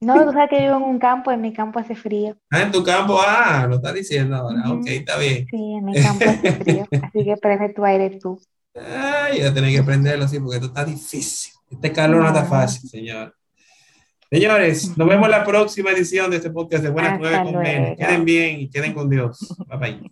No, 0.00 0.24
tú 0.24 0.32
sabes 0.32 0.48
que 0.48 0.60
vivo 0.60 0.78
en 0.78 0.84
un 0.84 0.98
campo, 0.98 1.30
en 1.30 1.42
mi 1.42 1.52
campo 1.52 1.78
hace 1.78 1.94
frío. 1.94 2.34
Ah, 2.50 2.62
en 2.62 2.72
tu 2.72 2.82
campo, 2.82 3.20
ah, 3.20 3.66
lo 3.68 3.76
estás 3.76 3.92
diciendo 3.92 4.36
ahora. 4.36 4.72
Ok, 4.72 4.86
está 4.86 5.18
bien. 5.18 5.46
Sí, 5.50 5.74
en 5.74 5.84
mi 5.84 6.00
campo 6.00 6.24
hace 6.26 6.50
frío, 6.52 6.86
así 7.02 7.24
que 7.24 7.36
prende 7.36 7.68
tu 7.74 7.84
aire 7.84 8.18
tú. 8.18 8.40
Ay, 8.74 9.40
ya 9.40 9.52
tenés 9.52 9.76
que 9.76 9.82
prenderlo 9.82 10.24
así, 10.24 10.40
porque 10.40 10.56
esto 10.56 10.68
está 10.68 10.82
difícil. 10.82 11.52
Este 11.70 11.92
calor 11.92 12.22
no, 12.22 12.28
está 12.28 12.44
fácil, 12.46 12.88
señor. 12.88 13.34
Señores, 14.34 14.98
nos 14.98 15.08
vemos 15.08 15.26
en 15.26 15.30
la 15.30 15.44
próxima 15.44 15.92
edición 15.92 16.28
de 16.28 16.38
este 16.38 16.50
podcast 16.50 16.82
de 16.82 16.90
Buenas 16.90 17.20
Nueve 17.20 17.38
con 17.44 17.62
Queden 17.62 18.24
bien 18.24 18.60
y 18.62 18.68
queden 18.68 18.92
con 18.92 19.08
Dios. 19.08 19.54
Bye 19.68 19.78
bye. 19.78 20.00